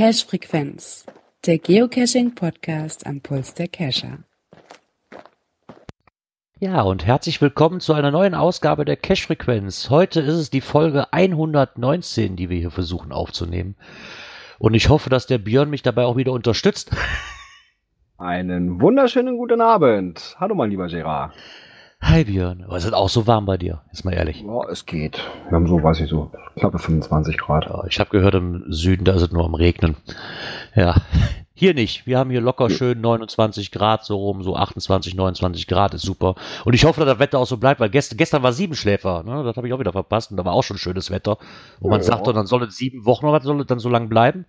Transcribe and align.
Cache 0.00 0.26
Frequenz, 0.26 1.06
der 1.44 1.58
Geocaching 1.58 2.34
Podcast 2.34 3.06
am 3.06 3.20
Puls 3.20 3.54
der 3.54 3.68
Cacher. 3.68 4.18
Ja, 6.60 6.82
und 6.82 7.04
herzlich 7.04 7.40
willkommen 7.42 7.80
zu 7.80 7.94
einer 7.94 8.10
neuen 8.10 8.34
Ausgabe 8.34 8.84
der 8.84 8.96
Cache 8.96 9.26
Frequenz. 9.26 9.90
Heute 9.90 10.20
ist 10.20 10.34
es 10.34 10.50
die 10.50 10.60
Folge 10.60 11.12
119, 11.12 12.36
die 12.36 12.48
wir 12.48 12.58
hier 12.58 12.70
versuchen 12.70 13.10
aufzunehmen. 13.10 13.74
Und 14.60 14.74
ich 14.74 14.90
hoffe, 14.90 15.08
dass 15.10 15.26
der 15.26 15.38
Björn 15.38 15.70
mich 15.70 15.82
dabei 15.82 16.04
auch 16.04 16.16
wieder 16.16 16.32
unterstützt. 16.32 16.90
Einen 18.20 18.82
wunderschönen 18.82 19.38
guten 19.38 19.62
Abend. 19.62 20.36
Hallo, 20.38 20.54
mein 20.54 20.68
lieber 20.68 20.88
Gerard. 20.88 21.32
Hi 22.02 22.24
Björn, 22.24 22.64
aber 22.66 22.76
es 22.76 22.84
ist 22.84 22.92
auch 22.92 23.08
so 23.08 23.26
warm 23.26 23.46
bei 23.46 23.56
dir, 23.56 23.80
ist 23.92 24.04
mal 24.04 24.12
ehrlich. 24.12 24.42
Ja, 24.46 24.68
es 24.70 24.84
geht. 24.84 25.22
Wir 25.48 25.56
haben 25.56 25.66
so, 25.66 25.82
weiß 25.82 26.00
ich 26.00 26.10
so, 26.10 26.30
knappe 26.58 26.78
25 26.78 27.38
Grad. 27.38 27.64
Ja, 27.64 27.82
ich 27.88 27.98
habe 27.98 28.10
gehört, 28.10 28.34
im 28.34 28.64
Süden, 28.70 29.06
da 29.06 29.14
ist 29.14 29.22
es 29.22 29.32
nur 29.32 29.46
am 29.46 29.54
Regnen. 29.54 29.96
Ja, 30.74 30.96
hier 31.54 31.72
nicht. 31.72 32.06
Wir 32.06 32.18
haben 32.18 32.28
hier 32.28 32.42
locker 32.42 32.68
schön 32.68 33.00
29 33.00 33.70
Grad, 33.70 34.04
so 34.04 34.16
rum, 34.18 34.42
so 34.42 34.54
28, 34.54 35.14
29 35.14 35.66
Grad, 35.66 35.94
ist 35.94 36.02
super. 36.02 36.34
Und 36.66 36.74
ich 36.74 36.84
hoffe, 36.84 37.00
dass 37.00 37.08
das 37.08 37.18
Wetter 37.20 37.38
auch 37.38 37.46
so 37.46 37.56
bleibt, 37.56 37.80
weil 37.80 37.88
gestern, 37.88 38.18
gestern 38.18 38.42
war 38.42 38.52
Siebenschläfer, 38.52 39.22
ne? 39.22 39.44
das 39.44 39.56
habe 39.56 39.66
ich 39.66 39.72
auch 39.72 39.80
wieder 39.80 39.92
verpasst 39.92 40.30
und 40.30 40.36
da 40.36 40.44
war 40.44 40.52
auch 40.52 40.62
schon 40.64 40.76
schönes 40.76 41.10
Wetter. 41.10 41.38
Und 41.80 41.88
man 41.88 42.00
Ja. 42.00 42.04
sagt 42.04 42.26
doch, 42.26 42.34
dann 42.34 42.44
soll 42.46 42.64
es 42.64 42.76
sieben 42.76 43.06
Wochen 43.06 43.24
oder 43.24 43.38
was 43.38 43.44
soll 43.44 43.60
es 43.62 43.66
dann 43.66 43.78
so 43.78 43.88
lang 43.88 44.10
bleiben? 44.10 44.44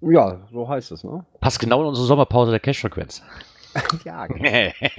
Ja, 0.00 0.40
so 0.50 0.68
heißt 0.68 0.92
es, 0.92 1.04
ne? 1.04 1.24
Passt 1.40 1.58
genau 1.60 1.82
in 1.82 1.88
unsere 1.88 2.06
Sommerpause 2.06 2.50
der 2.50 2.60
Cash-Frequenz. 2.60 3.22
ja, 4.04 4.26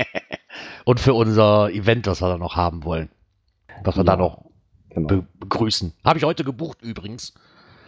und 0.85 0.99
für 0.99 1.13
unser 1.13 1.69
Event, 1.71 2.07
das 2.07 2.21
wir 2.21 2.30
da 2.30 2.38
noch 2.38 2.55
haben 2.55 2.83
wollen. 2.83 3.09
Was 3.83 3.97
wir 3.97 4.03
da 4.03 4.13
Ja. 4.13 4.17
noch 4.19 4.45
genau. 4.89 5.07
be 5.07 5.25
begrüßen. 5.39 5.94
Habe 6.05 6.19
ich 6.19 6.25
heute 6.25 6.44
gebucht 6.44 6.81
übrigens. 6.81 7.33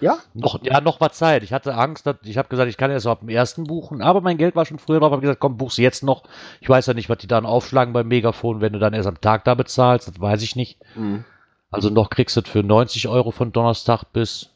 Ja? 0.02 0.18
Noch, 0.34 0.62
ja, 0.64 0.82
noch 0.82 1.00
war 1.00 1.12
Zeit. 1.12 1.44
Ich 1.44 1.54
hatte 1.54 1.76
Angst, 1.76 2.06
dass, 2.06 2.18
ich 2.24 2.38
habe 2.38 2.50
gesagt, 2.50 2.70
ich 2.70 2.76
kann 2.78 2.92
erst 2.92 3.08
ab 3.08 3.20
dem 3.20 3.30
ersten 3.30 3.64
buchen, 3.64 4.02
aber 4.02 4.20
mein 4.22 4.38
Geld 4.38 4.56
war 4.56 4.66
schon 4.66 4.80
früher 4.80 5.00
drauf. 5.00 5.10
Ich 5.10 5.14
habe 5.14 5.22
gesagt, 5.22 5.40
komm, 5.40 5.56
buch's 5.56 5.78
jetzt 5.78 6.04
noch. 6.04 6.24
Ich 6.60 6.68
weiß 6.68 6.88
ja 6.88 6.94
nicht, 6.94 7.10
was 7.10 7.20
die 7.20 7.28
dann 7.28 7.46
aufschlagen 7.46 7.94
beim 7.94 8.08
Megafon, 8.08 8.60
wenn 8.60 8.74
du 8.74 8.80
dann 8.80 8.94
erst 8.94 9.08
am 9.08 9.22
Tag 9.22 9.46
da 9.46 9.54
bezahlst. 9.56 10.08
Das 10.10 10.20
weiß 10.20 10.42
ich 10.42 10.56
nicht. 10.58 10.80
Mhm. 10.96 11.24
Also 11.72 11.90
noch 11.90 12.10
kriegst 12.10 12.36
du 12.36 12.42
es 12.42 12.50
für 12.50 12.64
90 12.64 13.08
Euro 13.08 13.32
von 13.32 13.52
Donnerstag 13.54 14.04
bis 14.12 14.50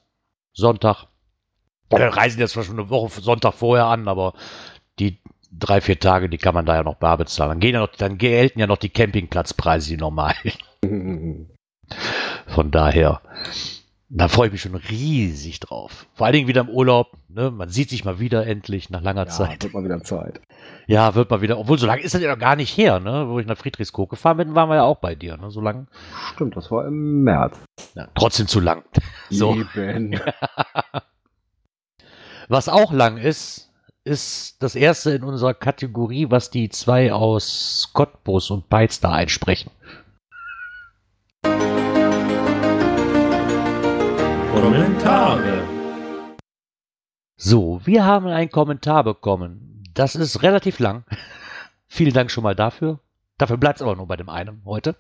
Sonntag. 0.54 1.06
Dann 1.90 2.02
reisen 2.10 2.40
jetzt 2.40 2.54
zwar 2.54 2.64
schon 2.64 2.80
eine 2.80 2.90
Woche 2.90 3.22
Sonntag 3.22 3.54
vorher 3.54 3.86
an, 3.86 4.08
aber 4.08 4.34
die 5.00 5.20
drei, 5.52 5.82
vier 5.82 6.00
Tage, 6.00 6.30
die 6.30 6.38
kann 6.38 6.54
man 6.54 6.66
da 6.66 6.76
ja 6.76 6.84
noch 6.84 6.96
bar 6.96 7.18
bezahlen. 7.18 7.52
Dann, 7.52 7.60
gehen 7.60 7.74
ja 7.74 7.80
noch, 7.80 7.96
dann 7.96 8.18
gelten 8.18 8.60
ja 8.60 8.68
noch 8.68 8.78
die 8.78 8.90
Campingplatzpreise, 8.90 9.90
die 9.90 9.98
normalen. 9.98 10.54
Von 12.48 12.72
daher, 12.72 13.22
da 14.10 14.28
freue 14.28 14.48
ich 14.48 14.52
mich 14.54 14.62
schon 14.62 14.76
riesig 14.76 15.60
drauf. 15.60 16.06
Vor 16.14 16.26
allen 16.26 16.34
Dingen 16.34 16.48
wieder 16.48 16.62
im 16.62 16.70
Urlaub. 16.70 17.12
Ne? 17.30 17.52
Man 17.52 17.70
sieht 17.70 17.90
sich 17.90 18.06
mal 18.06 18.20
wieder 18.20 18.46
endlich 18.46 18.90
nach 18.90 19.02
langer 19.02 19.26
Ja, 19.26 19.30
Zeit. 19.30 19.64
wird 19.64 19.74
mal 19.74 19.84
wieder 19.84 20.02
Zeit. 20.02 20.42
Ja, 20.88 21.16
wird 21.16 21.30
mal 21.30 21.42
wieder. 21.42 21.58
Obwohl, 21.60 21.78
so 21.78 21.88
lange 21.88 22.02
ist 22.02 22.14
das 22.14 22.22
ja 22.22 22.32
noch 22.32 22.40
gar 22.40 22.56
nicht 22.56 22.78
her, 22.78 23.00
ne? 23.00 23.28
Wo 23.28 23.40
ich 23.40 23.48
nach 23.48 23.58
Friedrichskoog 23.58 24.10
gefahren 24.10 24.38
bin, 24.38 24.56
waren 24.56 24.70
wir 24.70 24.76
ja 24.76 24.84
auch 24.84 24.98
bei 25.00 25.16
dir. 25.16 25.38
Ne? 25.38 25.52
So 25.52 25.60
lang. 25.62 25.88
Stimmt, 26.34 26.56
das 26.56 26.72
war 26.72 26.86
im 26.88 27.24
März. 27.24 27.60
Ja, 27.96 28.08
trotzdem 28.16 28.48
zu 28.48 28.60
lang. 28.60 28.84
So. 29.30 29.56
Eben. 29.76 30.20
Was 32.50 32.70
auch 32.70 32.94
lang 32.94 33.18
ist, 33.18 33.74
ist 34.06 34.64
das 34.64 34.76
erste 34.76 35.12
in 35.12 35.24
unserer 35.24 35.54
Kategorie, 35.54 36.32
was 36.32 36.50
die 36.50 36.70
zwei 36.70 37.12
aus 37.12 37.90
Cottbus 37.92 38.52
und 38.52 38.70
Beiz 38.70 39.02
da 39.02 39.12
einsprechen. 39.12 39.70
Kommentare. 44.54 45.68
So, 47.36 47.82
wir 47.84 48.06
haben 48.06 48.28
einen 48.28 48.50
Kommentar 48.50 49.04
bekommen. 49.04 49.84
Das 49.94 50.16
ist 50.16 50.42
relativ 50.42 50.80
lang. 50.80 51.04
Vielen 51.88 52.14
Dank 52.14 52.32
schon 52.32 52.46
mal 52.46 52.56
dafür. 52.56 53.02
Dafür 53.38 53.58
bleibt 53.58 53.80
es 53.80 53.82
aber 53.82 53.98
nur 53.98 54.08
bei 54.08 54.16
dem 54.16 54.30
einen 54.30 54.62
heute. 54.64 54.96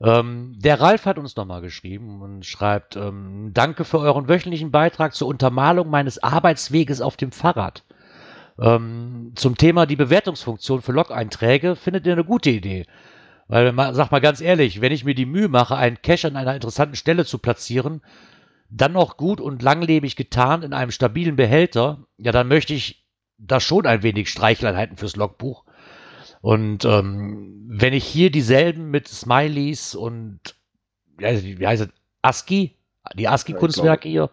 Ähm, 0.00 0.54
der 0.56 0.80
Ralf 0.80 1.06
hat 1.06 1.18
uns 1.18 1.34
nochmal 1.34 1.60
geschrieben 1.60 2.22
und 2.22 2.46
schreibt, 2.46 2.96
ähm, 2.96 3.50
danke 3.52 3.84
für 3.84 3.98
euren 3.98 4.28
wöchentlichen 4.28 4.70
Beitrag 4.70 5.14
zur 5.14 5.28
Untermalung 5.28 5.90
meines 5.90 6.22
Arbeitsweges 6.22 7.00
auf 7.00 7.16
dem 7.16 7.32
Fahrrad. 7.32 7.84
Ähm, 8.60 9.32
zum 9.34 9.56
Thema 9.56 9.86
die 9.86 9.96
Bewertungsfunktion 9.96 10.82
für 10.82 10.92
Log-Einträge 10.92 11.76
findet 11.76 12.06
ihr 12.06 12.12
eine 12.12 12.24
gute 12.24 12.50
Idee. 12.50 12.86
Weil, 13.48 13.74
sag 13.94 14.10
mal 14.10 14.20
ganz 14.20 14.40
ehrlich, 14.40 14.80
wenn 14.80 14.92
ich 14.92 15.04
mir 15.04 15.14
die 15.14 15.26
Mühe 15.26 15.48
mache, 15.48 15.76
einen 15.76 16.02
Cache 16.02 16.28
an 16.28 16.36
einer 16.36 16.54
interessanten 16.54 16.96
Stelle 16.96 17.24
zu 17.24 17.38
platzieren, 17.38 18.02
dann 18.68 18.92
noch 18.92 19.16
gut 19.16 19.40
und 19.40 19.62
langlebig 19.62 20.16
getan 20.16 20.62
in 20.62 20.74
einem 20.74 20.90
stabilen 20.90 21.36
Behälter, 21.36 22.04
ja, 22.18 22.30
dann 22.30 22.48
möchte 22.48 22.74
ich 22.74 23.06
da 23.38 23.60
schon 23.60 23.86
ein 23.86 24.02
wenig 24.02 24.28
Streicheleinheiten 24.28 24.96
fürs 24.98 25.16
Logbuch. 25.16 25.64
Und 26.48 26.86
ähm, 26.86 27.66
wenn 27.68 27.92
ich 27.92 28.06
hier 28.06 28.30
dieselben 28.30 28.90
mit 28.90 29.06
Smileys 29.06 29.94
und 29.94 30.40
ja, 31.20 31.28
wie 31.42 31.66
heißt 31.66 31.82
es, 31.82 31.88
ASCII, 32.22 32.74
die 33.16 33.28
ASCII-Kunstwerke 33.28 34.08
hier, 34.08 34.30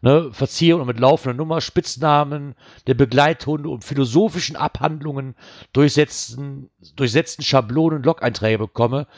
ne, 0.00 0.28
verziehe 0.30 0.76
und 0.76 0.86
mit 0.86 1.00
laufender 1.00 1.36
Nummer, 1.36 1.60
Spitznamen 1.60 2.54
der 2.86 2.94
Begleithunde 2.94 3.70
und 3.70 3.82
philosophischen 3.82 4.54
Abhandlungen 4.54 5.34
durchsetzen, 5.72 6.70
durchsetzten 6.94 7.42
Schablonen 7.44 8.04
Log-Einträge 8.04 8.58
bekomme, 8.58 9.08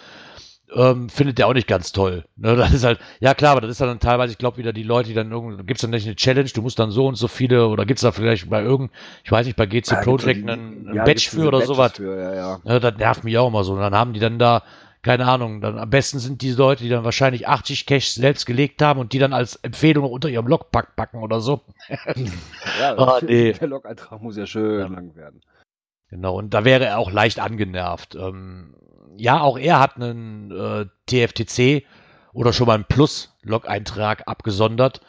ähm, 0.74 1.08
findet 1.08 1.38
der 1.38 1.46
auch 1.48 1.54
nicht 1.54 1.66
ganz 1.66 1.92
toll. 1.92 2.24
Ne, 2.36 2.56
das 2.56 2.72
ist 2.72 2.84
halt, 2.84 2.98
ja 3.20 3.34
klar, 3.34 3.52
aber 3.52 3.60
das 3.62 3.70
ist 3.70 3.80
dann 3.80 3.98
teilweise, 4.00 4.32
ich 4.32 4.38
glaube, 4.38 4.56
wieder 4.58 4.72
die 4.72 4.82
Leute, 4.82 5.08
die 5.08 5.14
dann 5.14 5.30
irgendwie, 5.32 5.56
gibt 5.64 5.78
es 5.78 5.82
dann 5.82 5.90
nicht 5.90 6.06
eine 6.06 6.16
Challenge, 6.16 6.48
du 6.48 6.62
musst 6.62 6.78
dann 6.78 6.90
so 6.90 7.06
und 7.06 7.16
so 7.16 7.28
viele, 7.28 7.68
oder 7.68 7.84
gibt 7.86 7.98
es 7.98 8.02
da 8.02 8.12
vielleicht 8.12 8.48
bei 8.50 8.62
irgend, 8.62 8.90
ich 9.24 9.32
weiß 9.32 9.46
nicht, 9.46 9.56
bei 9.56 9.66
GC 9.66 9.90
Ja, 9.90 10.00
Project 10.02 10.40
die- 10.44 10.48
einen, 10.50 10.86
einen 10.88 10.96
ja, 10.96 11.04
Badge 11.04 11.14
gibt's 11.14 11.24
für 11.26 11.48
oder 11.48 11.58
Badges 11.58 11.66
sowas. 11.66 11.92
Für, 11.96 12.16
ja, 12.20 12.34
ja. 12.34 12.60
Ja, 12.64 12.78
das 12.80 12.96
nervt 12.96 13.24
mich 13.24 13.36
auch 13.38 13.48
immer 13.48 13.64
so. 13.64 13.72
Und 13.72 13.80
dann 13.80 13.94
haben 13.94 14.12
die 14.12 14.20
dann 14.20 14.38
da, 14.38 14.62
keine 15.02 15.26
Ahnung, 15.26 15.60
dann 15.62 15.78
am 15.78 15.88
besten 15.90 16.18
sind 16.18 16.42
die 16.42 16.50
Leute, 16.52 16.82
die 16.82 16.90
dann 16.90 17.04
wahrscheinlich 17.04 17.48
80 17.48 17.86
Caches 17.86 18.14
selbst 18.14 18.44
gelegt 18.46 18.82
haben 18.82 19.00
und 19.00 19.12
die 19.14 19.18
dann 19.18 19.32
als 19.32 19.56
Empfehlung 19.56 20.04
unter 20.10 20.28
ihrem 20.28 20.46
Logpack 20.46 20.94
packen 20.94 21.22
oder 21.22 21.40
so. 21.40 21.62
ja 22.80 22.96
Ah, 22.96 23.18
nee. 23.26 23.52
Der 23.52 23.68
Log-Eintrag 23.68 24.20
muss 24.20 24.36
ja 24.36 24.46
schön 24.46 24.92
lang 24.92 25.14
werden. 25.16 25.40
Genau, 26.10 26.36
und 26.36 26.52
da 26.54 26.64
wäre 26.64 26.84
er 26.86 26.98
auch 26.98 27.10
leicht 27.10 27.38
angenervt. 27.40 28.14
Ähm, 28.16 28.74
ja, 29.16 29.40
auch 29.40 29.58
er 29.58 29.80
hat 29.80 29.96
einen 29.96 30.50
äh, 30.50 30.86
TFTC 31.06 31.84
oder 32.32 32.52
schon 32.52 32.66
mal 32.66 32.74
einen 32.74 32.84
Plus-Log-Eintrag 32.84 34.26
abgesondert, 34.26 35.00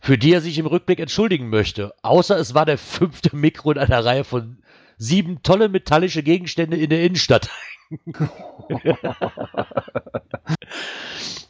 für 0.00 0.18
die 0.18 0.32
er 0.32 0.40
sich 0.40 0.58
im 0.58 0.66
Rückblick 0.66 1.00
entschuldigen 1.00 1.48
möchte. 1.48 1.94
Außer 2.02 2.38
es 2.38 2.54
war 2.54 2.64
der 2.66 2.78
fünfte 2.78 3.34
Mikro 3.36 3.72
in 3.72 3.78
einer 3.78 4.04
Reihe 4.04 4.24
von 4.24 4.62
sieben 4.96 5.42
tolle 5.42 5.68
metallische 5.68 6.22
Gegenstände 6.22 6.76
in 6.76 6.90
der 6.90 7.02
Innenstadt. 7.02 7.48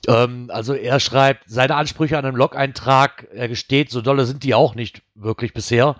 ähm, 0.09 0.51
also 0.53 0.73
er 0.75 1.01
schreibt, 1.01 1.45
seine 1.49 1.75
Ansprüche 1.75 2.17
an 2.17 2.25
einen 2.25 2.37
Log-Eintrag, 2.37 3.27
er 3.33 3.49
gesteht, 3.49 3.91
so 3.91 4.01
dolle 4.01 4.25
sind 4.25 4.45
die 4.45 4.55
auch 4.55 4.75
nicht 4.75 5.03
wirklich 5.15 5.53
bisher. 5.53 5.97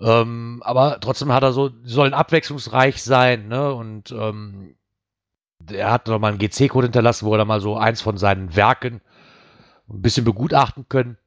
Ähm, 0.00 0.62
aber 0.64 0.98
trotzdem 1.00 1.32
hat 1.32 1.42
er 1.42 1.52
so, 1.52 1.68
die 1.68 1.88
sollen 1.88 2.14
abwechslungsreich 2.14 3.02
sein, 3.02 3.48
ne? 3.48 3.72
Und 3.74 4.10
ähm, 4.10 4.74
er 5.70 5.90
hat 5.90 6.06
noch 6.06 6.18
mal 6.18 6.28
einen 6.28 6.38
GC-Code 6.38 6.86
hinterlassen, 6.86 7.26
wo 7.26 7.34
er 7.34 7.44
mal 7.44 7.60
so 7.60 7.76
eins 7.76 8.00
von 8.00 8.16
seinen 8.16 8.56
Werken 8.56 9.00
ein 9.88 10.02
bisschen 10.02 10.24
begutachten 10.24 10.86
können, 10.88 11.18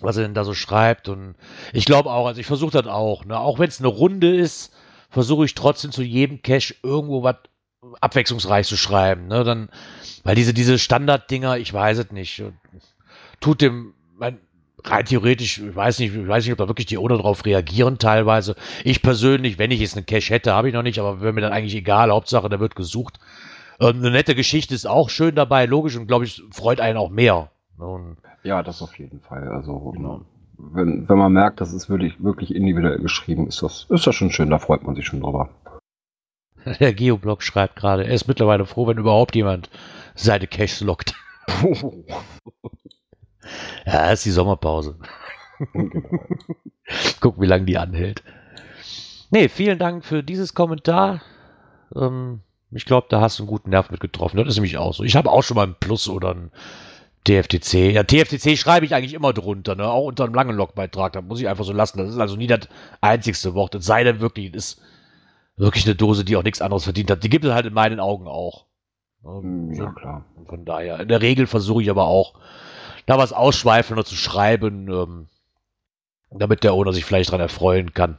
was 0.00 0.16
er 0.16 0.22
denn 0.22 0.34
da 0.34 0.44
so 0.44 0.54
schreibt. 0.54 1.08
Und 1.08 1.34
ich 1.72 1.84
glaube 1.84 2.10
auch, 2.10 2.26
also 2.26 2.40
ich 2.40 2.46
versuche 2.46 2.72
das 2.72 2.86
auch, 2.86 3.24
ne? 3.24 3.38
Auch 3.38 3.58
wenn 3.58 3.68
es 3.68 3.80
eine 3.80 3.88
Runde 3.88 4.34
ist, 4.34 4.72
versuche 5.10 5.44
ich 5.44 5.54
trotzdem 5.54 5.92
zu 5.92 6.02
jedem 6.02 6.42
Cache 6.42 6.74
irgendwo 6.82 7.22
was 7.22 7.36
abwechslungsreich 8.00 8.66
zu 8.66 8.76
schreiben, 8.76 9.26
ne? 9.26 9.44
Dann, 9.44 9.68
weil 10.22 10.34
diese, 10.34 10.54
diese 10.54 10.78
Standarddinger, 10.78 11.58
ich 11.58 11.72
weiß 11.72 11.98
es 11.98 12.12
nicht, 12.12 12.42
tut 13.40 13.60
dem, 13.60 13.94
mein, 14.16 14.38
rein 14.84 15.04
theoretisch, 15.04 15.58
ich 15.58 15.74
weiß 15.74 15.98
nicht, 15.98 16.14
ich 16.14 16.28
weiß 16.28 16.44
nicht, 16.44 16.52
ob 16.52 16.58
da 16.58 16.68
wirklich 16.68 16.86
die 16.86 16.98
Owner 16.98 17.18
drauf 17.18 17.44
reagieren 17.44 17.98
teilweise. 17.98 18.54
Ich 18.84 19.02
persönlich, 19.02 19.58
wenn 19.58 19.70
ich 19.70 19.80
jetzt 19.80 19.96
einen 19.96 20.06
Cache 20.06 20.32
hätte, 20.34 20.52
habe 20.52 20.68
ich 20.68 20.74
noch 20.74 20.82
nicht, 20.82 20.98
aber 20.98 21.20
wäre 21.20 21.32
mir 21.32 21.40
dann 21.40 21.52
eigentlich 21.52 21.74
egal. 21.74 22.10
Hauptsache, 22.10 22.48
der 22.48 22.60
wird 22.60 22.76
gesucht. 22.76 23.18
Ähm, 23.80 23.96
eine 23.98 24.10
nette 24.10 24.34
Geschichte 24.34 24.74
ist 24.74 24.86
auch 24.86 25.08
schön 25.10 25.34
dabei, 25.34 25.66
logisch 25.66 25.96
und 25.96 26.06
glaube 26.06 26.24
ich, 26.24 26.42
freut 26.52 26.80
einen 26.80 26.98
auch 26.98 27.10
mehr. 27.10 27.50
Und, 27.78 28.18
Ja, 28.42 28.62
das 28.62 28.82
auf 28.82 28.98
jeden 28.98 29.20
Fall. 29.20 29.48
Also, 29.48 29.78
Genau. 29.92 30.20
wenn, 30.58 31.08
wenn 31.08 31.18
man 31.18 31.32
merkt, 31.32 31.60
das 31.60 31.72
ist 31.72 31.88
wirklich, 31.88 32.22
wirklich 32.22 32.54
individuell 32.54 32.98
geschrieben, 32.98 33.46
ist 33.46 33.62
das, 33.62 33.86
ist 33.88 34.06
das 34.06 34.14
schon 34.14 34.30
schön, 34.30 34.50
da 34.50 34.58
freut 34.58 34.82
man 34.82 34.94
sich 34.94 35.06
schon 35.06 35.20
drüber. 35.20 35.48
der 36.80 36.92
Geoblog 36.92 37.42
schreibt 37.42 37.76
gerade, 37.76 38.04
er 38.04 38.12
ist 38.14 38.28
mittlerweile 38.28 38.66
froh, 38.66 38.86
wenn 38.86 38.98
überhaupt 38.98 39.34
jemand 39.34 39.70
seine 40.14 40.46
Caches 40.46 40.80
lockt. 40.82 41.14
Ja, 43.86 44.10
ist 44.12 44.24
die 44.24 44.30
Sommerpause. 44.30 44.96
Genau. 45.72 46.10
Guck, 47.20 47.40
wie 47.40 47.46
lange 47.46 47.64
die 47.64 47.78
anhält. 47.78 48.22
Nee, 49.30 49.48
vielen 49.48 49.78
Dank 49.78 50.04
für 50.04 50.22
dieses 50.22 50.54
Kommentar. 50.54 51.22
Ähm, 51.96 52.40
ich 52.72 52.84
glaube, 52.84 53.06
da 53.10 53.20
hast 53.20 53.38
du 53.38 53.42
einen 53.42 53.48
guten 53.50 53.70
Nerv 53.70 53.90
mit 53.90 54.00
getroffen. 54.00 54.36
Das 54.36 54.48
ist 54.48 54.56
nämlich 54.56 54.78
auch 54.78 54.94
so. 54.94 55.02
Ich 55.02 55.16
habe 55.16 55.30
auch 55.30 55.42
schon 55.42 55.56
mal 55.56 55.66
ein 55.66 55.76
Plus 55.78 56.08
oder 56.08 56.34
ein 56.34 56.50
TFTC. 57.24 57.92
Ja, 57.92 58.04
TFTC 58.04 58.56
schreibe 58.56 58.86
ich 58.86 58.94
eigentlich 58.94 59.14
immer 59.14 59.32
drunter, 59.32 59.74
ne? 59.74 59.88
auch 59.88 60.06
unter 60.06 60.24
einem 60.24 60.34
langen 60.34 60.56
Logbeitrag. 60.56 61.12
Da 61.12 61.20
muss 61.20 61.40
ich 61.40 61.48
einfach 61.48 61.64
so 61.64 61.72
lassen. 61.72 61.98
Das 61.98 62.08
ist 62.08 62.18
also 62.18 62.36
nie 62.36 62.46
das 62.46 62.68
einzigste 63.00 63.54
Wort. 63.54 63.74
Es 63.74 63.84
sei 63.84 64.04
denn 64.04 64.20
wirklich, 64.20 64.54
es 64.54 64.74
ist 64.74 64.82
wirklich 65.56 65.84
eine 65.84 65.94
Dose, 65.96 66.24
die 66.24 66.36
auch 66.36 66.42
nichts 66.42 66.62
anderes 66.62 66.84
verdient 66.84 67.10
hat. 67.10 67.22
Die 67.22 67.28
gibt 67.28 67.44
es 67.44 67.52
halt 67.52 67.66
in 67.66 67.74
meinen 67.74 68.00
Augen 68.00 68.26
auch. 68.26 68.66
Hm, 69.22 69.72
Ja, 69.74 69.90
klar. 69.92 70.24
Von 70.46 70.64
daher, 70.64 71.00
in 71.00 71.08
der 71.08 71.20
Regel 71.20 71.46
versuche 71.46 71.82
ich 71.82 71.90
aber 71.90 72.06
auch, 72.06 72.34
da 73.06 73.18
was 73.18 73.32
ausschweifender 73.32 74.04
zu 74.04 74.14
schreiben, 74.14 74.88
ähm, 74.88 75.28
damit 76.30 76.64
der 76.64 76.74
Owner 76.74 76.92
sich 76.92 77.04
vielleicht 77.04 77.30
dran 77.32 77.40
erfreuen 77.40 77.92
kann. 77.92 78.18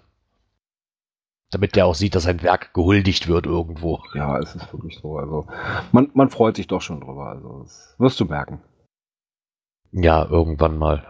Damit 1.52 1.76
der 1.76 1.86
auch 1.86 1.96
sieht, 1.96 2.16
dass 2.16 2.24
sein 2.24 2.42
Werk 2.44 2.74
gehuldigt 2.74 3.28
wird 3.28 3.46
irgendwo. 3.46 4.00
Ja, 4.16 4.40
es 4.40 4.56
ist 4.56 4.72
wirklich 4.74 4.98
so. 5.00 5.18
Also, 5.18 5.48
man, 5.92 6.10
man 6.14 6.30
freut 6.30 6.56
sich 6.56 6.68
doch 6.68 6.82
schon 6.82 7.02
drüber. 7.02 7.28
Also, 7.28 7.64
das 7.64 7.96
wirst 8.00 8.20
du 8.20 8.26
merken. 8.26 8.62
Ja, 9.92 10.26
irgendwann 10.26 10.78
mal. 10.78 11.06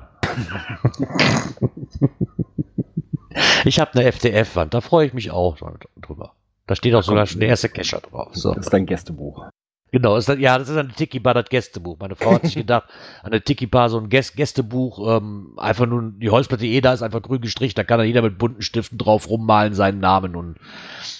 ich 3.65 3.79
habe 3.79 3.91
eine 3.93 4.05
FDF-Wand, 4.05 4.73
da 4.73 4.81
freue 4.81 5.05
ich 5.05 5.13
mich 5.13 5.29
auch 5.29 5.57
drüber. 5.97 6.33
Da 6.65 6.75
steht 6.75 6.95
auch 6.95 7.03
sogar 7.03 7.27
schon 7.27 7.39
der 7.41 7.49
erste 7.49 7.69
Kescher 7.69 7.99
drauf. 7.99 8.35
So. 8.35 8.53
Das 8.53 8.65
ist 8.65 8.73
dein 8.73 8.85
Gästebuch. 8.85 9.49
Genau, 9.91 10.15
ist 10.15 10.29
das, 10.29 10.39
ja, 10.39 10.57
das 10.57 10.69
ist 10.69 10.77
ein 10.77 10.93
Tiki 10.95 11.19
Bar, 11.19 11.33
das 11.33 11.49
Gästebuch. 11.49 11.97
Meine 11.99 12.15
Frau 12.15 12.33
hat 12.33 12.43
sich 12.45 12.55
gedacht, 12.55 12.85
an 13.23 13.31
der 13.31 13.43
Tiki 13.43 13.67
Bar 13.67 13.89
so 13.89 13.99
ein 13.99 14.07
Gäst 14.07 14.38
Gästebuch, 14.38 15.17
ähm, 15.17 15.53
einfach 15.57 15.85
nur 15.85 16.13
die 16.15 16.29
Holzplatte 16.29 16.65
eh 16.65 16.79
da 16.79 16.93
ist, 16.93 17.01
einfach 17.01 17.21
grün 17.21 17.41
gestrichen, 17.41 17.75
da 17.75 17.83
kann 17.83 17.97
dann 17.97 18.07
jeder 18.07 18.21
mit 18.21 18.38
bunten 18.38 18.61
Stiften 18.61 18.97
drauf 18.97 19.29
rummalen, 19.29 19.73
seinen 19.73 19.99
Namen 19.99 20.35
und 20.35 20.55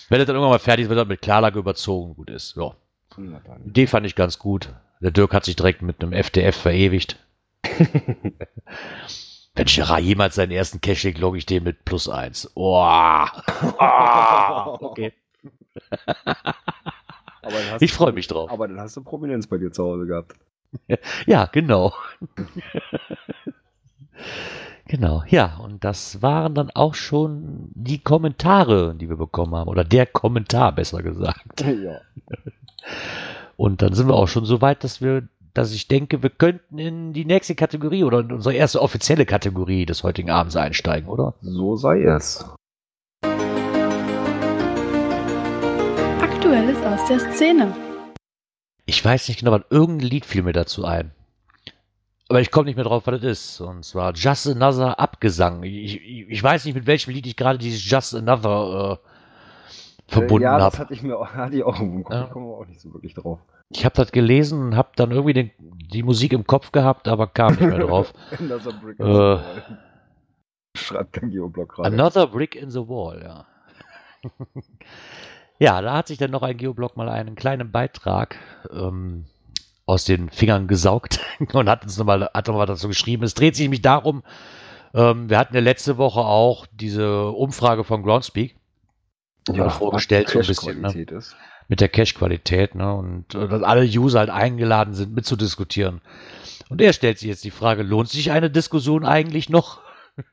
wenn 0.10 0.20
das 0.20 0.28
dann 0.28 0.36
irgendwann 0.36 0.52
mal 0.52 0.60
fertig 0.60 0.84
ist, 0.84 0.90
wird 0.90 1.00
das 1.00 1.08
mit 1.08 1.22
Klarlage 1.22 1.60
überzogen, 1.60 2.16
gut 2.16 2.30
ist. 2.30 2.56
Ja. 2.56 2.74
Die 3.18 3.70
Idee 3.70 3.88
fand 3.88 4.06
ich 4.06 4.16
ganz 4.16 4.40
gut. 4.40 4.74
Der 5.02 5.12
Dirk 5.12 5.34
hat 5.34 5.46
sich 5.46 5.56
direkt 5.56 5.82
mit 5.82 6.02
einem 6.02 6.14
FDF 6.14 6.56
verewigt. 6.56 7.18
Wenn 9.54 9.66
Gerard 9.66 10.02
jemals 10.02 10.36
seinen 10.36 10.52
ersten 10.52 10.80
Cash 10.80 11.04
legt, 11.04 11.20
logge 11.20 11.38
ich 11.38 11.46
den 11.46 11.64
mit 11.64 11.84
plus 11.84 12.08
eins. 12.08 12.50
Oh. 12.56 12.82
Ah. 13.80 14.78
Okay. 14.80 15.14
Ich 17.80 17.94
freue 17.94 18.14
mich 18.14 18.28
drauf. 18.28 18.52
Aber 18.52 18.68
dann 18.68 18.80
hast 18.80 18.98
du 18.98 19.04
Prominenz 19.04 19.48
bei 19.48 19.58
dir 19.58 19.72
zu 19.72 19.84
Hause 19.84 20.06
gehabt. 20.06 20.36
Ja, 21.26 21.50
genau. 21.52 21.94
genau, 24.88 25.24
ja, 25.28 25.58
und 25.58 25.84
das 25.84 26.22
waren 26.22 26.56
dann 26.56 26.70
auch 26.72 26.96
schon 26.96 27.70
die 27.74 28.00
Kommentare, 28.00 28.96
die 28.96 29.10
wir 29.10 29.18
bekommen 29.18 29.56
haben. 29.56 29.68
Oder 29.68 29.84
der 29.84 30.06
Kommentar, 30.06 30.72
besser 30.72 31.04
gesagt. 31.04 31.62
ja. 31.62 32.00
Und 33.58 33.82
dann 33.82 33.94
sind 33.94 34.08
wir 34.08 34.16
auch 34.16 34.28
schon 34.28 34.46
so 34.46 34.62
weit, 34.62 34.84
dass 34.84 35.02
wir, 35.02 35.28
dass 35.54 35.74
ich 35.74 35.88
denke, 35.88 36.24
wir 36.24 36.30
könnten 36.30 36.78
in 36.78 37.14
die 37.14 37.26
nächste 37.26 37.56
Kategorie 37.56 38.04
oder 38.04 38.22
in 38.22 38.32
unsere 38.32 38.56
erste 38.56 38.82
offizielle 38.82 39.26
Kategorie 39.26 39.86
des 39.86 40.04
heutigen 40.04 40.30
Abends 40.30 40.56
einsteigen, 40.56 41.10
oder? 41.10 41.36
So 41.42 41.76
sei 41.76 42.04
es. 42.04 42.46
Aktuelles 46.52 46.84
aus 46.86 47.08
der 47.08 47.20
Szene. 47.32 47.74
Ich 48.86 49.06
weiß 49.06 49.30
nicht 49.30 49.40
genau, 49.40 49.54
aber 49.54 49.64
irgendein 49.70 50.10
Lied 50.10 50.26
fiel 50.26 50.44
mir 50.44 50.52
dazu 50.52 50.84
ein. 50.84 51.12
Aber 52.28 52.42
ich 52.42 52.52
komme 52.52 52.66
nicht 52.66 52.76
mehr 52.76 52.84
drauf, 52.84 53.08
was 53.08 53.22
das 53.22 53.24
ist. 53.24 53.62
Und 53.62 53.86
zwar 53.86 54.12
Just 54.14 54.48
Another 54.50 55.00
Abgesang. 55.00 55.64
Ich, 55.64 55.96
ich, 55.96 56.30
ich 56.30 56.44
weiß 56.44 56.66
nicht, 56.66 56.74
mit 56.76 56.88
welchem 56.88 57.12
Lied 57.12 57.26
ich 57.26 57.38
gerade 57.38 57.58
dieses 57.58 57.90
Just 57.90 58.14
Another 58.14 59.00
äh, 59.00 60.12
verbunden 60.12 60.44
Äh, 60.44 60.48
ja, 60.48 60.58
das 60.58 60.66
habe. 60.74 60.78
hatte 60.80 60.94
ich 60.94 61.04
mir 61.04 61.18
auch, 61.18 61.30
hatte 61.34 61.56
ich 61.56 61.64
auch 61.64 61.80
im 61.80 62.04
Kopf. 62.04 62.14
Ja. 62.14 62.26
Ich 62.26 62.32
komme 62.32 62.48
auch 62.48 62.66
nicht 62.66 62.82
so 62.82 62.94
wirklich 62.94 63.14
drauf. 63.14 63.40
Ich 63.70 63.86
habe 63.86 63.96
das 63.96 64.12
gelesen 64.12 64.62
und 64.62 64.76
habe 64.76 64.90
dann 64.98 65.12
irgendwie 65.12 65.34
den, 65.34 65.52
die 65.58 66.04
Musik 66.04 66.34
im 66.34 66.46
Kopf 66.46 66.74
gehabt, 66.74 67.08
aber 67.08 67.28
kam 67.28 67.52
nicht 67.54 67.62
mehr 67.62 67.80
drauf. 67.80 68.12
Another 68.38 68.74
Brick 68.74 69.00
Äh. 69.00 69.04
in 69.04 69.08
the 69.08 69.18
Wall. 69.18 69.44
Schreibt 70.76 71.14
kein 71.14 71.30
Geoblog 71.32 71.76
gerade. 71.76 71.88
Another 71.94 72.28
Brick 72.28 72.56
in 72.58 72.72
the 72.72 72.80
Wall, 72.90 73.22
ja. 73.24 73.46
Ja, 75.62 75.80
da 75.80 75.94
hat 75.94 76.08
sich 76.08 76.18
dann 76.18 76.32
noch 76.32 76.42
ein 76.42 76.58
Geoblog 76.58 76.98
mal 76.98 77.08
einen 77.08 77.36
kleinen 77.36 77.72
Beitrag 77.72 78.36
ähm, 78.74 79.26
aus 79.86 80.06
den 80.06 80.32
Fingern 80.32 80.68
gesaugt 80.68 81.20
und 81.54 81.70
hat 81.70 81.84
uns 81.84 82.00
nochmal 82.00 82.28
hat 82.34 82.48
noch 82.48 82.56
mal 82.56 82.66
dazu 82.66 82.88
geschrieben. 82.88 83.24
Es 83.24 83.36
dreht 83.36 83.56
sich 83.56 83.66
nämlich 83.66 83.84
darum, 83.84 84.24
ähm, 84.96 85.30
wir 85.30 85.38
hatten 85.38 85.54
ja 85.54 85.62
letzte 85.62 86.00
Woche 86.00 86.22
auch 86.22 86.66
diese 86.74 87.28
Umfrage 87.28 87.84
von 87.84 88.02
Groundspeak 88.02 88.56
mal 89.50 89.70
vorgestellt, 89.70 90.30
so 90.30 90.40
ein 90.40 90.48
bisschen, 90.48 90.82
ne? 90.82 91.00
Ist. 91.00 91.36
mit 91.68 91.80
der 91.80 91.90
Cache-Qualität, 91.90 92.74
ne? 92.74 92.96
Und 92.96 93.36
äh, 93.36 93.48
dass 93.48 93.62
alle 93.62 93.84
User 93.84 94.18
halt 94.18 94.32
eingeladen 94.32 94.96
sind, 94.96 95.14
mitzudiskutieren. 95.14 96.02
Und 96.70 96.82
er 96.82 96.94
stellt 96.94 97.20
sich 97.20 97.30
jetzt 97.30 97.44
die 97.44 97.52
Frage, 97.52 97.84
lohnt 97.84 98.10
sich 98.10 98.32
eine 98.32 98.50
Diskussion 98.50 99.06
eigentlich 99.06 99.48
noch? 99.50 99.80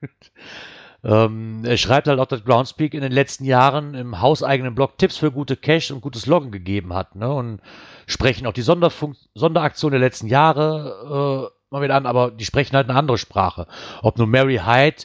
ähm, 1.05 1.63
er 1.65 1.77
schreibt 1.77 2.09
halt 2.09 2.19
auch, 2.19 2.27
dass 2.27 2.45
Groundspeak 2.45 2.95
in 2.95 3.03
den 3.03 3.13
letzten 3.13 3.45
Jahren 3.45 3.95
im 3.95 4.21
hauseigenen 4.21 4.75
Blog 4.75 4.99
Tipps 4.99 5.17
für 5.17 5.31
gute 5.31 5.57
Cache 5.57 5.95
und 5.95 6.01
gutes 6.01 6.27
Loggen 6.27 6.51
gegeben 6.51 6.93
hat, 6.93 7.15
ne? 7.15 7.33
Und 7.33 7.61
sprechen 8.07 8.47
auch 8.47 8.53
die 8.53 8.63
Sonderfunk 8.63 9.17
Sonderaktion 9.35 9.93
der 9.93 10.01
letzten 10.01 10.27
Jahre 10.27 11.51
äh, 11.51 11.75
mal 11.75 11.83
wieder 11.83 11.95
an, 11.95 12.07
aber 12.07 12.31
die 12.31 12.45
sprechen 12.45 12.77
halt 12.77 12.89
eine 12.89 12.99
andere 12.99 13.19
Sprache. 13.19 13.67
Ob 14.03 14.19
nun 14.19 14.31
Mary 14.31 14.61
Hyde, 14.65 15.05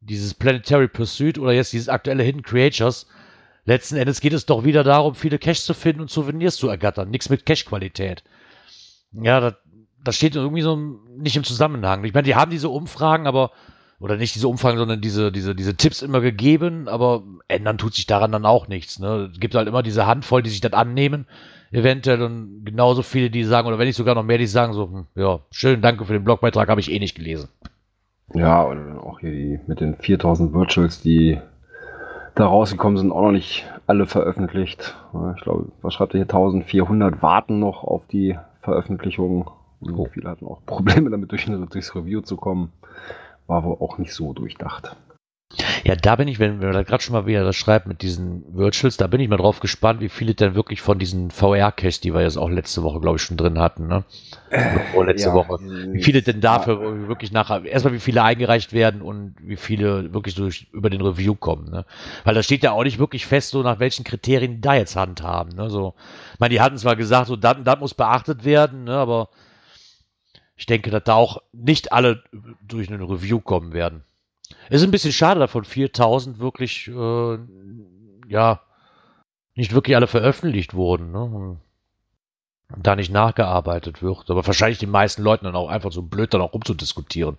dieses 0.00 0.34
Planetary 0.34 0.88
Pursuit 0.88 1.38
oder 1.38 1.52
jetzt 1.52 1.72
dieses 1.72 1.88
aktuelle 1.88 2.22
Hidden 2.22 2.42
Creatures, 2.42 3.06
Letzten 3.64 3.96
Endes 3.96 4.20
geht 4.20 4.32
es 4.32 4.46
doch 4.46 4.64
wieder 4.64 4.82
darum, 4.82 5.14
viele 5.14 5.38
Cash 5.38 5.62
zu 5.62 5.74
finden 5.74 6.00
und 6.00 6.10
Souvenirs 6.10 6.56
zu 6.56 6.68
ergattern. 6.68 7.10
Nichts 7.10 7.28
mit 7.28 7.44
Cash-Qualität. 7.44 8.24
Ja, 9.12 9.40
das, 9.40 9.54
das 10.02 10.16
steht 10.16 10.34
irgendwie 10.34 10.62
so 10.62 10.76
nicht 10.76 11.36
im 11.36 11.44
Zusammenhang. 11.44 12.04
Ich 12.04 12.14
meine, 12.14 12.24
die 12.24 12.34
haben 12.34 12.50
diese 12.50 12.68
Umfragen, 12.68 13.26
aber, 13.26 13.52
oder 14.00 14.16
nicht 14.16 14.34
diese 14.34 14.48
Umfragen, 14.48 14.78
sondern 14.78 15.00
diese, 15.00 15.30
diese, 15.30 15.54
diese 15.54 15.76
Tipps 15.76 16.02
immer 16.02 16.20
gegeben, 16.20 16.88
aber 16.88 17.22
ändern 17.48 17.78
tut 17.78 17.94
sich 17.94 18.06
daran 18.06 18.32
dann 18.32 18.46
auch 18.46 18.66
nichts. 18.66 18.98
Ne? 18.98 19.30
Es 19.32 19.38
gibt 19.38 19.54
halt 19.54 19.68
immer 19.68 19.82
diese 19.82 20.06
Handvoll, 20.06 20.42
die 20.42 20.50
sich 20.50 20.62
das 20.62 20.72
annehmen, 20.72 21.26
eventuell, 21.70 22.22
und 22.22 22.64
genauso 22.64 23.02
viele, 23.02 23.30
die 23.30 23.44
sagen, 23.44 23.68
oder 23.68 23.78
wenn 23.78 23.86
nicht 23.86 23.96
sogar 23.96 24.14
noch 24.14 24.24
mehr, 24.24 24.38
die 24.38 24.46
sagen 24.46 24.72
so, 24.72 24.84
hm, 24.90 25.06
ja, 25.14 25.40
schön, 25.50 25.82
danke 25.82 26.06
für 26.06 26.14
den 26.14 26.24
Blogbeitrag, 26.24 26.68
habe 26.68 26.80
ich 26.80 26.90
eh 26.90 26.98
nicht 26.98 27.14
gelesen. 27.14 27.50
Ja, 28.32 28.62
und 28.62 28.98
auch 28.98 29.20
hier 29.20 29.32
die 29.32 29.60
mit 29.66 29.80
den 29.80 29.96
4000 29.96 30.54
Virtuals, 30.54 31.02
die 31.02 31.38
da 32.34 32.46
rausgekommen 32.46 32.96
sind, 32.96 33.12
auch 33.12 33.22
noch 33.22 33.32
nicht 33.32 33.66
alle 33.86 34.06
veröffentlicht. 34.06 34.96
Ich 35.36 35.42
glaube, 35.42 35.66
was 35.82 35.94
schreibt 35.94 36.14
er 36.14 36.18
hier? 36.18 36.24
1400 36.24 37.22
warten 37.22 37.58
noch 37.58 37.84
auf 37.84 38.06
die 38.06 38.38
Veröffentlichung. 38.62 39.50
Und 39.80 39.94
Oh. 39.94 40.06
Viele 40.12 40.28
hatten 40.28 40.46
auch 40.46 40.60
Probleme 40.66 41.10
damit, 41.10 41.32
durch, 41.32 41.46
durchs 41.46 41.94
Review 41.94 42.20
zu 42.20 42.36
kommen. 42.36 42.72
War 43.50 43.64
wohl 43.64 43.78
auch 43.80 43.98
nicht 43.98 44.12
so 44.14 44.32
durchdacht. 44.32 44.96
Ja, 45.82 45.96
da 45.96 46.14
bin 46.14 46.28
ich, 46.28 46.38
wenn 46.38 46.60
wir 46.60 46.70
da 46.70 46.84
gerade 46.84 47.02
schon 47.02 47.14
mal 47.14 47.26
wieder 47.26 47.42
das 47.42 47.56
schreibt 47.56 47.88
mit 47.88 48.02
diesen 48.02 48.44
Virtuals, 48.56 48.96
da 48.96 49.08
bin 49.08 49.20
ich 49.20 49.28
mal 49.28 49.38
drauf 49.38 49.58
gespannt, 49.58 50.00
wie 50.00 50.08
viele 50.08 50.34
denn 50.34 50.54
wirklich 50.54 50.80
von 50.80 51.00
diesen 51.00 51.32
VR-Caches, 51.32 52.00
die 52.00 52.14
wir 52.14 52.22
jetzt 52.22 52.36
auch 52.36 52.48
letzte 52.48 52.84
Woche, 52.84 53.00
glaube 53.00 53.16
ich, 53.16 53.22
schon 53.22 53.36
drin 53.36 53.58
hatten, 53.58 53.88
ne? 53.88 54.04
Oder 54.52 54.84
vorletzte 54.92 55.30
Ja, 55.30 55.34
Woche. 55.34 55.58
Wie 55.92 56.00
viele 56.00 56.22
denn 56.22 56.40
dafür 56.40 56.80
Ja. 56.80 57.08
wirklich 57.08 57.32
nachher, 57.32 57.64
erstmal 57.64 57.94
wie 57.94 57.98
viele 57.98 58.22
eingereicht 58.22 58.72
werden 58.72 59.02
und 59.02 59.34
wie 59.42 59.56
viele 59.56 60.14
wirklich 60.14 60.36
durch, 60.36 60.68
über 60.72 60.90
den 60.90 61.00
Review 61.00 61.34
kommen, 61.34 61.68
ne? 61.70 61.84
Weil 62.22 62.36
da 62.36 62.44
steht 62.44 62.62
ja 62.62 62.70
auch 62.70 62.84
nicht 62.84 63.00
wirklich 63.00 63.26
fest, 63.26 63.50
so 63.50 63.64
nach 63.64 63.80
welchen 63.80 64.04
Kriterien 64.04 64.52
die 64.52 64.60
da 64.60 64.74
jetzt 64.74 64.94
handhaben, 64.94 65.56
ne? 65.56 65.70
So, 65.70 65.94
ich 66.34 66.38
meine, 66.38 66.54
die 66.54 66.60
hatten 66.60 66.78
zwar 66.78 66.94
gesagt, 66.94 67.26
so, 67.26 67.34
das, 67.34 67.56
das 67.64 67.80
muss 67.80 67.94
beachtet 67.94 68.44
werden, 68.44 68.84
ne? 68.84 68.94
Aber 68.94 69.28
ich 70.60 70.66
denke, 70.66 70.90
dass 70.90 71.04
da 71.04 71.14
auch 71.14 71.40
nicht 71.52 71.90
alle 71.90 72.22
durch 72.60 72.92
einen 72.92 73.02
Review 73.02 73.40
kommen 73.40 73.72
werden. 73.72 74.04
Ist 74.68 74.84
ein 74.84 74.90
bisschen 74.90 75.10
schade, 75.10 75.40
dass 75.40 75.50
von 75.50 75.64
4000 75.64 76.38
wirklich, 76.38 76.86
äh, 76.86 77.38
ja, 78.28 78.60
nicht 79.54 79.72
wirklich 79.72 79.96
alle 79.96 80.06
veröffentlicht 80.06 80.74
wurden, 80.74 81.12
ne? 81.12 81.22
Und 81.22 81.60
da 82.76 82.94
nicht 82.94 83.10
nachgearbeitet 83.10 84.02
wird. 84.02 84.30
Aber 84.30 84.46
wahrscheinlich 84.46 84.78
die 84.78 84.86
meisten 84.86 85.22
Leuten 85.22 85.46
dann 85.46 85.56
auch 85.56 85.70
einfach 85.70 85.92
so 85.92 86.02
blöd 86.02 86.34
dann 86.34 86.42
auch 86.42 86.52
rumzudiskutieren. 86.52 87.38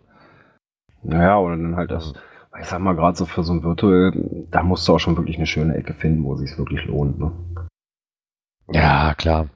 Naja, 1.03 1.37
oder 1.37 1.57
dann 1.57 1.75
halt 1.75 1.91
das, 1.91 2.13
ich 2.59 2.65
sag 2.65 2.79
mal, 2.79 2.95
gerade 2.95 3.15
so 3.15 3.27
für 3.27 3.43
so 3.43 3.53
ein 3.53 3.61
Virtual, 3.61 4.11
da 4.49 4.63
musst 4.63 4.87
du 4.87 4.95
auch 4.95 4.99
schon 4.99 5.15
wirklich 5.15 5.37
eine 5.37 5.45
schöne 5.45 5.75
Ecke 5.75 5.93
finden, 5.93 6.23
wo 6.23 6.33
es 6.33 6.39
sich 6.39 6.57
wirklich 6.57 6.85
lohnt. 6.85 7.19
Ne? 7.19 7.31
Ja, 8.71 9.13
klar. 9.13 9.47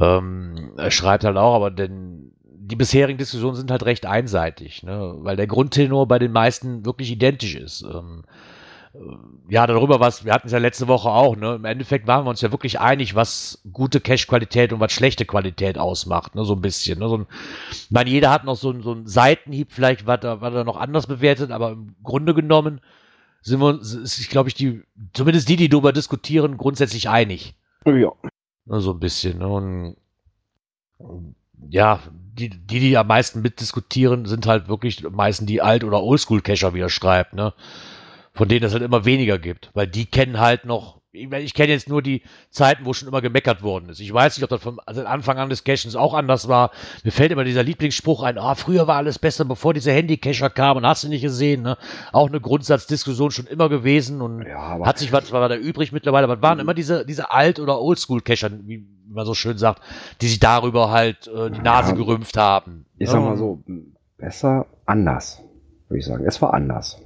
Ähm, 0.00 0.72
er 0.76 0.90
schreibt 0.90 1.22
halt 1.22 1.36
auch, 1.36 1.54
aber 1.54 1.70
denn 1.70 2.32
die 2.68 2.76
bisherigen 2.76 3.18
Diskussionen 3.18 3.56
sind 3.56 3.70
halt 3.70 3.84
recht 3.84 4.06
einseitig, 4.06 4.82
ne? 4.82 5.14
weil 5.18 5.36
der 5.36 5.46
Grundtenor 5.46 6.06
bei 6.06 6.18
den 6.18 6.32
meisten 6.32 6.84
wirklich 6.84 7.10
identisch 7.10 7.54
ist. 7.54 7.82
Ähm, 7.82 8.24
äh, 8.94 8.98
ja, 9.52 9.66
darüber 9.66 10.00
was, 10.00 10.24
wir 10.24 10.32
hatten 10.32 10.46
es 10.48 10.52
ja 10.52 10.58
letzte 10.58 10.86
Woche 10.88 11.08
auch, 11.08 11.36
ne? 11.36 11.54
Im 11.54 11.64
Endeffekt 11.64 12.06
waren 12.06 12.24
wir 12.26 12.30
uns 12.30 12.40
ja 12.42 12.52
wirklich 12.52 12.78
einig, 12.80 13.14
was 13.14 13.62
gute 13.72 14.00
Cache-Qualität 14.00 14.72
und 14.72 14.80
was 14.80 14.92
schlechte 14.92 15.24
Qualität 15.24 15.78
ausmacht, 15.78 16.34
ne? 16.34 16.44
So 16.44 16.54
ein 16.54 16.60
bisschen. 16.60 16.98
Ne? 16.98 17.08
So 17.08 17.18
ein, 17.18 17.26
ich 17.70 17.90
meine, 17.90 18.10
jeder 18.10 18.30
hat 18.30 18.44
noch 18.44 18.56
so, 18.56 18.70
ein- 18.70 18.82
so 18.82 18.92
einen 18.92 19.06
Seitenhieb, 19.06 19.72
vielleicht 19.72 20.06
war 20.06 20.22
er, 20.22 20.40
war 20.40 20.54
er 20.54 20.64
noch 20.64 20.76
anders 20.76 21.06
bewertet, 21.06 21.50
aber 21.50 21.70
im 21.72 21.94
Grunde 22.02 22.34
genommen 22.34 22.80
sind 23.40 23.60
wir 23.60 23.66
uns, 23.68 23.94
ist, 23.94 24.28
glaube 24.30 24.48
ich, 24.48 24.54
die, 24.54 24.82
zumindest 25.14 25.48
die, 25.48 25.56
die 25.56 25.68
darüber 25.68 25.92
diskutieren, 25.92 26.56
grundsätzlich 26.58 27.08
einig. 27.08 27.54
Ja. 27.86 28.12
Ne, 28.66 28.80
so 28.80 28.92
ein 28.92 29.00
bisschen. 29.00 29.38
Ne? 29.38 29.48
Und 29.48 29.96
ja, 31.70 32.00
die, 32.38 32.50
die, 32.50 32.80
die 32.80 32.96
am 32.96 33.06
meisten 33.06 33.42
mitdiskutieren, 33.42 34.24
sind 34.26 34.46
halt 34.46 34.68
wirklich 34.68 35.02
meistens 35.10 35.46
die 35.46 35.60
Alt- 35.60 35.84
oder 35.84 36.02
Oldschool-Cacher, 36.02 36.74
wie 36.74 36.80
er 36.80 36.90
schreibt, 36.90 37.34
ne? 37.34 37.52
Von 38.32 38.48
denen 38.48 38.64
es 38.64 38.72
halt 38.72 38.84
immer 38.84 39.04
weniger 39.04 39.38
gibt. 39.38 39.70
Weil 39.74 39.88
die 39.88 40.06
kennen 40.06 40.38
halt 40.38 40.64
noch, 40.64 41.00
ich, 41.10 41.28
ich 41.32 41.54
kenne 41.54 41.72
jetzt 41.72 41.88
nur 41.88 42.02
die 42.02 42.22
Zeiten, 42.50 42.84
wo 42.84 42.92
schon 42.92 43.08
immer 43.08 43.20
gemeckert 43.20 43.62
worden 43.62 43.88
ist. 43.88 43.98
Ich 43.98 44.12
weiß 44.12 44.36
nicht, 44.36 44.44
ob 44.44 44.50
das 44.50 44.62
von 44.62 44.78
also 44.86 45.04
Anfang 45.04 45.38
an 45.38 45.48
des 45.48 45.64
Cachens 45.64 45.96
auch 45.96 46.14
anders 46.14 46.46
war. 46.46 46.70
Mir 47.02 47.10
fällt 47.10 47.32
immer 47.32 47.42
dieser 47.42 47.64
Lieblingsspruch 47.64 48.22
ein, 48.22 48.38
ah, 48.38 48.54
früher 48.54 48.86
war 48.86 48.96
alles 48.96 49.18
besser, 49.18 49.44
bevor 49.44 49.74
diese 49.74 49.90
Handy-Cacher 49.90 50.50
kamen 50.50 50.78
und 50.78 50.86
hast 50.86 51.02
du 51.02 51.08
nicht 51.08 51.22
gesehen, 51.22 51.62
ne? 51.62 51.76
Auch 52.12 52.28
eine 52.28 52.40
Grundsatzdiskussion 52.40 53.32
schon 53.32 53.46
immer 53.46 53.68
gewesen 53.68 54.20
und 54.22 54.42
Ja, 54.46 54.78
hat 54.84 54.98
sich 54.98 55.10
was 55.12 55.32
war 55.32 55.48
da 55.48 55.56
übrig 55.56 55.90
mittlerweile, 55.90 56.24
aber 56.24 56.36
es 56.36 56.42
waren 56.42 56.60
immer 56.60 56.74
diese, 56.74 57.04
diese 57.04 57.32
Alt- 57.32 57.58
oder 57.58 57.80
Oldschool-Cacher, 57.80 58.50
wie 58.66 58.86
man 59.18 59.26
so 59.26 59.34
schön 59.34 59.58
sagt, 59.58 59.82
die 60.20 60.28
sich 60.28 60.40
darüber 60.40 60.90
halt 60.90 61.26
äh, 61.26 61.50
die 61.50 61.60
Nase 61.60 61.90
Ja. 61.90 61.96
gerümpft 61.96 62.36
haben. 62.36 62.86
ich 62.98 63.10
sag 63.10 63.20
mal 63.20 63.36
so, 63.36 63.62
besser 64.16 64.66
anders, 64.86 65.42
würde 65.88 65.98
ich 65.98 66.06
sagen. 66.06 66.24
Es 66.26 66.40
war 66.40 66.54
anders. 66.54 67.00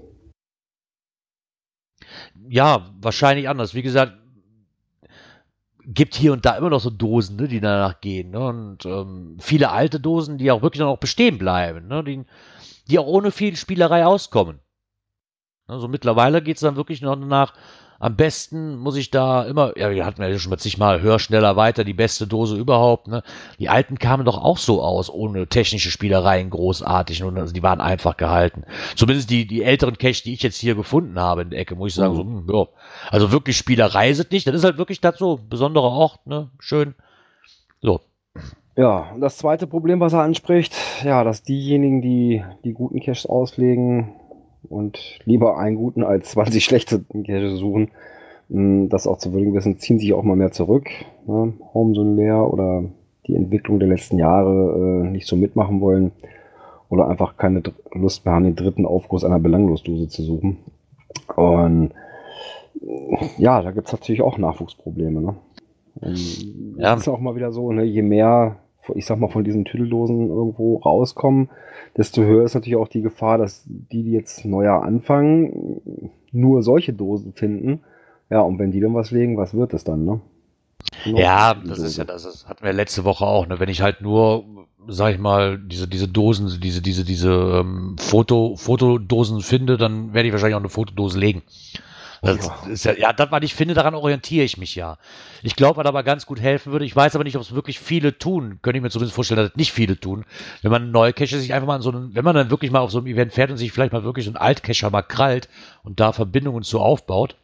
Ja, 2.49 2.91
wahrscheinlich 3.01 3.49
anders. 3.49 3.75
Wie 3.75 3.83
gesagt, 3.83 4.13
gibt 5.85 6.15
hier 6.15 6.33
und 6.33 6.45
da 6.45 6.57
immer 6.57 6.71
noch 6.71 6.81
so 6.81 6.91
Dosen, 6.91 7.37
ne, 7.37 7.49
die 7.49 7.61
danach 7.61 8.01
gehen. 8.01 8.31
Ne? 8.31 8.41
Und 8.41 8.87
ähm, 8.87 9.37
viele 9.41 9.71
alte 9.71 9.99
Dosen, 10.01 10.39
die 10.39 10.51
auch 10.51 10.63
wirklich 10.63 10.81
noch 10.81 10.97
bestehen 10.99 11.39
bleiben, 11.39 11.89
ne? 11.89 12.05
die, 12.05 12.25
die 12.89 12.99
auch 12.99 13.07
ohne 13.07 13.31
viel 13.31 13.57
Spielerei 13.57 14.07
auskommen. 14.07 14.61
Also 15.67 15.89
mittlerweile 15.89 16.43
geht 16.43 16.57
es 16.57 16.61
dann 16.61 16.77
wirklich 16.77 17.03
noch 17.03 17.17
nach, 17.17 17.55
am 18.03 18.17
besten 18.17 18.79
muss 18.79 18.97
ich 18.97 19.13
da 19.13 19.45
immer, 19.45 19.79
ja, 19.79 19.93
wir 19.93 20.05
hatten 20.05 20.23
ja 20.23 20.37
schon 20.37 20.51
mal 20.51 20.59
zigmal 20.59 21.03
höher, 21.03 21.21
schneller, 21.21 21.55
weiter, 21.55 21.85
die 21.85 21.93
beste 21.93 22.27
Dose 22.27 22.57
überhaupt. 22.57 23.07
Ne? 23.07 23.23
Die 23.61 23.69
alten 23.69 23.97
kamen 23.97 24.25
doch 24.25 24.43
auch 24.43 24.59
so 24.59 24.83
aus, 24.83 25.09
ohne 25.09 25.47
technische 25.47 25.93
Spielereien 25.93 26.51
großartig. 26.51 27.23
Und 27.23 27.39
also 27.39 27.55
die 27.55 27.63
waren 27.63 27.81
einfach 27.81 28.17
gehalten. 28.17 28.65
Zumindest 28.97 29.31
die, 29.31 29.47
die 29.47 29.63
älteren 29.63 29.99
Cache, 29.99 30.25
die 30.25 30.33
ich 30.33 30.43
jetzt 30.43 30.57
hier 30.57 30.75
gefunden 30.75 31.21
habe 31.21 31.43
in 31.43 31.51
der 31.51 31.61
Ecke, 31.61 31.77
muss 31.77 31.91
ich 31.91 31.95
sagen, 31.95 32.17
so, 32.17 32.23
hm, 32.23 32.49
ja. 32.53 32.67
Also 33.13 33.31
wirklich 33.31 33.57
Spielerei 33.57 34.13
sind 34.15 34.33
nicht. 34.33 34.49
Das 34.49 34.57
ist 34.57 34.65
halt 34.65 34.79
wirklich 34.79 35.01
das 35.01 35.19
so, 35.19 35.39
besonderer 35.49 35.93
Ort, 35.93 36.27
ne? 36.27 36.51
Schön. 36.59 36.97
So. 37.83 38.01
Ja, 38.75 39.13
und 39.15 39.21
das 39.21 39.39
zweite 39.39 39.69
Problem, 39.69 40.01
was 40.01 40.13
er 40.13 40.23
anspricht, 40.23 40.75
ja, 41.05 41.23
dass 41.23 41.45
diejenigen, 41.45 42.03
die 42.03 42.43
die 42.65 42.73
guten 42.73 42.99
Caches 42.99 43.27
auslegen 43.27 44.17
und 44.69 45.21
lieber 45.25 45.59
einen 45.59 45.77
guten 45.77 46.03
als 46.03 46.31
20 46.31 46.65
schlechte 46.65 47.01
Caches 47.01 47.59
suchen, 47.59 47.91
mh, 48.49 48.89
das 48.89 49.07
auch 49.07 49.19
zu 49.19 49.33
würdigen 49.33 49.55
wissen, 49.55 49.79
ziehen 49.79 49.99
sich 49.99 50.13
auch 50.13 50.23
mal 50.23 50.37
mehr 50.37 50.53
zurück. 50.53 50.89
Ne? 51.27 51.53
Home 51.75 51.95
so 51.95 52.03
leer 52.03 52.53
oder 52.53 52.85
die 53.27 53.35
Entwicklung 53.35 53.79
der 53.79 53.89
letzten 53.89 54.19
Jahre 54.19 55.05
äh, 55.05 55.11
nicht 55.11 55.27
so 55.27 55.37
mitmachen 55.37 55.81
wollen 55.81 56.13
oder 56.89 57.09
einfach 57.09 57.37
keine 57.37 57.63
Lust 57.93 58.25
mehr 58.25 58.35
haben, 58.35 58.45
den 58.45 58.57
dritten 58.57 58.85
Aufguss 58.85 59.25
einer 59.25 59.39
Belanglosdose 59.39 60.09
zu 60.09 60.23
suchen. 60.23 60.59
Und 61.37 61.93
ja, 63.39 63.63
da 63.63 63.71
gibt 63.71 63.87
es 63.87 63.93
natürlich 63.93 64.23
auch 64.23 64.39
Nachwuchsprobleme. 64.39 65.21
Ne? 65.21 65.35
Und 66.01 66.77
Ja. 66.77 66.95
Es 66.95 67.03
ist 67.03 67.09
auch 67.09 67.21
mal 67.21 67.37
wieder 67.37 67.53
so, 67.53 67.73
ne, 67.73 67.85
je 67.85 68.03
mehr, 68.03 68.57
ich 68.95 69.07
sag 69.07 69.19
mal, 69.19 69.29
von 69.29 69.45
diesen 69.45 69.65
Tüdeldosen 69.65 70.29
irgendwo 70.29 70.79
rauskommen, 70.79 71.51
desto 71.97 72.23
höher 72.23 72.45
ist 72.45 72.55
natürlich 72.55 72.77
auch 72.77 72.89
die 72.89 73.03
Gefahr, 73.03 73.39
dass 73.39 73.65
die, 73.67 74.03
die 74.03 74.13
jetzt 74.13 74.45
neuer 74.45 74.83
anfangen, 74.83 76.11
nur 76.33 76.63
solche 76.63 76.93
Dosen 76.93 77.33
finden. 77.35 77.81
Ja, 78.31 78.41
und 78.41 78.59
wenn 78.59 78.71
die 78.73 78.81
dann 78.81 78.95
was 78.95 79.11
legen, 79.11 79.37
was 79.37 79.55
wird 79.55 79.75
es 79.75 79.85
dann, 79.85 80.05
ne? 80.05 80.21
Nur 81.05 81.21
Ja, 81.21 81.55
das 81.55 81.83
Dose. 81.83 81.87
ist 81.87 81.97
ja, 81.97 82.05
das 82.05 82.25
ist, 82.25 82.49
hatten 82.49 82.65
wir 82.65 82.73
letzte 82.73 83.05
Woche 83.05 83.27
auch, 83.27 83.47
ne? 83.47 83.61
Wenn 83.61 83.69
ich 83.69 83.83
halt 83.83 84.01
nur, 84.01 84.45
sag 84.89 85.13
ich 85.15 85.21
mal, 85.21 85.59
diese, 85.59 85.89
diese 85.89 86.09
Dosen, 86.09 86.61
diese, 86.61 86.83
diese, 86.83 87.05
diese 87.05 87.31
ähm, 87.61 87.97
Foto, 87.99 88.57
Fotodosen 88.57 89.41
finde, 89.41 89.77
dann 89.77 90.15
werde 90.15 90.29
ich 90.29 90.33
wahrscheinlich 90.33 90.57
auch 90.57 90.61
eine 90.61 90.69
Fotodose 90.71 91.19
legen. 91.19 91.43
Das 92.23 92.47
Ja. 92.47 92.67
ist 92.69 92.85
ja, 92.85 92.93
ja, 92.93 93.13
das, 93.13 93.33
was 93.33 93.43
ich 93.43 93.55
finde, 93.55 93.75
daran 93.75 93.97
orientiere 93.97 94.45
ich 94.45 94.57
mich 94.57 94.77
ja. 94.77 94.97
Ich 95.43 95.57
glaube, 95.57 95.79
was 95.79 95.87
aber 95.87 96.05
ganz 96.05 96.25
gut 96.25 96.41
helfen 96.41 96.71
würde, 96.73 96.85
ich 96.85 96.95
weiß 96.95 97.17
aber 97.17 97.25
nicht, 97.25 97.37
ob 97.37 97.43
es 97.43 97.53
wirklich 97.55 97.81
viele 97.81 98.17
tun, 98.17 98.61
könnte 98.63 98.79
ich 98.79 98.83
mir 98.83 98.91
zumindest 98.91 99.15
vorstellen, 99.15 99.39
dass 99.41 99.51
es 99.51 99.57
nicht 99.57 99.73
viele 99.73 99.99
tun. 99.99 100.25
Wenn 100.63 100.71
man 100.71 100.93
neue 100.93 101.13
Cache 101.13 101.39
sich 101.39 101.53
einfach 101.53 101.67
mal 101.67 101.75
an 101.75 101.83
so 101.83 101.91
einen, 101.91 102.15
wenn 102.15 102.25
man 102.25 102.37
dann 102.37 102.51
wirklich 102.51 102.71
mal 102.71 102.79
auf 102.79 102.93
so 102.93 102.99
einem 102.99 103.09
Event 103.09 103.33
fährt 103.33 103.51
und 103.51 103.57
sich 103.57 103.73
vielleicht 103.73 103.93
mal 103.93 104.05
wirklich 104.05 104.25
so 104.25 104.31
einen 104.31 104.37
Altcacher 104.37 104.91
mal 104.91 105.03
krallt 105.03 105.49
und 105.83 105.99
da 105.99 106.13
Verbindungen 106.13 106.63
zu 106.63 106.79
aufbaut, 106.79 107.37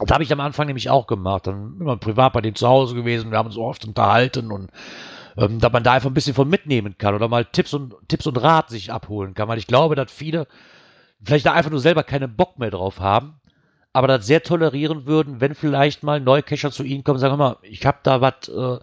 das 0.00 0.10
habe 0.12 0.24
ich 0.24 0.32
am 0.32 0.40
Anfang 0.40 0.66
nämlich 0.66 0.90
auch 0.90 1.06
gemacht. 1.06 1.46
Dann 1.46 1.76
immer 1.78 1.96
privat 1.96 2.32
bei 2.32 2.40
dem 2.40 2.54
zu 2.56 2.66
Hause 2.66 2.94
gewesen. 2.96 3.30
Wir 3.30 3.38
haben 3.38 3.46
uns 3.46 3.58
oft 3.58 3.84
unterhalten 3.84 4.50
und 4.50 4.70
ähm, 5.36 5.60
dass 5.60 5.72
man 5.72 5.84
da 5.84 5.92
einfach 5.92 6.10
ein 6.10 6.14
bisschen 6.14 6.34
von 6.34 6.48
mitnehmen 6.48 6.96
kann 6.98 7.14
oder 7.14 7.28
mal 7.28 7.44
Tipps 7.44 7.74
und 7.74 7.94
Tipps 8.08 8.26
und 8.26 8.42
Rat 8.42 8.70
sich 8.70 8.90
abholen 8.92 9.34
kann. 9.34 9.46
Weil 9.46 9.58
ich 9.58 9.68
glaube, 9.68 9.94
dass 9.94 10.10
viele 10.10 10.48
vielleicht 11.22 11.46
da 11.46 11.52
einfach 11.52 11.70
nur 11.70 11.80
selber 11.80 12.02
keinen 12.02 12.34
Bock 12.34 12.58
mehr 12.58 12.70
drauf 12.70 12.98
haben, 12.98 13.39
aber 13.92 14.06
das 14.06 14.26
sehr 14.26 14.42
tolerieren 14.42 15.06
würden, 15.06 15.40
wenn 15.40 15.54
vielleicht 15.54 16.02
mal 16.02 16.20
Neucacher 16.20 16.70
zu 16.70 16.84
ihnen 16.84 17.04
kommen 17.04 17.16
und 17.16 17.20
sagen, 17.20 17.36
mal, 17.36 17.56
ich 17.62 17.84
habe 17.86 17.98
da 18.02 18.20
was, 18.20 18.48
äh, 18.48 18.78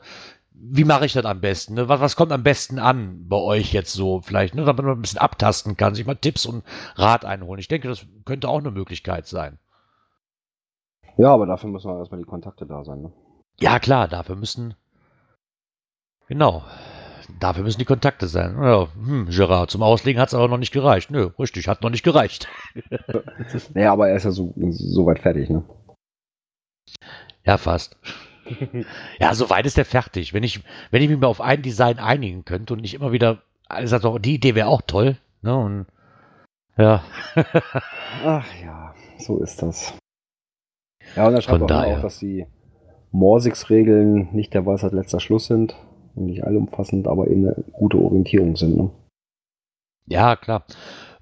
wie 0.52 0.84
mache 0.84 1.06
ich 1.06 1.14
das 1.14 1.26
am 1.26 1.40
besten? 1.40 1.76
Ne? 1.76 1.88
Was, 1.88 2.02
was 2.02 2.16
kommt 2.16 2.32
am 2.32 2.44
besten 2.44 2.80
an 2.80 3.28
bei 3.28 3.38
euch 3.38 3.74
jetzt 3.74 3.94
so 3.94 4.22
vielleicht, 4.22 4.56
ne? 4.56 4.66
damit 4.66 4.86
man 4.86 4.98
ein 4.98 5.02
bisschen 5.02 5.20
abtasten 5.22 5.78
kann, 5.78 5.96
sich 5.96 6.06
mal 6.06 6.16
Tipps 6.16 6.46
und 6.46 6.64
Rat 6.96 7.26
einholen. 7.26 7.60
Ich 7.60 7.68
denke, 7.68 7.88
das 7.88 8.06
könnte 8.26 8.50
auch 8.50 8.60
eine 8.60 8.72
Möglichkeit 8.72 9.28
sein. 9.28 9.60
Ja, 11.18 11.34
aber 11.34 11.46
dafür 11.46 11.70
müssen 11.70 11.90
wir 11.90 11.98
erstmal 11.98 12.20
die 12.20 12.28
Kontakte 12.28 12.66
da 12.66 12.84
sein, 12.84 13.02
ne? 13.02 13.12
Ja, 13.60 13.80
klar, 13.80 14.08
dafür 14.08 14.36
müssen. 14.36 14.76
Genau. 16.28 16.64
Dafür 17.40 17.64
müssen 17.64 17.80
die 17.80 17.86
Kontakte 17.86 18.28
sein. 18.28 18.58
Ja, 18.62 18.88
hm, 18.94 19.28
Gerard, 19.30 19.70
zum 19.70 19.84
Auslegen 19.84 20.22
hat 20.22 20.30
es 20.30 20.34
aber 20.34 20.48
noch 20.48 20.58
nicht 20.58 20.72
gereicht. 20.72 21.12
Nö, 21.12 21.30
richtig, 21.38 21.68
hat 21.68 21.82
noch 21.82 21.90
nicht 21.90 22.04
gereicht. 22.04 22.48
Naja, 23.74 23.94
aber 23.94 24.10
er 24.10 24.16
ist 24.16 24.24
ja 24.24 24.32
so, 24.32 24.54
so 24.70 25.06
weit 25.06 25.20
fertig, 25.20 25.50
ne? 25.50 25.64
Ja, 27.46 27.58
fast. 27.58 27.98
ja, 29.20 29.34
soweit 29.34 29.66
ist 29.66 29.78
er 29.78 29.86
fertig. 29.86 30.34
Wenn 30.34 30.44
ich, 30.44 30.64
wenn 30.92 31.02
ich 31.02 31.10
mich 31.10 31.20
mal 31.20 31.28
auf 31.28 31.42
ein 31.42 31.62
Design 31.62 32.00
einigen 32.00 32.46
könnte 32.46 32.74
und 32.74 32.82
nicht 32.82 32.94
immer 32.94 33.12
wieder, 33.12 33.42
sagt 33.84 34.04
doch, 34.04 34.20
die 34.20 34.36
Idee 34.36 34.56
wäre 34.56 34.68
auch 34.68 34.82
toll. 34.82 35.18
Ne? 35.42 35.56
Und 35.56 35.86
ja, 36.78 37.04
Ach 38.24 38.46
ja, 38.64 38.94
so 39.18 39.40
ist 39.42 39.62
das. 39.62 39.94
Ja, 41.16 41.28
und 41.28 41.34
er 41.34 41.42
schreibt 41.42 41.60
Von 41.60 41.64
auch, 41.64 41.68
daher. 41.68 42.02
dass 42.02 42.20
die 42.20 42.46
Morsix-Regeln 43.12 44.30
nicht 44.34 44.54
der 44.54 44.66
Weisheit 44.66 44.92
letzter 44.92 45.20
Schluss 45.20 45.48
sind 45.48 45.76
nicht 46.26 46.44
allumfassend, 46.44 47.08
aber 47.08 47.28
eben 47.28 47.48
eine 47.48 47.64
gute 47.74 47.98
Orientierung 47.98 48.56
sind. 48.56 48.78
Ne? 48.78 48.90
ja, 50.08 50.36
klar. 50.36 50.66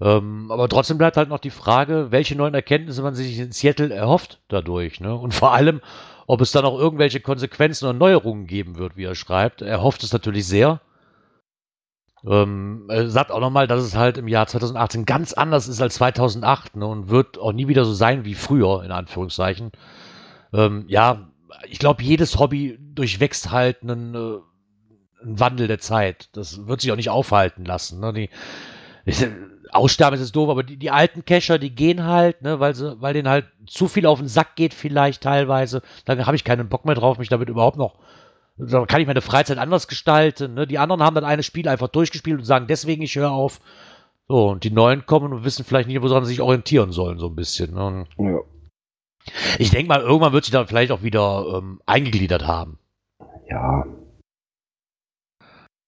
Ähm, 0.01 0.51
aber 0.51 0.67
trotzdem 0.67 0.97
bleibt 0.97 1.17
halt 1.17 1.29
noch 1.29 1.39
die 1.39 1.49
Frage, 1.49 2.07
welche 2.11 2.35
neuen 2.35 2.53
Erkenntnisse 2.53 3.01
man 3.01 3.15
sich 3.15 3.39
in 3.39 3.51
Seattle 3.51 3.93
erhofft 3.93 4.41
dadurch. 4.49 4.99
Ne? 4.99 5.15
Und 5.15 5.33
vor 5.33 5.53
allem, 5.53 5.81
ob 6.27 6.41
es 6.41 6.51
dann 6.51 6.65
auch 6.65 6.77
irgendwelche 6.77 7.19
Konsequenzen 7.19 7.87
und 7.87 7.97
Neuerungen 7.97 8.47
geben 8.47 8.77
wird, 8.77 8.97
wie 8.97 9.05
er 9.05 9.15
schreibt. 9.15 9.61
Er 9.61 9.81
hofft 9.81 10.03
es 10.03 10.11
natürlich 10.11 10.47
sehr. 10.47 10.81
Ähm, 12.27 12.87
er 12.89 13.09
sagt 13.09 13.31
auch 13.31 13.39
nochmal, 13.39 13.67
dass 13.67 13.83
es 13.83 13.95
halt 13.95 14.17
im 14.17 14.27
Jahr 14.27 14.47
2018 14.47 15.05
ganz 15.05 15.33
anders 15.33 15.67
ist 15.67 15.81
als 15.81 15.95
2008 15.95 16.75
ne, 16.75 16.87
und 16.87 17.09
wird 17.09 17.37
auch 17.37 17.53
nie 17.53 17.67
wieder 17.67 17.85
so 17.85 17.93
sein 17.93 18.25
wie 18.25 18.33
früher, 18.33 18.83
in 18.83 18.91
Anführungszeichen. 18.91 19.71
Ähm, 20.53 20.85
ja, 20.87 21.29
ich 21.69 21.79
glaube, 21.79 22.03
jedes 22.03 22.39
Hobby 22.39 22.77
durchwächst 22.79 23.51
halt 23.51 23.83
einen, 23.83 24.15
äh, 24.15 24.37
einen 25.25 25.39
Wandel 25.39 25.67
der 25.67 25.79
Zeit. 25.79 26.29
Das 26.33 26.67
wird 26.67 26.81
sich 26.81 26.91
auch 26.91 26.95
nicht 26.95 27.09
aufhalten 27.09 27.65
lassen. 27.65 27.99
Ne? 27.99 28.13
Die, 28.13 28.29
ist, 29.05 29.27
Aussterben 29.71 30.15
ist 30.15 30.21
jetzt 30.21 30.35
doof, 30.35 30.49
aber 30.49 30.63
die, 30.63 30.77
die 30.77 30.91
alten 30.91 31.25
Cacher, 31.25 31.59
die 31.59 31.73
gehen 31.73 32.05
halt, 32.05 32.41
ne, 32.41 32.59
weil 32.59 32.75
sie, 32.75 32.99
weil 33.01 33.13
denen 33.13 33.29
halt 33.29 33.45
zu 33.67 33.87
viel 33.87 34.05
auf 34.05 34.19
den 34.19 34.27
Sack 34.27 34.55
geht, 34.55 34.73
vielleicht 34.73 35.21
teilweise. 35.21 35.81
Da 36.05 36.17
habe 36.25 36.35
ich 36.35 36.43
keinen 36.43 36.69
Bock 36.69 36.85
mehr 36.85 36.95
drauf, 36.95 37.17
mich 37.17 37.29
damit 37.29 37.49
überhaupt 37.49 37.77
noch. 37.77 37.95
Da 38.57 38.85
kann 38.85 39.01
ich 39.01 39.07
meine 39.07 39.21
Freizeit 39.21 39.57
anders 39.57 39.87
gestalten. 39.87 40.53
Ne? 40.53 40.65
Die 40.65 40.79
anderen 40.79 41.03
haben 41.03 41.15
dann 41.15 41.25
eine 41.25 41.43
Spiel 41.43 41.67
einfach 41.67 41.89
durchgespielt 41.89 42.39
und 42.39 42.45
sagen, 42.45 42.67
deswegen 42.67 43.01
ich 43.01 43.15
höre 43.15 43.31
auf. 43.31 43.59
So, 44.27 44.49
und 44.49 44.63
die 44.63 44.71
Neuen 44.71 45.05
kommen 45.05 45.33
und 45.33 45.43
wissen 45.43 45.65
vielleicht 45.65 45.87
nicht, 45.87 46.01
woran 46.01 46.23
sie 46.23 46.29
sich 46.29 46.41
orientieren 46.41 46.91
sollen, 46.91 47.19
so 47.19 47.27
ein 47.27 47.35
bisschen. 47.35 47.73
Ne? 47.73 48.05
Ja. 48.17 48.39
ich 49.59 49.71
denke 49.71 49.89
mal, 49.89 50.01
irgendwann 50.01 50.33
wird 50.33 50.45
sich 50.45 50.53
dann 50.53 50.67
vielleicht 50.67 50.91
auch 50.91 51.03
wieder 51.03 51.45
ähm, 51.57 51.81
eingegliedert 51.85 52.47
haben. 52.47 52.79
ja, 53.49 53.85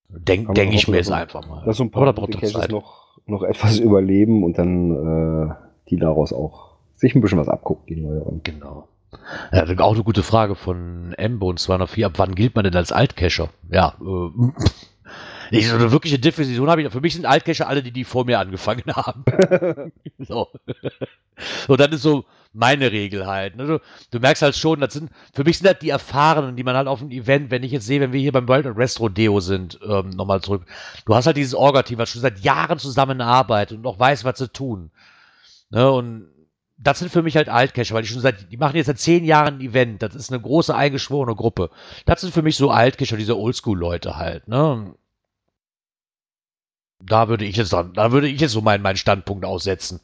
Denk, 0.08 0.54
denke 0.54 0.74
ich 0.74 0.88
mir 0.88 0.96
jetzt 0.96 1.12
einfach 1.12 1.46
mal. 1.46 1.64
dass 1.64 1.76
so 1.76 1.84
ein 1.84 1.90
paar 1.90 2.12
braucht 2.12 2.32
gute 2.32 2.40
das 2.40 2.52
Caches 2.54 2.70
noch, 2.70 3.18
noch 3.26 3.42
etwas 3.42 3.78
überleben 3.78 4.42
und 4.42 4.58
dann 4.58 5.50
äh, 5.50 5.54
die 5.90 5.96
daraus 5.96 6.32
auch 6.32 6.76
sich 6.94 7.14
ein 7.14 7.20
bisschen 7.20 7.38
was 7.38 7.48
abgucken, 7.48 7.84
die 7.86 8.00
neueren. 8.00 8.40
Genau. 8.42 8.88
Ja, 9.52 9.64
auch 9.78 9.94
eine 9.94 10.04
gute 10.04 10.22
Frage 10.22 10.54
von 10.54 11.14
Embo 11.16 11.48
und 11.48 11.58
204. 11.58 12.06
Ab 12.06 12.12
wann 12.16 12.34
gilt 12.34 12.54
man 12.54 12.64
denn 12.64 12.74
als 12.76 12.92
Altcacher? 12.92 13.48
Ja, 13.70 13.94
äh, 14.00 14.50
nicht 15.50 15.68
so 15.68 15.76
eine 15.76 15.92
wirkliche 15.92 16.18
Definition 16.18 16.68
habe 16.68 16.82
ich. 16.82 16.90
Für 16.90 17.00
mich 17.00 17.14
sind 17.14 17.26
Altcacher 17.26 17.68
alle, 17.68 17.82
die, 17.82 17.90
die 17.90 18.04
vor 18.04 18.24
mir 18.24 18.38
angefangen 18.38 18.84
haben. 18.94 19.92
so. 20.18 20.48
Und 21.68 21.80
dann 21.80 21.92
ist 21.92 22.02
so 22.02 22.24
meine 22.52 22.92
Regel 22.92 23.26
halt. 23.26 23.56
Ne? 23.56 23.66
Du, 23.66 23.80
du, 24.10 24.20
merkst 24.20 24.42
halt 24.42 24.56
schon, 24.56 24.80
das 24.80 24.94
sind, 24.94 25.10
für 25.32 25.44
mich 25.44 25.58
sind 25.58 25.66
das 25.66 25.78
die 25.78 25.90
Erfahrenen, 25.90 26.56
die 26.56 26.64
man 26.64 26.76
halt 26.76 26.88
auf 26.88 27.00
dem 27.00 27.10
Event, 27.10 27.50
wenn 27.50 27.62
ich 27.62 27.72
jetzt 27.72 27.86
sehe, 27.86 28.00
wenn 28.00 28.12
wir 28.12 28.20
hier 28.20 28.32
beim 28.32 28.48
World 28.48 28.66
Rest 28.76 29.00
Rodeo 29.00 29.40
sind, 29.40 29.78
ähm, 29.86 30.10
nochmal 30.10 30.40
zurück. 30.40 30.66
Du 31.04 31.14
hast 31.14 31.26
halt 31.26 31.36
dieses 31.36 31.54
Orga-Team, 31.54 31.98
was 31.98 32.10
schon 32.10 32.22
seit 32.22 32.40
Jahren 32.40 32.78
zusammenarbeitet 32.78 33.78
und 33.78 33.86
auch 33.86 33.98
weiß, 33.98 34.24
was 34.24 34.38
sie 34.38 34.48
tun. 34.48 34.90
Ne? 35.70 35.90
Und 35.90 36.28
das 36.78 37.00
sind 37.00 37.10
für 37.10 37.22
mich 37.22 37.36
halt 37.36 37.48
Altcacher, 37.48 37.94
weil 37.94 38.02
die 38.02 38.08
schon 38.08 38.20
seit, 38.20 38.50
die 38.52 38.56
machen 38.56 38.76
jetzt 38.76 38.86
seit 38.86 38.98
zehn 38.98 39.24
Jahren 39.24 39.56
ein 39.56 39.60
Event. 39.60 40.02
Das 40.02 40.14
ist 40.14 40.32
eine 40.32 40.40
große 40.40 40.74
eingeschworene 40.74 41.34
Gruppe. 41.34 41.70
Das 42.06 42.20
sind 42.20 42.32
für 42.32 42.42
mich 42.42 42.56
so 42.56 42.70
Altcacher, 42.70 43.16
diese 43.16 43.36
Oldschool-Leute 43.36 44.16
halt, 44.16 44.48
ne? 44.48 44.94
Da 47.00 47.28
würde 47.28 47.44
ich 47.44 47.56
jetzt 47.56 47.72
dann, 47.72 47.92
da 47.94 48.10
würde 48.10 48.28
ich 48.28 48.40
jetzt 48.40 48.52
so 48.52 48.60
meinen, 48.60 48.82
meinen 48.82 48.96
Standpunkt 48.96 49.44
aussetzen. 49.44 50.00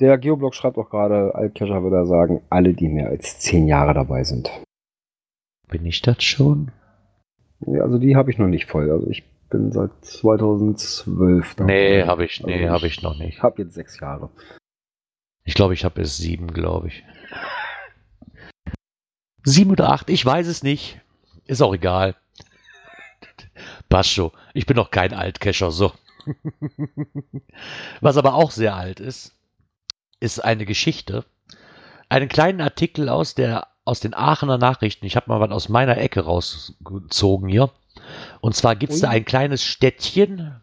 Der 0.00 0.16
Geoblog 0.18 0.54
schreibt 0.54 0.78
auch 0.78 0.90
gerade, 0.90 1.34
Altcacher 1.34 1.82
würde 1.82 1.96
er 1.96 2.06
sagen, 2.06 2.42
alle, 2.50 2.74
die 2.74 2.88
mehr 2.88 3.08
als 3.08 3.40
zehn 3.40 3.66
Jahre 3.66 3.94
dabei 3.94 4.22
sind. 4.24 4.50
Bin 5.68 5.84
ich 5.84 6.02
das 6.02 6.22
schon? 6.22 6.70
Ja, 7.66 7.82
also 7.82 7.98
die 7.98 8.14
habe 8.14 8.30
ich 8.30 8.38
noch 8.38 8.46
nicht 8.46 8.66
voll. 8.66 8.90
Also 8.90 9.10
ich 9.10 9.24
bin 9.50 9.72
seit 9.72 9.90
2012 10.02 11.54
dabei. 11.56 11.72
Nee, 11.72 12.02
habe 12.04 12.24
ich, 12.24 12.42
nee, 12.42 12.64
also 12.64 12.74
habe 12.74 12.86
ich 12.86 13.02
noch 13.02 13.18
nicht. 13.18 13.36
Ich 13.36 13.42
habe 13.42 13.62
jetzt 13.62 13.74
sechs 13.74 13.98
Jahre. 13.98 14.30
Ich 15.44 15.54
glaube, 15.54 15.74
ich 15.74 15.84
habe 15.84 16.00
es 16.02 16.16
sieben, 16.16 16.52
glaube 16.52 16.88
ich. 16.88 17.04
Sieben 19.42 19.70
oder 19.70 19.90
acht, 19.90 20.10
ich 20.10 20.24
weiß 20.24 20.46
es 20.46 20.62
nicht. 20.62 21.00
Ist 21.46 21.62
auch 21.62 21.74
egal. 21.74 22.14
Passt 23.88 24.20
Ich 24.52 24.66
bin 24.66 24.76
noch 24.76 24.90
kein 24.90 25.14
Altcacher, 25.14 25.70
so. 25.70 25.92
Was 28.00 28.18
aber 28.18 28.34
auch 28.34 28.50
sehr 28.50 28.76
alt 28.76 29.00
ist, 29.00 29.37
ist 30.20 30.40
eine 30.40 30.66
Geschichte. 30.66 31.24
Einen 32.08 32.28
kleinen 32.28 32.60
Artikel 32.60 33.08
aus, 33.08 33.34
der, 33.34 33.68
aus 33.84 34.00
den 34.00 34.14
Aachener 34.14 34.58
Nachrichten. 34.58 35.06
Ich 35.06 35.16
habe 35.16 35.28
mal 35.28 35.40
was 35.40 35.50
aus 35.50 35.68
meiner 35.68 35.98
Ecke 35.98 36.20
rausgezogen 36.20 37.48
hier. 37.48 37.70
Und 38.40 38.54
zwar 38.54 38.76
gibt 38.76 38.92
es 38.92 39.00
da 39.00 39.10
ein 39.10 39.24
kleines 39.24 39.62
Städtchen, 39.62 40.60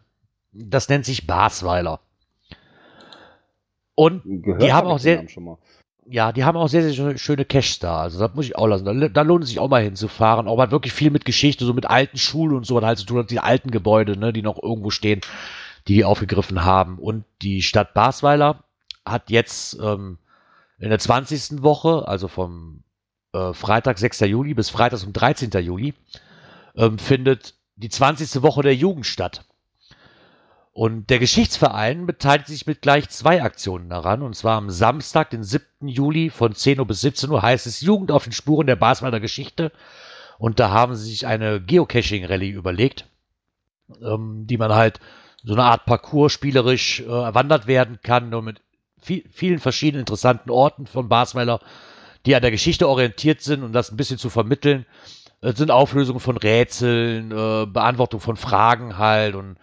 das 0.52 0.88
nennt 0.88 1.04
sich 1.04 1.26
Basweiler. 1.26 2.00
Und 3.94 4.22
Gehört 4.24 4.62
die 4.62 4.72
haben 4.72 4.88
auch 4.88 4.98
sehr, 4.98 5.24
ja, 6.06 6.32
die 6.32 6.44
haben 6.44 6.56
auch 6.56 6.68
sehr, 6.68 6.82
sehr 6.82 7.18
schöne 7.18 7.44
Caches 7.44 7.78
da. 7.78 8.00
Also 8.02 8.18
das 8.18 8.34
muss 8.34 8.46
ich 8.46 8.56
auch 8.56 8.66
lassen. 8.66 8.84
Da, 8.84 9.08
da, 9.08 9.22
lohnt 9.22 9.44
es 9.44 9.50
sich 9.50 9.58
auch 9.58 9.68
mal 9.68 9.82
hinzufahren. 9.82 10.48
Auch 10.48 10.56
mal 10.56 10.70
wirklich 10.70 10.92
viel 10.92 11.10
mit 11.10 11.24
Geschichte, 11.24 11.64
so 11.64 11.72
mit 11.72 11.86
alten 11.86 12.18
Schulen 12.18 12.56
und 12.56 12.66
so, 12.66 12.76
was 12.76 12.84
halt 12.84 12.98
zu 12.98 13.06
tun 13.06 13.18
hat, 13.18 13.30
die 13.30 13.40
alten 13.40 13.70
Gebäude, 13.70 14.18
ne, 14.18 14.32
die 14.32 14.42
noch 14.42 14.62
irgendwo 14.62 14.90
stehen, 14.90 15.20
die 15.88 15.94
die 15.94 16.04
aufgegriffen 16.04 16.64
haben. 16.64 16.98
Und 16.98 17.24
die 17.42 17.62
Stadt 17.62 17.94
Basweiler 17.94 18.64
hat 19.06 19.30
jetzt 19.30 19.78
ähm, 19.80 20.18
in 20.78 20.90
der 20.90 20.98
20. 20.98 21.62
Woche, 21.62 22.06
also 22.06 22.28
vom 22.28 22.82
äh, 23.32 23.52
Freitag, 23.52 23.98
6. 23.98 24.20
Juli 24.20 24.54
bis 24.54 24.70
Freitag 24.70 25.02
um 25.04 25.12
13. 25.12 25.50
Juli, 25.62 25.94
ähm, 26.76 26.98
findet 26.98 27.54
die 27.76 27.88
20. 27.88 28.42
Woche 28.42 28.62
der 28.62 28.74
Jugend 28.74 29.06
statt. 29.06 29.44
Und 30.72 31.08
der 31.08 31.18
Geschichtsverein 31.18 32.04
beteiligt 32.04 32.48
sich 32.48 32.66
mit 32.66 32.82
gleich 32.82 33.08
zwei 33.08 33.42
Aktionen 33.42 33.88
daran. 33.88 34.20
Und 34.20 34.36
zwar 34.36 34.58
am 34.58 34.68
Samstag, 34.68 35.30
den 35.30 35.42
7. 35.42 35.88
Juli 35.88 36.28
von 36.28 36.54
10 36.54 36.80
Uhr 36.80 36.86
bis 36.86 37.00
17 37.00 37.30
Uhr 37.30 37.40
heißt 37.40 37.66
es 37.66 37.80
Jugend 37.80 38.10
auf 38.10 38.24
den 38.24 38.34
Spuren 38.34 38.66
der 38.66 38.76
Basweiler 38.76 39.20
Geschichte. 39.20 39.72
Und 40.38 40.60
da 40.60 40.68
haben 40.70 40.94
sie 40.94 41.08
sich 41.08 41.26
eine 41.26 41.62
Geocaching-Rallye 41.62 42.50
überlegt, 42.50 43.06
ähm, 44.02 44.46
die 44.46 44.58
man 44.58 44.74
halt 44.74 45.00
so 45.42 45.54
eine 45.54 45.64
Art 45.64 45.86
Parcours 45.86 46.32
spielerisch 46.32 47.00
äh, 47.00 47.04
erwandert 47.04 47.66
werden 47.66 48.00
kann, 48.02 48.28
nur 48.28 48.42
mit 48.42 48.60
viel, 49.06 49.24
vielen 49.30 49.60
verschiedenen 49.60 50.00
interessanten 50.00 50.50
Orten 50.50 50.86
von 50.86 51.08
Basweiler, 51.08 51.60
die 52.26 52.34
an 52.34 52.42
der 52.42 52.50
Geschichte 52.50 52.88
orientiert 52.88 53.40
sind 53.40 53.62
und 53.62 53.72
das 53.72 53.92
ein 53.92 53.96
bisschen 53.96 54.18
zu 54.18 54.30
vermitteln. 54.30 54.84
Es 55.40 55.56
sind 55.58 55.70
Auflösungen 55.70 56.18
von 56.18 56.36
Rätseln, 56.36 57.30
äh, 57.30 57.66
Beantwortung 57.66 58.20
von 58.20 58.36
Fragen 58.36 58.98
halt 58.98 59.36
und 59.36 59.58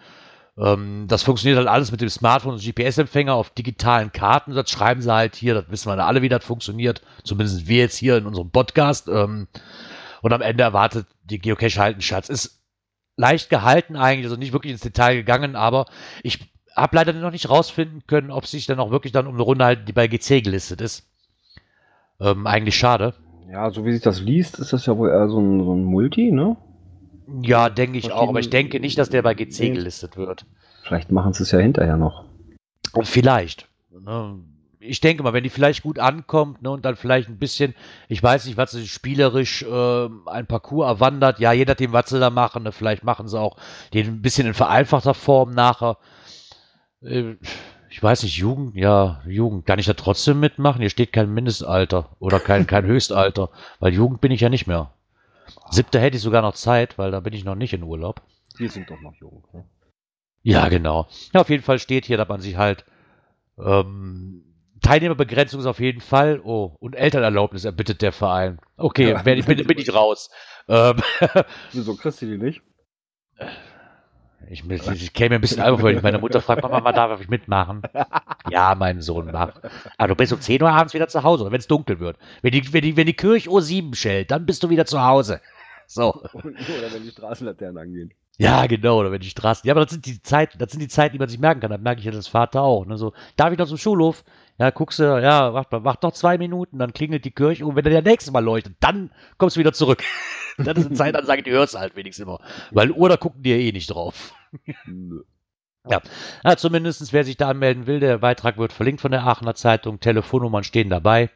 ähm, 0.57 1.07
das 1.09 1.23
funktioniert 1.23 1.57
halt 1.57 1.67
alles 1.67 1.91
mit 1.91 1.99
dem 1.99 2.09
Smartphone 2.09 2.53
und 2.53 2.63
GPS-Empfänger 2.63 3.33
auf 3.33 3.49
digitalen 3.49 4.13
Karten. 4.13 4.55
Das 4.55 4.69
schreiben 4.69 5.01
sie 5.01 5.11
halt 5.11 5.35
hier, 5.35 5.55
das 5.55 5.65
wissen 5.69 5.91
wir 5.91 6.05
alle, 6.05 6.21
wie 6.21 6.29
das 6.29 6.45
funktioniert. 6.45 7.01
Zumindest 7.25 7.67
wir 7.67 7.79
jetzt 7.79 7.97
hier 7.97 8.15
in 8.15 8.25
unserem 8.25 8.49
Podcast. 8.49 9.09
Ähm, 9.09 9.47
und 10.21 10.31
am 10.31 10.41
Ende 10.41 10.63
erwartet 10.63 11.07
die 11.23 11.39
Geocache 11.39 11.81
halt 11.81 11.95
einen 11.95 12.01
Schatz. 12.01 12.29
Ist 12.29 12.61
leicht 13.17 13.49
gehalten 13.49 13.97
eigentlich, 13.97 14.25
also 14.25 14.37
nicht 14.37 14.53
wirklich 14.53 14.71
ins 14.71 14.81
Detail 14.81 15.15
gegangen, 15.15 15.57
aber 15.57 15.85
ich 16.21 16.52
habe 16.75 16.95
leider 16.95 17.13
noch 17.13 17.31
nicht 17.31 17.49
rausfinden 17.49 18.03
können, 18.07 18.31
ob 18.31 18.47
sich 18.47 18.65
dann 18.65 18.79
auch 18.79 18.91
wirklich 18.91 19.13
dann 19.13 19.27
um 19.27 19.35
eine 19.35 19.43
Runde 19.43 19.65
halt, 19.65 19.87
die 19.87 19.93
bei 19.93 20.07
GC 20.07 20.43
gelistet 20.43 20.81
ist. 20.81 21.07
Ähm, 22.19 22.47
eigentlich 22.47 22.75
schade. 22.77 23.13
Ja, 23.51 23.69
so 23.71 23.85
wie 23.85 23.93
sich 23.93 24.01
das 24.01 24.21
liest, 24.21 24.59
ist 24.59 24.73
das 24.73 24.85
ja 24.85 24.97
wohl 24.97 25.09
eher 25.09 25.29
so 25.29 25.39
ein, 25.39 25.63
so 25.63 25.73
ein 25.73 25.83
Multi, 25.83 26.31
ne? 26.31 26.57
Ja, 27.41 27.69
denke 27.69 27.97
ich 27.97 28.11
auch, 28.11 28.29
aber 28.29 28.39
ich 28.39 28.49
denke 28.49 28.79
nicht, 28.79 28.97
dass 28.97 29.09
der 29.09 29.21
bei 29.21 29.33
GC 29.33 29.73
gelistet 29.73 30.17
wird. 30.17 30.45
Vielleicht 30.83 31.11
machen 31.11 31.33
sie 31.33 31.43
es 31.43 31.51
ja 31.51 31.59
hinterher 31.59 31.97
noch. 31.97 32.25
Vielleicht. 33.01 33.67
Ne? 33.91 34.39
Ich 34.79 34.99
denke 34.99 35.23
mal, 35.23 35.31
wenn 35.31 35.43
die 35.43 35.49
vielleicht 35.49 35.83
gut 35.83 35.97
ankommt 35.97 36.61
ne, 36.61 36.71
und 36.71 36.83
dann 36.83 36.97
vielleicht 36.97 37.29
ein 37.29 37.39
bisschen, 37.39 37.73
ich 38.09 38.21
weiß 38.21 38.45
nicht, 38.45 38.57
was 38.57 38.71
sie 38.71 38.87
spielerisch 38.87 39.63
äh, 39.63 40.09
ein 40.25 40.45
Parcours 40.45 40.87
erwandert, 40.87 41.39
ja, 41.39 41.53
je 41.53 41.63
nachdem, 41.63 41.93
was 41.93 42.09
sie 42.09 42.19
da 42.19 42.29
machen, 42.29 42.63
ne, 42.63 42.73
vielleicht 42.73 43.05
machen 43.05 43.29
sie 43.29 43.39
auch 43.39 43.55
den 43.93 44.07
ein 44.07 44.21
bisschen 44.21 44.45
in 44.45 44.53
vereinfachter 44.53 45.13
Form 45.13 45.51
nachher. 45.51 45.97
Äh, 47.03 47.35
ich 47.89 48.01
weiß 48.01 48.23
nicht, 48.23 48.37
Jugend, 48.37 48.75
ja, 48.75 49.21
Jugend, 49.27 49.65
kann 49.65 49.77
ich 49.77 49.85
da 49.85 49.93
trotzdem 49.93 50.39
mitmachen? 50.39 50.81
Hier 50.81 50.89
steht 50.89 51.13
kein 51.13 51.31
Mindestalter 51.31 52.09
oder 52.19 52.39
kein, 52.39 52.65
kein 52.67 52.85
Höchstalter, 52.85 53.49
weil 53.79 53.93
Jugend 53.93 54.21
bin 54.21 54.31
ich 54.31 54.41
ja 54.41 54.49
nicht 54.49 54.67
mehr. 54.67 54.91
Siebte 55.69 55.99
hätte 55.99 56.17
ich 56.17 56.23
sogar 56.23 56.41
noch 56.41 56.55
Zeit, 56.55 56.97
weil 56.97 57.11
da 57.11 57.19
bin 57.19 57.33
ich 57.33 57.43
noch 57.43 57.55
nicht 57.55 57.73
in 57.73 57.83
Urlaub. 57.83 58.21
Die 58.59 58.67
sind 58.67 58.89
doch 58.89 58.99
noch 59.01 59.13
jung. 59.15 59.43
Ne? 59.53 59.65
Ja, 60.41 60.69
genau. 60.69 61.07
Ja, 61.33 61.41
auf 61.41 61.49
jeden 61.49 61.63
Fall 61.63 61.79
steht 61.79 62.05
hier, 62.05 62.17
dass 62.17 62.27
man 62.27 62.41
sich 62.41 62.57
halt 62.57 62.85
ähm, 63.57 64.43
Teilnehmerbegrenzung 64.81 65.59
ist 65.59 65.65
auf 65.65 65.79
jeden 65.79 66.01
Fall. 66.01 66.41
Oh, 66.43 66.75
und 66.79 66.95
Elternerlaubnis 66.95 67.65
erbittet 67.65 68.01
der 68.01 68.11
Verein. 68.11 68.59
Okay, 68.77 69.11
ja, 69.11 69.21
bin, 69.21 69.43
bin, 69.45 69.67
bin 69.67 69.77
ich 69.77 69.93
raus. 69.93 70.29
Ähm, 70.67 70.97
Wieso 71.71 71.95
kriegst 71.95 72.21
du 72.21 72.25
die 72.25 72.37
nicht? 72.37 72.61
Ich, 74.49 74.69
ich, 74.69 74.87
ich 74.87 75.13
käme 75.13 75.29
mir 75.29 75.35
ein 75.35 75.41
bisschen 75.41 75.61
albern 75.61 75.79
vor, 75.79 75.89
wenn 75.89 75.97
ich 75.97 76.03
meine 76.03 76.19
Mutter 76.19 76.41
fragt, 76.41 76.63
Mama, 76.63 76.91
darf 76.91 77.21
ich 77.21 77.29
mitmachen? 77.29 77.81
ja, 78.49 78.75
mein 78.75 79.01
Sohn 79.01 79.31
macht. 79.31 79.61
Aber 79.97 80.09
du 80.09 80.15
bist 80.15 80.33
um 80.33 80.41
10 80.41 80.61
Uhr 80.61 80.69
abends 80.69 80.93
wieder 80.93 81.07
zu 81.07 81.23
Hause, 81.23 81.51
wenn 81.51 81.59
es 81.59 81.67
dunkel 81.67 81.99
wird. 81.99 82.17
Wenn 82.41 82.51
die, 82.51 82.73
wenn, 82.73 82.81
die, 82.81 82.97
wenn 82.97 83.07
die 83.07 83.13
Kirchuhr 83.13 83.61
7 83.61 83.93
schellt, 83.93 84.31
dann 84.31 84.45
bist 84.45 84.63
du 84.63 84.69
wieder 84.69 84.85
zu 84.85 85.03
Hause. 85.03 85.41
So. 85.87 86.13
Oder 86.33 86.93
wenn 86.93 87.03
die 87.03 87.11
Straßenlaternen 87.11 87.77
angehen. 87.77 88.13
Ja, 88.37 88.65
genau, 88.65 88.99
oder 88.99 89.11
wenn 89.11 89.21
die 89.21 89.29
Straßen. 89.29 89.67
Ja, 89.67 89.73
aber 89.73 89.81
das 89.81 89.91
sind 89.91 90.07
die 90.07 90.19
Zeiten, 90.21 90.57
das 90.57 90.71
sind 90.71 90.79
die 90.79 90.87
Zeiten, 90.87 91.13
die 91.13 91.19
man 91.19 91.29
sich 91.29 91.39
merken 91.39 91.61
kann. 91.61 91.69
Das 91.69 91.79
merke 91.79 91.99
ich 91.99 92.05
ja 92.05 92.11
das 92.11 92.27
Vater 92.27 92.63
auch. 92.63 92.85
Ne? 92.85 92.97
So, 92.97 93.13
darf 93.35 93.51
ich 93.51 93.59
noch 93.59 93.67
zum 93.67 93.77
Schulhof? 93.77 94.23
Ja, 94.59 94.69
guckst 94.69 94.99
du, 94.99 95.03
ja, 95.03 95.53
warte, 95.53 95.83
wach 95.83 95.97
noch 96.01 96.13
zwei 96.13 96.37
Minuten, 96.37 96.77
dann 96.77 96.93
klingelt 96.93 97.25
die 97.25 97.31
Kirche 97.31 97.65
und 97.65 97.75
wenn 97.75 97.83
der 97.83 98.01
nächste 98.01 98.31
Mal 98.31 98.43
leuchtet, 98.43 98.75
dann 98.79 99.11
kommst 99.37 99.55
du 99.55 99.59
wieder 99.59 99.73
zurück. 99.73 100.03
das 100.57 100.77
ist 100.77 100.85
eine 100.85 100.95
Zeitansage, 100.95 101.43
die 101.43 101.51
hörst 101.51 101.73
du 101.73 101.79
halt 101.79 101.95
wenigstens 101.95 102.23
immer. 102.23 102.39
Weil 102.71 102.91
Uhr, 102.91 103.09
da 103.09 103.17
gucken 103.17 103.41
die 103.41 103.49
ja 103.49 103.57
eh 103.57 103.71
nicht 103.71 103.87
drauf. 103.87 104.33
ja. 105.89 106.01
ja, 106.43 106.57
zumindest 106.57 107.11
wer 107.13 107.23
sich 107.23 107.37
da 107.37 107.49
anmelden 107.49 107.87
will, 107.87 107.99
der 107.99 108.19
Beitrag 108.19 108.57
wird 108.57 108.73
verlinkt 108.73 109.01
von 109.01 109.11
der 109.11 109.23
Aachener 109.23 109.55
Zeitung, 109.55 109.99
Telefonnummern 109.99 110.63
stehen 110.63 110.89
dabei. 110.89 111.29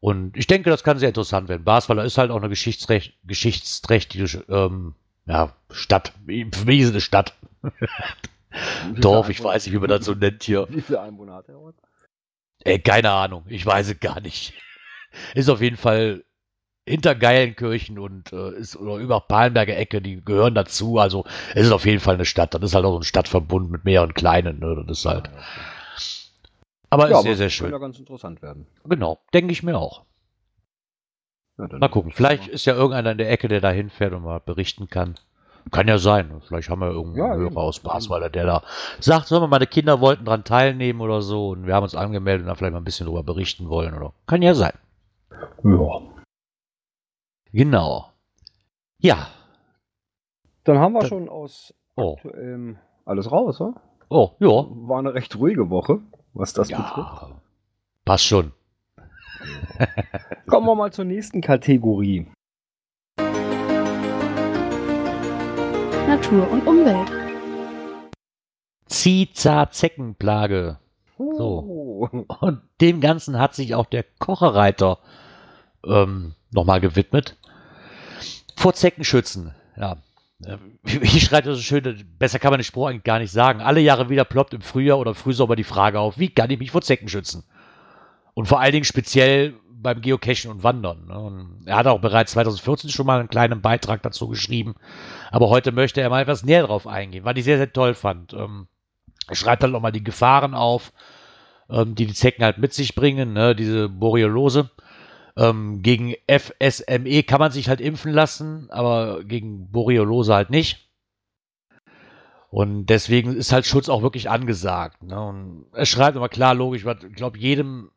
Und 0.00 0.36
ich 0.36 0.46
denke, 0.46 0.70
das 0.70 0.84
kann 0.84 0.98
sehr 0.98 1.08
interessant 1.08 1.48
werden. 1.48 1.64
Basweiler 1.64 2.04
ist 2.04 2.16
halt 2.16 2.30
auch 2.30 2.36
eine 2.36 2.48
geschichtsträchtige 2.48 4.44
ähm, 4.48 4.94
ja, 5.26 5.52
Stadt. 5.70 6.12
Für 6.26 6.64
mich 6.64 6.80
ist 6.80 6.86
es 6.86 6.92
eine 6.92 7.00
Stadt. 7.00 7.34
Dorf, 8.96 9.28
ich 9.28 9.42
weiß 9.42 9.66
nicht, 9.66 9.74
wie 9.74 9.78
man 9.78 9.88
das 9.88 10.04
so 10.04 10.14
nennt 10.14 10.42
hier. 10.42 10.66
Wie 10.68 10.80
viele 10.80 11.00
Einwohner 11.00 11.34
hat 11.34 11.48
der 11.48 11.58
Ort? 11.58 11.76
Ey, 12.64 12.78
keine 12.78 13.10
Ahnung, 13.10 13.44
ich 13.48 13.64
weiß 13.64 13.88
es 13.88 14.00
gar 14.00 14.20
nicht. 14.20 14.54
Ist 15.34 15.48
auf 15.48 15.60
jeden 15.60 15.76
Fall 15.76 16.24
hinter 16.88 17.14
Geilenkirchen 17.14 17.98
und 17.98 18.32
äh, 18.32 18.56
ist 18.58 18.76
oder 18.76 18.96
über 18.96 19.20
Palenberger 19.20 19.76
Ecke, 19.76 20.00
die 20.00 20.24
gehören 20.24 20.54
dazu. 20.54 20.98
Also 20.98 21.24
es 21.54 21.66
ist 21.66 21.72
auf 21.72 21.84
jeden 21.84 22.00
Fall 22.00 22.14
eine 22.14 22.24
Stadt. 22.24 22.54
Das 22.54 22.62
ist 22.62 22.74
halt 22.74 22.84
auch 22.84 22.92
so 22.92 23.00
ein 23.00 23.02
Stadtverbund 23.02 23.70
mit 23.70 23.84
mehreren 23.84 24.14
kleinen. 24.14 24.60
Ne? 24.60 24.84
Das 24.86 24.98
ist 24.98 25.04
halt. 25.04 25.28
Aber 26.90 27.10
ja, 27.10 27.18
ist 27.18 27.24
sehr, 27.24 27.36
sehr 27.36 27.50
schön. 27.50 27.72
ja 27.72 27.78
ganz 27.78 27.98
interessant 27.98 28.40
werden. 28.40 28.66
Genau, 28.84 29.18
denke 29.34 29.52
ich 29.52 29.64
mir 29.64 29.76
auch. 29.76 30.04
Ja, 31.58 31.66
mal 31.78 31.88
gucken. 31.88 32.12
Vielleicht 32.12 32.46
ist 32.48 32.66
ja 32.66 32.74
irgendeiner 32.74 33.12
in 33.12 33.18
der 33.18 33.30
Ecke, 33.30 33.48
der 33.48 33.60
da 33.60 33.70
hinfährt 33.70 34.12
und 34.12 34.22
mal 34.22 34.40
berichten 34.40 34.88
kann. 34.88 35.16
Kann 35.70 35.88
ja 35.88 35.98
sein. 35.98 36.40
Vielleicht 36.46 36.68
haben 36.70 36.80
wir 36.80 36.90
irgendeinen 36.90 37.28
ja, 37.28 37.34
Hörer 37.36 37.56
aus 37.58 37.80
Basweiler, 37.80 38.30
der 38.30 38.46
da 38.46 38.62
sagt, 39.00 39.26
sollen 39.26 39.42
wir, 39.42 39.48
meine 39.48 39.66
Kinder 39.66 40.00
wollten 40.00 40.24
dran 40.24 40.44
teilnehmen 40.44 41.00
oder 41.00 41.22
so 41.22 41.50
und 41.50 41.66
wir 41.66 41.74
haben 41.74 41.82
uns 41.82 41.94
angemeldet 41.94 42.42
und 42.42 42.48
da 42.48 42.54
vielleicht 42.54 42.72
mal 42.72 42.80
ein 42.80 42.84
bisschen 42.84 43.06
drüber 43.06 43.22
berichten 43.22 43.68
wollen 43.68 43.94
oder. 43.94 44.12
Kann 44.26 44.42
ja 44.42 44.54
sein. 44.54 44.74
Ja. 45.64 46.00
Genau. 47.52 48.10
Ja. 48.98 49.28
Dann 50.64 50.78
haben 50.78 50.94
wir 50.94 51.00
da, 51.00 51.06
schon 51.06 51.28
aus 51.28 51.74
oh. 51.96 52.16
alles 53.04 53.30
raus, 53.30 53.60
oder? 53.60 53.80
Oh, 54.08 54.30
ja. 54.38 54.48
War 54.48 54.98
eine 55.00 55.14
recht 55.14 55.36
ruhige 55.36 55.68
Woche. 55.70 56.00
was 56.32 56.52
das 56.52 56.68
Ja, 56.68 56.82
betrifft. 56.82 57.34
passt 58.04 58.24
schon. 58.24 58.52
Kommen 60.46 60.66
wir 60.66 60.74
mal 60.74 60.92
zur 60.92 61.04
nächsten 61.04 61.40
Kategorie. 61.40 62.26
Natur 66.06 66.48
und 66.50 66.64
Umwelt. 66.66 67.10
Ziza-Zeckenplage. 68.86 70.78
So. 71.18 72.08
Und 72.40 72.62
dem 72.80 73.00
Ganzen 73.00 73.38
hat 73.38 73.54
sich 73.54 73.74
auch 73.74 73.86
der 73.86 74.04
Kochereiter 74.18 74.98
ähm, 75.84 76.34
nochmal 76.52 76.80
gewidmet. 76.80 77.36
Vor 78.56 78.74
Zeckenschützen. 78.74 79.54
Ja. 79.76 79.96
Äh, 80.44 80.58
Wie 80.84 81.20
schreibt 81.20 81.48
er 81.48 81.54
so 81.54 81.60
schön, 81.60 82.06
besser 82.18 82.38
kann 82.38 82.52
man 82.52 82.60
den 82.60 82.64
Spruch 82.64 82.88
eigentlich 82.88 83.02
gar 83.02 83.18
nicht 83.18 83.32
sagen. 83.32 83.60
Alle 83.60 83.80
Jahre 83.80 84.08
wieder 84.08 84.24
ploppt 84.24 84.54
im 84.54 84.62
Frühjahr 84.62 85.00
oder 85.00 85.14
Frühsommer 85.14 85.56
die 85.56 85.64
Frage 85.64 85.98
auf, 85.98 86.18
wie 86.18 86.28
kann 86.28 86.50
ich 86.50 86.58
mich 86.60 86.70
vor 86.70 86.82
Zecken 86.82 87.08
schützen? 87.08 87.42
Und 88.34 88.46
vor 88.46 88.60
allen 88.60 88.72
Dingen 88.72 88.84
speziell 88.84 89.54
beim 89.86 90.00
Geocachen 90.02 90.50
und 90.50 90.62
Wandern. 90.62 91.06
ne? 91.06 91.18
Und 91.18 91.62
er 91.66 91.76
hat 91.76 91.86
auch 91.86 92.00
bereits 92.00 92.32
2014 92.32 92.90
schon 92.90 93.06
mal 93.06 93.18
einen 93.20 93.28
kleinen 93.30 93.62
Beitrag 93.62 94.02
dazu 94.02 94.28
geschrieben. 94.28 94.74
Aber 95.30 95.48
heute 95.48 95.72
möchte 95.72 96.00
er 96.00 96.10
mal 96.10 96.22
etwas 96.22 96.44
näher 96.44 96.66
drauf 96.66 96.86
eingehen, 96.86 97.24
weil 97.24 97.38
ich 97.38 97.44
sehr, 97.44 97.56
sehr 97.58 97.72
toll 97.72 97.94
fand. 97.94 98.32
Ähm, 98.34 98.66
er 99.28 99.36
schreibt 99.36 99.62
halt 99.62 99.72
nochmal 99.72 99.92
die 99.92 100.04
Gefahren 100.04 100.54
auf, 100.54 100.92
ähm, 101.70 101.94
die 101.94 102.06
die 102.06 102.14
Zecken 102.14 102.44
halt 102.44 102.58
mit 102.58 102.72
sich 102.74 102.94
bringen, 102.94 103.32
ne? 103.32 103.54
diese 103.56 103.88
Borreliose. 103.88 104.70
Ähm, 105.38 105.82
gegen 105.82 106.14
FSME 106.28 107.22
kann 107.22 107.40
man 107.40 107.52
sich 107.52 107.68
halt 107.68 107.80
impfen 107.80 108.12
lassen, 108.12 108.68
aber 108.70 109.22
gegen 109.24 109.70
Borreliose 109.70 110.34
halt 110.34 110.50
nicht. 110.50 110.88
Und 112.48 112.86
deswegen 112.86 113.34
ist 113.36 113.52
halt 113.52 113.66
Schutz 113.66 113.88
auch 113.88 114.02
wirklich 114.02 114.30
angesagt. 114.30 115.02
Ne? 115.02 115.20
Und 115.20 115.66
er 115.72 115.84
schreibt 115.84 116.16
aber 116.16 116.28
klar, 116.28 116.54
logisch, 116.54 116.84
was- 116.84 117.02
ich 117.04 117.14
glaube, 117.14 117.38
jedem 117.38 117.90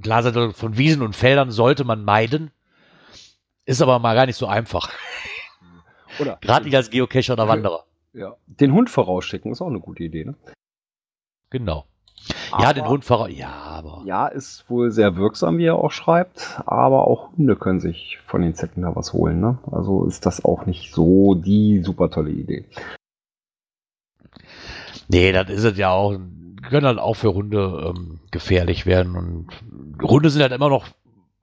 Glaser 0.00 0.52
von 0.52 0.76
Wiesen 0.78 1.02
und 1.02 1.16
Feldern 1.16 1.50
sollte 1.50 1.84
man 1.84 2.04
meiden. 2.04 2.50
Ist 3.64 3.82
aber 3.82 3.98
mal 3.98 4.14
gar 4.14 4.26
nicht 4.26 4.36
so 4.36 4.46
einfach. 4.46 4.90
Oder 6.20 6.38
Gerade 6.40 6.64
nicht 6.64 6.74
als 6.74 6.90
Geocacher 6.90 7.34
oder 7.34 7.46
Wanderer. 7.48 7.84
ja. 8.12 8.34
den 8.46 8.72
Hund 8.72 8.90
vorausschicken 8.90 9.52
ist 9.52 9.60
auch 9.60 9.68
eine 9.68 9.78
gute 9.80 10.02
Idee. 10.04 10.24
Ne? 10.24 10.34
Genau. 11.50 11.84
ja, 12.58 12.72
den 12.72 12.82
Aber- 12.84 12.90
Hund 12.92 13.04
voraus. 13.04 13.28
Ja, 13.30 13.50
aber. 13.52 14.02
Ja, 14.06 14.26
ist 14.26 14.68
wohl 14.70 14.90
sehr 14.90 15.16
wirksam, 15.16 15.58
wie 15.58 15.66
er 15.66 15.76
auch 15.76 15.92
schreibt, 15.92 16.60
aber 16.66 17.06
auch 17.06 17.32
Hunde 17.36 17.56
können 17.56 17.78
sich 17.80 18.18
von 18.26 18.40
den 18.42 18.54
Zecken 18.54 18.82
da 18.82 18.96
was 18.96 19.12
holen. 19.12 19.40
Ne? 19.40 19.58
Also 19.70 20.06
ist 20.06 20.26
das 20.26 20.44
auch 20.44 20.66
nicht 20.66 20.92
so 20.92 21.34
die 21.34 21.82
super 21.84 22.10
tolle 22.10 22.30
Idee. 22.30 22.64
Nee, 25.08 25.32
das 25.32 25.48
ist 25.50 25.64
es 25.64 25.78
ja 25.78 25.90
auch. 25.90 26.18
Können 26.62 26.86
halt 26.86 26.98
auch 26.98 27.14
für 27.14 27.34
Hunde 27.34 27.92
ähm, 27.94 28.20
gefährlich 28.30 28.86
werden. 28.86 29.16
Und 29.16 29.48
Hunde 30.02 30.30
sind 30.30 30.42
halt 30.42 30.52
immer 30.52 30.68
noch, 30.68 30.88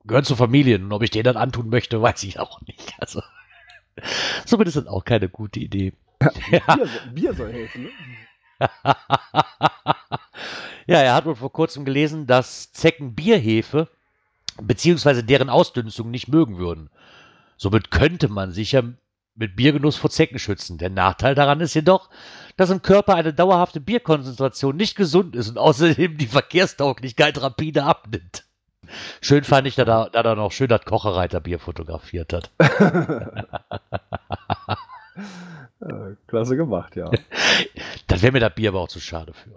gehören 0.04 0.24
zu 0.24 0.36
Familien. 0.36 0.84
Und 0.84 0.92
ob 0.92 1.02
ich 1.02 1.10
denen 1.10 1.24
das 1.24 1.36
antun 1.36 1.68
möchte, 1.68 2.00
weiß 2.02 2.22
ich 2.24 2.38
auch 2.38 2.60
nicht. 2.62 2.94
Also, 2.98 3.22
somit 4.44 4.68
ist 4.68 4.76
das 4.76 4.86
auch 4.86 5.04
keine 5.04 5.28
gute 5.28 5.60
Idee. 5.60 5.92
Ja. 6.50 6.60
Bier, 6.76 6.86
soll, 6.86 7.10
Bier 7.12 7.34
soll 7.34 7.52
helfen. 7.52 7.82
Ne? 7.84 7.90
ja, 10.86 11.00
er 11.00 11.14
hat 11.14 11.26
wohl 11.26 11.36
vor 11.36 11.52
kurzem 11.52 11.84
gelesen, 11.84 12.26
dass 12.26 12.72
Zecken 12.72 13.14
Bierhefe 13.14 13.88
beziehungsweise 14.60 15.22
deren 15.22 15.50
Ausdünstung 15.50 16.10
nicht 16.10 16.28
mögen 16.28 16.56
würden. 16.58 16.90
Somit 17.58 17.90
könnte 17.90 18.28
man 18.28 18.52
sich 18.52 18.72
ja 18.72 18.82
mit 19.36 19.54
Biergenuss 19.54 19.96
vor 19.96 20.10
Zecken 20.10 20.38
schützen. 20.38 20.78
Der 20.78 20.90
Nachteil 20.90 21.34
daran 21.34 21.60
ist 21.60 21.74
jedoch, 21.74 22.08
dass 22.56 22.70
im 22.70 22.82
Körper 22.82 23.14
eine 23.14 23.34
dauerhafte 23.34 23.80
Bierkonzentration 23.80 24.76
nicht 24.76 24.96
gesund 24.96 25.36
ist 25.36 25.48
und 25.50 25.58
außerdem 25.58 26.16
die 26.16 26.26
Verkehrstauglichkeit 26.26 27.40
rapide 27.40 27.84
abnimmt. 27.84 28.44
Schön 29.20 29.44
fand 29.44 29.66
ich, 29.66 29.74
dass 29.74 30.10
dass 30.10 30.24
er 30.24 30.34
noch 30.36 30.52
schön 30.52 30.68
das 30.68 30.84
Kochereiterbier 30.84 31.58
fotografiert 31.58 32.32
hat. 32.32 32.50
Klasse 36.28 36.56
gemacht, 36.56 36.96
ja. 36.96 37.10
Das 38.06 38.22
wäre 38.22 38.32
mir 38.32 38.40
das 38.40 38.54
Bier 38.54 38.70
aber 38.70 38.80
auch 38.80 38.88
zu 38.88 39.00
schade 39.00 39.34
für. 39.34 39.50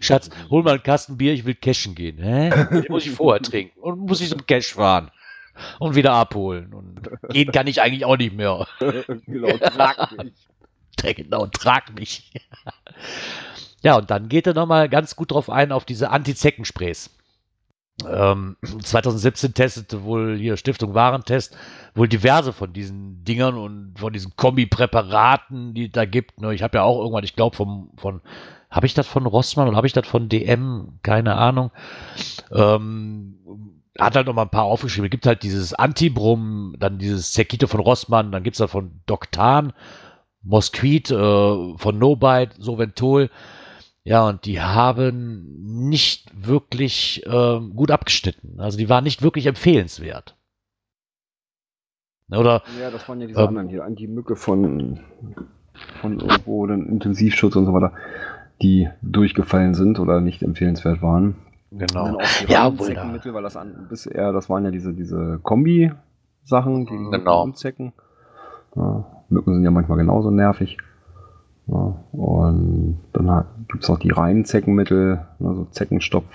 Schatz, 0.00 0.30
hol 0.50 0.62
mal 0.62 0.74
einen 0.74 0.82
Kasten 0.82 1.18
Bier, 1.18 1.32
ich 1.32 1.44
will 1.44 1.56
cashen 1.56 1.94
gehen. 1.94 2.18
Hä? 2.18 2.50
Den 2.70 2.86
muss 2.88 3.04
ich 3.06 3.12
vorher 3.12 3.42
trinken 3.42 3.78
und 3.80 3.98
muss 4.00 4.20
ich 4.20 4.30
zum 4.30 4.46
Cash 4.46 4.74
fahren 4.74 5.10
und 5.78 5.94
wieder 5.94 6.12
abholen. 6.12 6.72
Und 6.74 7.10
gehen 7.28 7.52
kann 7.52 7.66
ich 7.66 7.80
eigentlich 7.80 8.04
auch 8.04 8.16
nicht 8.16 8.34
mehr. 8.34 8.66
genau, 9.26 9.56
trag 9.58 10.12
mich. 10.18 10.32
Genau, 11.16 11.46
trag 11.48 11.92
mich. 11.94 12.32
ja, 13.82 13.98
und 13.98 14.10
dann 14.10 14.30
geht 14.30 14.46
er 14.46 14.54
nochmal 14.54 14.88
ganz 14.88 15.16
gut 15.16 15.32
drauf 15.32 15.50
ein 15.50 15.70
auf 15.70 15.84
diese 15.84 16.08
Anti-Zeckensprays. 16.08 17.10
Ähm, 18.08 18.56
2017 18.82 19.54
testete 19.54 20.04
wohl 20.04 20.36
hier 20.36 20.56
Stiftung 20.56 20.94
Warentest 20.94 21.56
wohl 21.94 22.08
diverse 22.08 22.52
von 22.52 22.72
diesen 22.72 23.24
Dingern 23.24 23.56
und 23.56 23.94
von 23.98 24.12
diesen 24.12 24.34
Kombipräparaten, 24.36 25.74
die 25.74 25.86
es 25.86 25.92
da 25.92 26.04
gibt. 26.04 26.40
Ne? 26.40 26.54
Ich 26.54 26.62
habe 26.62 26.78
ja 26.78 26.84
auch 26.84 26.98
irgendwann, 26.98 27.24
ich 27.24 27.36
glaube, 27.36 27.56
vom, 27.56 27.90
von, 27.96 28.20
habe 28.70 28.86
ich 28.86 28.94
das 28.94 29.06
von 29.06 29.26
Rossmann 29.26 29.68
oder 29.68 29.76
habe 29.76 29.86
ich 29.86 29.92
das 29.92 30.06
von 30.06 30.28
DM? 30.28 30.98
Keine 31.02 31.36
Ahnung. 31.36 31.70
Ähm, 32.50 33.38
hat 33.98 34.16
halt 34.16 34.26
noch 34.26 34.34
mal 34.34 34.42
ein 34.42 34.50
paar 34.50 34.64
aufgeschrieben. 34.64 35.06
Es 35.06 35.10
gibt 35.10 35.26
halt 35.26 35.42
dieses 35.42 35.74
Antibrum, 35.74 36.74
dann 36.78 36.98
dieses 36.98 37.32
Zekito 37.32 37.66
von 37.66 37.80
Rossmann, 37.80 38.32
dann 38.32 38.42
gibt 38.42 38.54
es 38.54 38.58
da 38.58 38.66
von 38.66 39.00
Doktan, 39.06 39.72
Mosquit, 40.42 41.10
äh, 41.10 41.76
von 41.76 41.98
Nobite, 41.98 42.60
Soventol. 42.60 43.30
Ja, 44.02 44.28
und 44.28 44.44
die 44.44 44.60
haben 44.60 45.46
nicht 45.88 46.30
wirklich 46.34 47.22
ähm, 47.26 47.74
gut 47.74 47.90
abgeschnitten. 47.90 48.60
Also 48.60 48.76
die 48.76 48.88
waren 48.90 49.04
nicht 49.04 49.22
wirklich 49.22 49.46
empfehlenswert. 49.46 50.36
Oder 52.30 52.62
Ja, 52.80 52.90
das 52.90 53.08
waren 53.08 53.20
ja 53.20 53.26
diese 53.26 53.40
Ähm. 53.40 53.48
anderen 53.48 53.68
hier, 53.68 53.84
Anti-Mücke 53.84 54.36
von, 54.36 55.00
von 56.00 56.20
irgendwo, 56.20 56.66
den 56.66 56.86
Intensivschutz 56.88 57.56
und 57.56 57.66
so 57.66 57.72
weiter, 57.72 57.92
die 58.60 58.88
durchgefallen 59.02 59.74
sind 59.74 59.98
oder 59.98 60.20
nicht 60.20 60.42
empfehlenswert 60.42 61.00
waren. 61.00 61.36
Genau. 61.76 62.18
Ja, 62.48 62.78
wohl 62.78 62.94
weil 63.34 63.42
das 63.42 63.56
an, 63.56 63.86
bisher, 63.88 64.32
das 64.32 64.48
waren 64.48 64.64
ja 64.64 64.70
diese, 64.70 64.92
diese 64.94 65.40
Kombi-Sachen 65.42 66.86
gegen 66.86 67.10
Genau. 67.10 67.42
und 67.42 67.56
Zecken. 67.58 67.92
Ja, 68.76 69.04
Mücken 69.28 69.54
sind 69.54 69.64
ja 69.64 69.70
manchmal 69.70 69.98
genauso 69.98 70.30
nervig. 70.30 70.78
Ja, 71.66 71.94
und 72.12 72.98
dann 73.12 73.44
gibt 73.68 73.82
es 73.82 73.88
noch 73.88 73.98
die 73.98 74.10
reinen 74.10 74.44
Zeckenmittel, 74.44 75.24
also 75.40 75.64
Zeckenstopp 75.70 76.26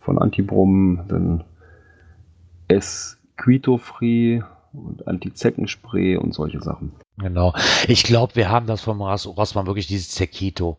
von 0.00 0.18
Antibrum, 0.18 1.00
dann 1.08 1.44
S-Quito-Free 2.68 4.42
und 4.72 5.06
Anti-Zeckenspray 5.06 6.16
und 6.16 6.32
solche 6.32 6.60
Sachen. 6.62 6.92
Genau. 7.18 7.52
Ich 7.88 8.04
glaube, 8.04 8.36
wir 8.36 8.50
haben 8.50 8.66
das 8.66 8.80
vom 8.80 9.02
Ross 9.02 9.26
Rossmann 9.26 9.66
wirklich 9.66 9.86
dieses 9.86 10.10
Zekito. 10.10 10.78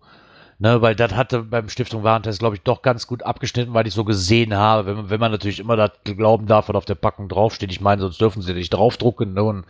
Ne, 0.63 0.82
weil 0.82 0.95
das 0.95 1.13
hatte 1.13 1.41
beim 1.43 1.67
Stiftung 1.67 2.04
Warentest, 2.04 2.39
glaube 2.39 2.56
ich, 2.56 2.62
doch 2.62 2.82
ganz 2.84 3.06
gut 3.06 3.21
abgeschnitten, 3.23 3.73
weil 3.73 3.86
ich 3.86 3.93
so 3.93 4.06
gesehen 4.06 4.56
habe, 4.56 4.86
wenn, 4.86 4.95
man- 4.95 5.10
wenn 5.10 5.19
man 5.19 5.30
natürlich 5.30 5.60
immer 5.60 5.76
das 5.76 5.91
glauben 6.06 6.47
darf, 6.47 6.69
was 6.69 6.76
auf 6.78 6.86
der 6.86 6.95
Packung 6.95 7.28
draufsteht. 7.28 7.69
Ich 7.69 7.82
meine, 7.82 8.02
sonst 8.02 8.21
dürfen 8.21 8.41
sie 8.41 8.54
nicht 8.54 8.69
draufdrucken. 8.69 9.34
Ne? 9.34 9.43
Und 9.43 9.65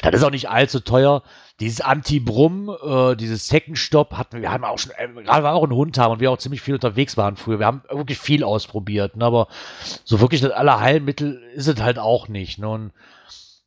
das 0.00 0.14
ist 0.14 0.24
auch 0.24 0.30
nicht 0.30 0.48
allzu 0.48 0.80
teuer. 0.80 1.22
Dieses 1.60 1.82
Anti-Brumm, 1.82 2.70
äh, 2.82 3.14
dieses 3.14 3.46
Zeckenstopp 3.46 4.14
hatten 4.16 4.40
wir, 4.40 4.50
haben 4.50 4.64
auch 4.64 4.78
schon, 4.78 4.92
äh, 4.96 5.08
gerade 5.22 5.42
wir 5.44 5.52
auch 5.52 5.64
einen 5.64 5.74
Hund 5.74 5.98
haben 5.98 6.12
und 6.14 6.20
wir 6.20 6.30
auch 6.30 6.38
ziemlich 6.38 6.62
viel 6.62 6.72
unterwegs 6.72 7.18
waren 7.18 7.36
früher. 7.36 7.58
Wir 7.58 7.66
haben 7.66 7.82
wirklich 7.90 8.18
viel 8.18 8.42
ausprobiert, 8.42 9.16
ne? 9.18 9.26
aber 9.26 9.48
so 10.04 10.18
wirklich 10.22 10.40
das 10.40 10.52
Allerheilmittel 10.52 11.42
ist 11.56 11.66
es 11.68 11.82
halt 11.82 11.98
auch 11.98 12.26
nicht. 12.28 12.58
Ne? 12.58 12.70
Und 12.70 12.92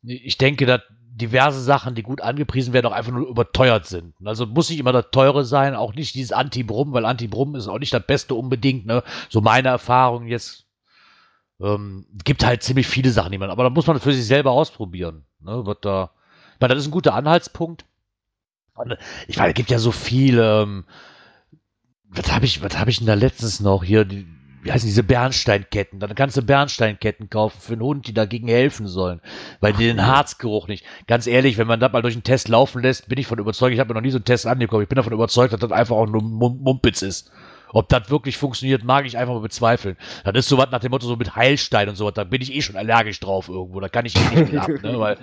ich 0.01 0.39
denke, 0.39 0.65
dass 0.65 0.81
diverse 1.21 1.61
Sachen, 1.61 1.95
die 1.95 2.03
gut 2.03 2.21
angepriesen 2.21 2.73
werden, 2.73 2.87
auch 2.87 2.91
einfach 2.91 3.11
nur 3.11 3.27
überteuert 3.27 3.85
sind. 3.85 4.13
Also 4.25 4.45
muss 4.45 4.69
nicht 4.69 4.79
immer 4.79 4.91
das 4.91 5.11
teure 5.11 5.45
sein, 5.45 5.75
auch 5.75 5.93
nicht 5.93 6.15
dieses 6.15 6.31
Anti-Brumm, 6.31 6.91
weil 6.93 7.05
Anti-Brumm 7.05 7.55
ist 7.55 7.67
auch 7.67 7.79
nicht 7.79 7.93
das 7.93 8.05
Beste 8.05 8.35
unbedingt. 8.35 8.85
Ne? 8.85 9.03
So 9.29 9.41
meine 9.41 9.69
Erfahrung 9.69 10.27
jetzt. 10.27 10.65
Ähm, 11.61 12.07
gibt 12.23 12.43
halt 12.43 12.63
ziemlich 12.63 12.87
viele 12.87 13.11
Sachen, 13.11 13.31
die 13.31 13.37
man, 13.37 13.51
aber 13.51 13.63
da 13.63 13.69
muss 13.69 13.85
man 13.85 13.99
für 13.99 14.13
sich 14.13 14.25
selber 14.25 14.51
ausprobieren. 14.51 15.25
Ne? 15.41 15.63
Wird 15.67 15.85
da, 15.85 16.09
ich 16.59 16.67
das 16.67 16.79
ist 16.79 16.87
ein 16.87 16.91
guter 16.91 17.13
Anhaltspunkt. 17.13 17.85
Ich 19.27 19.37
meine, 19.37 19.49
es 19.49 19.55
gibt 19.55 19.69
ja 19.69 19.77
so 19.77 19.91
viele. 19.91 20.63
Ähm, 20.63 20.85
was 22.09 22.31
habe 22.31 22.45
ich, 22.45 22.63
was 22.63 22.77
habe 22.77 22.89
ich 22.89 22.97
denn 22.97 23.07
da 23.07 23.13
letztens 23.13 23.59
noch 23.59 23.83
hier? 23.83 24.05
Die, 24.05 24.25
wie 24.63 24.71
heißen 24.71 24.87
diese 24.87 25.03
Bernsteinketten? 25.03 25.99
Dann 25.99 26.13
kannst 26.15 26.37
du 26.37 26.41
Bernsteinketten 26.41 27.29
kaufen 27.29 27.59
für 27.59 27.73
einen 27.73 27.81
Hund, 27.81 28.07
die 28.07 28.13
dagegen 28.13 28.47
helfen 28.47 28.87
sollen, 28.87 29.21
weil 29.59 29.73
die 29.73 29.85
den 29.85 30.05
Harzgeruch 30.05 30.67
nicht. 30.67 30.85
Ganz 31.07 31.27
ehrlich, 31.27 31.57
wenn 31.57 31.67
man 31.67 31.79
das 31.79 31.91
mal 31.91 32.01
durch 32.01 32.13
einen 32.15 32.23
Test 32.23 32.47
laufen 32.47 32.81
lässt, 32.81 33.07
bin 33.09 33.17
ich 33.19 33.27
von 33.27 33.39
überzeugt, 33.39 33.73
ich 33.73 33.79
habe 33.79 33.89
mir 33.89 33.95
noch 33.95 34.01
nie 34.05 34.11
so 34.11 34.17
einen 34.17 34.25
Test 34.25 34.45
angekommen, 34.47 34.83
ich 34.83 34.89
bin 34.89 34.97
davon 34.97 35.13
überzeugt, 35.13 35.53
dass 35.53 35.59
das 35.59 35.71
einfach 35.71 35.95
auch 35.95 36.07
nur 36.07 36.21
Mum- 36.21 36.59
Mumpitz 36.61 37.01
ist. 37.01 37.31
Ob 37.73 37.87
das 37.87 38.09
wirklich 38.09 38.35
funktioniert, 38.37 38.83
mag 38.83 39.05
ich 39.05 39.17
einfach 39.17 39.33
mal 39.33 39.39
bezweifeln. 39.39 39.95
Das 40.25 40.35
ist 40.35 40.49
sowas 40.49 40.67
nach 40.71 40.81
dem 40.81 40.91
Motto 40.91 41.07
so 41.07 41.15
mit 41.15 41.37
Heilstein 41.37 41.87
und 41.87 41.95
sowas, 41.95 42.13
da 42.13 42.25
bin 42.25 42.41
ich 42.41 42.53
eh 42.53 42.61
schon 42.61 42.75
allergisch 42.75 43.21
drauf 43.21 43.47
irgendwo. 43.47 43.79
Da 43.79 43.87
kann 43.87 44.05
ich 44.05 44.13
eh 44.17 44.19
nicht 44.41 44.51
mit 44.51 44.61
ab, 44.61 44.67
ne? 44.83 44.99
Weil, 44.99 45.17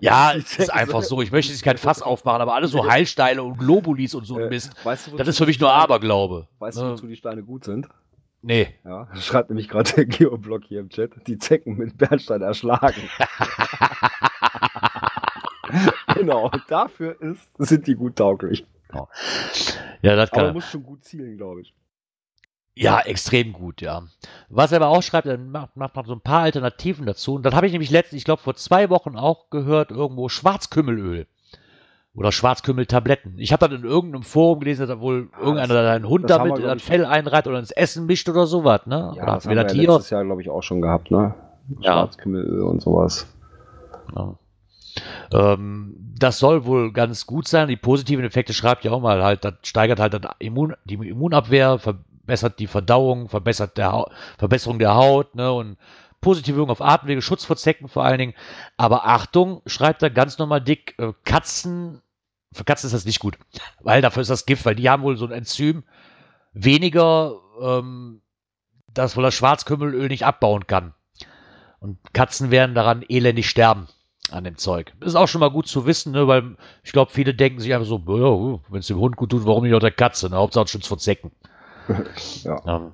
ja, 0.00 0.32
es 0.36 0.58
ist 0.58 0.70
einfach 0.72 1.02
so. 1.02 1.20
Ich 1.20 1.30
möchte 1.30 1.52
jetzt 1.52 1.62
kein 1.62 1.76
Fass 1.76 2.00
aufmachen, 2.00 2.40
aber 2.40 2.54
alles 2.54 2.70
so 2.70 2.86
Heilsteine 2.90 3.42
und 3.42 3.58
Globulis 3.58 4.14
und 4.14 4.24
so 4.24 4.36
ein 4.36 4.44
Äh, 4.44 4.48
Mist. 4.48 4.72
weißt 4.82 5.08
du, 5.08 5.16
Das 5.18 5.28
ist 5.28 5.36
für 5.36 5.44
mich 5.44 5.60
nur 5.60 5.70
Aberglaube. 5.70 6.48
Weißt 6.58 6.78
du, 6.78 6.84
Ne? 6.84 6.90
wozu 6.92 7.06
die 7.06 7.16
Steine 7.16 7.42
gut 7.42 7.64
sind? 7.64 7.86
Nee. 8.42 8.74
Ja, 8.84 9.08
schreibt 9.16 9.50
nämlich 9.50 9.68
gerade 9.68 9.92
der 9.92 10.06
Geoblock 10.06 10.64
hier 10.64 10.80
im 10.80 10.88
Chat, 10.88 11.12
die 11.26 11.38
Zecken 11.38 11.76
mit 11.76 11.98
Bernstein 11.98 12.42
erschlagen. 12.42 13.02
genau, 16.14 16.50
dafür 16.68 17.20
ist, 17.20 17.50
sind 17.58 17.86
die 17.86 17.94
gut 17.94 18.16
tauglich. 18.16 18.66
Ja, 20.02 20.16
das 20.16 20.32
Aber 20.32 20.36
kann 20.36 20.42
man 20.46 20.50
er. 20.50 20.54
muss 20.54 20.70
schon 20.70 20.82
gut 20.82 21.04
zielen, 21.04 21.36
glaube 21.36 21.62
ich. 21.62 21.74
Ja, 22.74 23.00
extrem 23.00 23.52
gut, 23.52 23.82
ja. 23.82 24.04
Was 24.48 24.72
er 24.72 24.76
aber 24.80 24.88
auch 24.88 25.02
schreibt, 25.02 25.26
er 25.26 25.36
macht, 25.36 25.76
macht 25.76 25.96
noch 25.96 26.06
so 26.06 26.14
ein 26.14 26.20
paar 26.22 26.42
Alternativen 26.42 27.04
dazu. 27.04 27.34
Und 27.34 27.42
dann 27.42 27.54
habe 27.54 27.66
ich 27.66 27.72
nämlich 27.72 27.90
letztens, 27.90 28.18
ich 28.18 28.24
glaube 28.24 28.42
vor 28.42 28.54
zwei 28.54 28.88
Wochen 28.88 29.16
auch 29.16 29.50
gehört, 29.50 29.90
irgendwo 29.90 30.28
Schwarzkümmelöl. 30.28 31.26
Oder 32.20 32.32
Schwarzkümmeltabletten. 32.32 33.38
Ich 33.38 33.50
habe 33.52 33.66
dann 33.66 33.80
in 33.82 33.84
irgendeinem 33.88 34.22
Forum 34.24 34.60
gelesen, 34.60 34.86
dass 34.86 34.90
da 34.90 35.00
wohl 35.00 35.30
Ja, 35.32 35.38
irgendeiner 35.38 35.74
das- 35.82 35.96
einen 35.96 36.06
Hund 36.06 36.28
das 36.28 36.36
damit 36.36 36.58
in 36.58 36.64
das 36.64 36.76
ich, 36.76 36.84
Fell 36.84 37.06
einreiht 37.06 37.46
oder 37.46 37.58
ins 37.58 37.70
Essen 37.70 38.04
mischt 38.04 38.28
oder 38.28 38.46
sowas, 38.46 38.82
ne? 38.84 39.14
Ja, 39.16 39.22
oder 39.22 39.32
das 39.36 39.46
wir 39.48 39.56
haben 39.58 39.64
das 39.66 39.72
wir 39.74 39.80
hier? 39.80 39.88
ja 39.88 39.94
letztes 39.94 40.10
Jahr, 40.10 40.24
glaube 40.24 40.42
ich, 40.42 40.50
auch 40.50 40.62
schon 40.62 40.82
gehabt, 40.82 41.10
ne? 41.10 41.34
Ja. 41.80 41.92
Schwarzkümmelöl 41.94 42.60
und 42.62 42.82
sowas. 42.82 43.26
Ja. 44.14 44.34
Ähm, 45.32 45.96
das 46.18 46.38
soll 46.38 46.66
wohl 46.66 46.92
ganz 46.92 47.24
gut 47.26 47.48
sein. 47.48 47.68
Die 47.68 47.76
positiven 47.76 48.24
Effekte 48.24 48.52
schreibt 48.52 48.84
ja 48.84 48.90
auch 48.90 49.00
mal 49.00 49.22
halt, 49.22 49.44
das 49.44 49.54
steigert 49.62 49.98
halt 50.00 50.12
das 50.12 50.20
Immun, 50.40 50.74
die 50.84 50.94
Immunabwehr, 50.94 51.78
verbessert 51.78 52.58
die 52.58 52.66
Verdauung, 52.66 53.28
verbessert 53.30 53.78
der 53.78 53.92
Hau- 53.92 54.10
Verbesserung 54.38 54.78
der 54.78 54.94
Haut, 54.94 55.34
ne, 55.34 55.50
und 55.52 55.76
positive 56.20 56.56
Wirkung 56.56 56.70
auf 56.70 56.82
Atemwege, 56.82 57.22
Schutz 57.22 57.46
vor 57.46 57.56
Zecken 57.56 57.88
vor 57.88 58.04
allen 58.04 58.18
Dingen. 58.18 58.34
Aber 58.76 59.06
Achtung, 59.06 59.62
schreibt 59.64 60.02
er 60.02 60.10
ganz 60.10 60.36
normal 60.38 60.60
dick, 60.60 60.94
äh, 60.98 61.12
Katzen, 61.24 62.02
für 62.52 62.64
Katzen 62.64 62.86
ist 62.88 62.92
das 62.94 63.04
nicht 63.04 63.20
gut, 63.20 63.38
weil 63.80 64.02
dafür 64.02 64.22
ist 64.22 64.30
das 64.30 64.46
Gift, 64.46 64.64
weil 64.64 64.74
die 64.74 64.88
haben 64.90 65.02
wohl 65.02 65.16
so 65.16 65.26
ein 65.26 65.32
Enzym 65.32 65.84
weniger, 66.52 67.34
ähm, 67.62 68.22
das 68.92 69.16
wohl 69.16 69.22
das 69.22 69.34
Schwarzkümmelöl 69.34 70.08
nicht 70.08 70.24
abbauen 70.26 70.66
kann. 70.66 70.94
Und 71.78 71.98
Katzen 72.12 72.50
werden 72.50 72.74
daran 72.74 73.02
elendig 73.08 73.48
sterben 73.48 73.88
an 74.30 74.44
dem 74.44 74.56
Zeug. 74.58 74.92
Ist 75.00 75.14
auch 75.14 75.28
schon 75.28 75.40
mal 75.40 75.50
gut 75.50 75.66
zu 75.66 75.86
wissen, 75.86 76.12
ne, 76.12 76.26
weil 76.26 76.56
ich 76.82 76.92
glaube, 76.92 77.10
viele 77.12 77.34
denken 77.34 77.60
sich 77.60 77.72
einfach 77.72 77.86
so, 77.86 77.98
ja, 77.98 78.60
wenn 78.68 78.80
es 78.80 78.86
dem 78.88 78.98
Hund 78.98 79.16
gut 79.16 79.30
tut, 79.30 79.46
warum 79.46 79.64
nicht 79.64 79.74
auch 79.74 79.80
der 79.80 79.90
Katze? 79.92 80.28
Ne? 80.28 80.36
Hauptsache 80.36 80.68
Schutz 80.68 80.86
vor 80.86 80.98
Zecken. 80.98 81.30
Ja. 82.44 82.60
Ähm, 82.66 82.92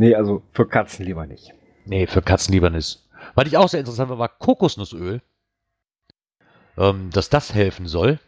Nee, 0.00 0.14
also 0.14 0.42
für 0.52 0.64
Katzen 0.66 1.04
lieber 1.04 1.26
nicht. 1.26 1.52
nee, 1.84 2.06
für 2.06 2.22
Katzen 2.22 2.52
lieber 2.52 2.70
nicht. 2.70 3.04
Was 3.34 3.48
ich 3.48 3.56
auch 3.56 3.68
sehr 3.68 3.80
interessant 3.80 4.08
war, 4.10 4.18
war 4.18 4.28
Kokosnussöl. 4.28 5.20
Ähm, 6.76 7.10
dass 7.10 7.28
das 7.28 7.52
helfen 7.52 7.88
soll. 7.88 8.20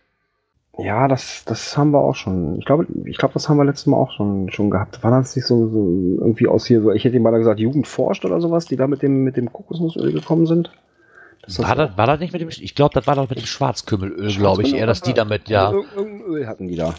Ja, 0.79 1.09
das, 1.09 1.45
das 1.45 1.77
haben 1.77 1.91
wir 1.91 2.01
auch 2.01 2.15
schon. 2.15 2.59
Ich 2.59 2.65
glaube, 2.65 2.87
ich 3.05 3.19
glaube, 3.19 3.35
das 3.35 3.49
haben 3.49 3.59
wir 3.59 3.65
letztes 3.65 3.87
Mal 3.87 3.97
auch 3.97 4.13
schon, 4.13 4.51
schon 4.51 4.71
gehabt. 4.71 5.03
War 5.03 5.11
das 5.11 5.37
nicht 5.37 5.45
so, 5.45 5.69
so 5.69 5.79
irgendwie 6.21 6.47
aus 6.47 6.65
hier 6.65 6.81
so, 6.81 6.93
ich 6.93 7.05
hätte 7.05 7.17
ihm 7.17 7.23
mal 7.23 7.37
gesagt, 7.37 7.61
Jugend 7.61 7.87
forscht 7.87 8.25
oder 8.25 8.41
sowas, 8.41 8.67
die 8.67 8.77
da 8.77 8.87
mit 8.87 9.03
dem, 9.03 9.25
mit 9.25 9.37
dem 9.37 9.53
Kokosnussöl 9.53 10.13
gekommen 10.13 10.47
sind? 10.47 10.71
Ist 11.47 11.59
War 11.59 11.75
das, 11.75 11.97
war 11.97 12.07
das 12.07 12.21
nicht 12.21 12.33
mit 12.33 12.41
dem, 12.41 12.49
ich 12.49 12.75
glaube, 12.75 12.95
das 12.95 13.07
war 13.07 13.17
doch 13.17 13.29
mit 13.29 13.39
dem 13.39 13.47
Schwarzkümmelöl, 13.47 14.33
glaube 14.33 14.63
ich, 14.63 14.75
eher, 14.75 14.87
dass 14.87 15.01
die 15.01 15.15
damit, 15.15 15.49
ja. 15.49 15.67
Also, 15.67 15.85
irgendein 15.97 16.27
Öl 16.27 16.47
hatten 16.47 16.69
die 16.69 16.77
da. 16.77 16.95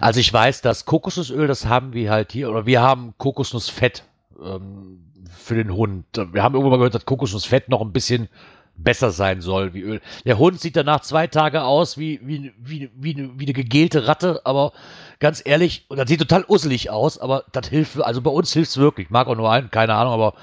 Also 0.00 0.20
ich 0.20 0.32
weiß, 0.32 0.62
dass 0.62 0.84
Kokosnussöl, 0.84 1.46
das 1.46 1.66
haben 1.66 1.92
wir 1.92 2.10
halt 2.10 2.32
hier, 2.32 2.50
oder 2.50 2.66
wir 2.66 2.82
haben 2.82 3.14
Kokosnussfett 3.18 4.04
ähm, 4.42 5.00
für 5.30 5.54
den 5.54 5.74
Hund. 5.74 6.04
Wir 6.32 6.42
haben 6.42 6.54
irgendwann 6.54 6.72
mal 6.72 6.76
gehört, 6.78 6.94
dass 6.94 7.06
Kokosnussfett 7.06 7.68
noch 7.68 7.80
ein 7.80 7.92
bisschen 7.92 8.28
besser 8.76 9.10
sein 9.10 9.40
soll 9.40 9.74
wie 9.74 9.82
Öl. 9.82 10.00
Der 10.24 10.38
Hund 10.38 10.60
sieht 10.60 10.76
danach 10.76 11.00
zwei 11.00 11.26
Tage 11.26 11.62
aus 11.62 11.98
wie, 11.98 12.20
wie, 12.22 12.52
wie, 12.58 12.90
wie, 12.94 13.14
eine, 13.14 13.38
wie 13.38 13.44
eine 13.44 13.52
gegelte 13.52 14.06
Ratte, 14.06 14.40
aber 14.44 14.72
ganz 15.20 15.42
ehrlich, 15.44 15.84
und 15.88 15.98
das 15.98 16.08
sieht 16.08 16.20
total 16.20 16.44
usselig 16.48 16.90
aus, 16.90 17.18
aber 17.18 17.44
das 17.52 17.68
hilft, 17.68 18.00
also 18.00 18.22
bei 18.22 18.30
uns 18.30 18.52
hilft 18.52 18.70
es 18.70 18.78
wirklich. 18.78 19.10
Mag 19.10 19.28
auch 19.28 19.36
nur 19.36 19.50
einen, 19.50 19.70
keine 19.70 19.94
Ahnung, 19.94 20.12
aber 20.12 20.34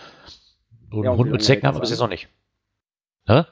so 0.90 0.98
einen 0.98 1.04
Ja, 1.06 1.12
und 1.12 1.18
Hund 1.18 1.32
mit 1.32 1.44
Zecken 1.44 1.68
haben 1.68 1.76
wir 1.76 1.80
das 1.80 1.90
bis 1.90 1.98
jetzt 1.98 2.02
noch 2.02 2.10
nicht. 2.10 2.30
Hä? 3.28 3.44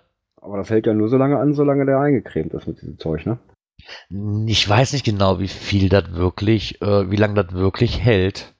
Aber 0.41 0.57
das 0.57 0.69
hält 0.69 0.85
ja 0.85 0.93
nur 0.93 1.09
so 1.09 1.17
lange 1.17 1.37
an, 1.39 1.53
solange 1.53 1.85
der 1.85 1.99
eingecremt 1.99 2.53
ist 2.53 2.67
mit 2.67 2.81
diesem 2.81 2.97
Zeug, 2.97 3.25
ne? 3.25 3.39
Ich 4.47 4.67
weiß 4.67 4.93
nicht 4.93 5.05
genau, 5.05 5.39
wie 5.39 5.47
viel 5.47 5.89
das 5.89 6.11
wirklich, 6.13 6.81
äh, 6.81 7.11
wie 7.11 7.15
lange 7.15 7.43
das 7.43 7.53
wirklich 7.53 8.01
hält. 8.01 8.55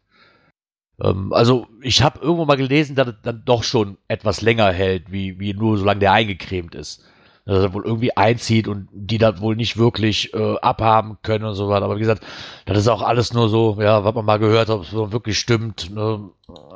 Ähm, 1.02 1.34
also 1.34 1.68
ich 1.82 2.02
habe 2.04 2.20
irgendwo 2.20 2.46
mal 2.46 2.58
gelesen, 2.58 2.96
dass 2.96 3.08
es 3.10 3.16
dann 3.24 3.44
doch 3.46 3.64
schon 3.64 3.98
etwas 4.08 4.42
länger 4.42 4.72
hält, 4.72 5.12
wie, 5.12 5.40
wie 5.40 5.54
nur 5.54 5.78
solange 5.78 6.00
der 6.00 6.14
eingecremt 6.14 6.76
ist. 6.76 7.04
Dass 7.46 7.64
er 7.64 7.74
wohl 7.74 7.86
irgendwie 7.86 8.16
einzieht 8.18 8.68
und 8.68 8.90
die 8.92 9.18
das 9.18 9.40
wohl 9.40 9.56
nicht 9.56 9.78
wirklich 9.78 10.34
äh, 10.34 10.58
abhaben 10.60 11.18
können 11.24 11.46
und 11.46 11.56
so 11.56 11.70
weiter. 11.70 11.86
Aber 11.86 11.96
wie 11.96 12.02
gesagt, 12.02 12.26
das 12.66 12.78
ist 12.78 12.88
auch 12.90 13.02
alles 13.02 13.34
nur 13.34 13.48
so, 13.50 13.78
ja, 13.82 14.04
was 14.04 14.14
man 14.16 14.26
mal 14.26 14.38
gehört 14.40 14.68
hat, 14.70 14.76
ob 14.76 14.84
es 14.84 14.92
wirklich 14.94 15.40
stimmt. 15.40 15.90
Ne? 15.92 16.30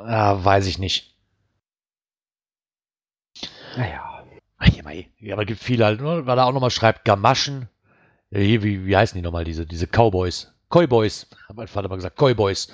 Ja, 0.06 0.42
weiß 0.42 0.66
ich 0.66 0.78
nicht. 0.78 1.14
Naja. 3.76 4.08
Ja, 4.64 4.80
aber- 4.84 4.92
ja, 5.18 5.34
aber 5.34 5.42
es 5.42 5.48
gibt 5.48 5.60
viele 5.60 5.84
halt, 5.84 6.00
ne? 6.00 6.24
weil 6.26 6.38
er 6.38 6.46
auch 6.46 6.52
nochmal 6.52 6.70
schreibt, 6.70 7.04
Gamaschen. 7.04 7.68
Ja, 8.30 8.40
hier, 8.40 8.62
wie, 8.62 8.86
wie 8.86 8.96
heißen 8.96 9.16
die 9.16 9.22
nochmal, 9.22 9.44
diese, 9.44 9.66
diese 9.66 9.86
Cowboys? 9.86 10.52
Cowboys, 10.70 11.26
hat 11.48 11.56
mein 11.56 11.66
Vater 11.68 11.88
mal 11.88 11.96
gesagt, 11.96 12.16
Cowboys. 12.16 12.68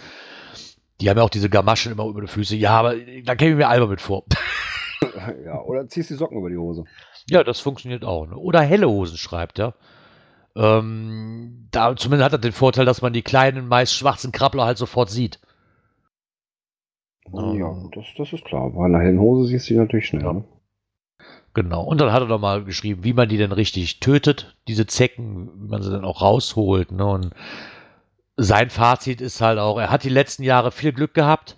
Die 1.01 1.09
haben 1.09 1.17
ja 1.17 1.23
auch 1.23 1.31
diese 1.31 1.49
Gamaschen 1.51 1.93
immer 1.93 2.07
über 2.07 2.21
die 2.21 2.27
Füße. 2.27 2.57
Ja, 2.57 2.73
aber 2.79 2.95
da 3.25 3.35
käme 3.37 3.53
ich 3.53 3.57
mir 3.57 3.69
albern 3.69 3.91
mit 3.91 4.01
vor. 4.01 4.25
Ja, 5.45 5.61
oder 5.63 5.87
ziehst 5.87 6.11
die 6.11 6.15
Socken 6.15 6.39
über 6.39 6.51
die 6.51 6.57
Hose. 6.57 6.85
ja, 7.31 7.45
das 7.45 7.61
funktioniert 7.61 8.05
auch. 8.05 8.27
Ne? 8.27 8.37
Oder 8.37 8.63
helle 8.63 8.89
Hosen 8.89 9.17
schreibt 9.17 9.61
er. 9.61 9.75
Ähm, 10.57 11.69
da 11.71 11.95
zumindest 11.95 12.25
hat 12.25 12.33
er 12.33 12.39
den 12.39 12.53
Vorteil, 12.53 12.85
dass 12.85 13.01
man 13.01 13.13
die 13.13 13.23
kleinen, 13.23 13.69
meist 13.69 13.95
schwarzen 13.95 14.33
Krabbler 14.33 14.65
halt 14.65 14.77
sofort 14.77 15.09
sieht. 15.09 15.39
Ähm, 17.33 17.55
Ja, 17.61 17.73
das, 17.95 18.07
das 18.17 18.33
ist 18.33 18.45
klar. 18.45 18.71
Bei 18.71 18.87
einer 18.87 18.99
hellen 18.99 19.21
Hose 19.21 19.49
siehst 19.49 19.69
du 19.71 19.75
die 19.75 19.81
natürlich 19.81 20.07
schnell. 20.07 20.23
Ja. 20.23 20.33
Ne? 20.33 20.45
Genau. 21.55 21.85
Und 21.85 22.01
dann 22.01 22.13
hat 22.13 22.23
er 22.23 22.29
noch 22.29 22.41
mal 22.41 22.65
geschrieben, 22.65 23.05
wie 23.05 23.13
man 23.13 23.29
die 23.29 23.37
denn 23.37 23.53
richtig 23.53 24.01
tötet, 24.01 24.57
diese 24.67 24.87
Zecken, 24.87 25.51
wie 25.63 25.69
man 25.69 25.83
sie 25.83 25.91
dann 25.91 26.05
auch 26.05 26.23
rausholt. 26.23 26.91
Ne? 26.91 27.07
Und 27.07 27.31
sein 28.39 28.71
Fazit 28.71 29.21
ist 29.21 29.41
halt 29.41 29.59
auch, 29.59 29.79
er 29.79 29.91
hat 29.91 30.05
die 30.05 30.09
letzten 30.09 30.45
Jahre 30.45 30.71
viel 30.71 30.93
Glück 30.93 31.13
gehabt. 31.13 31.57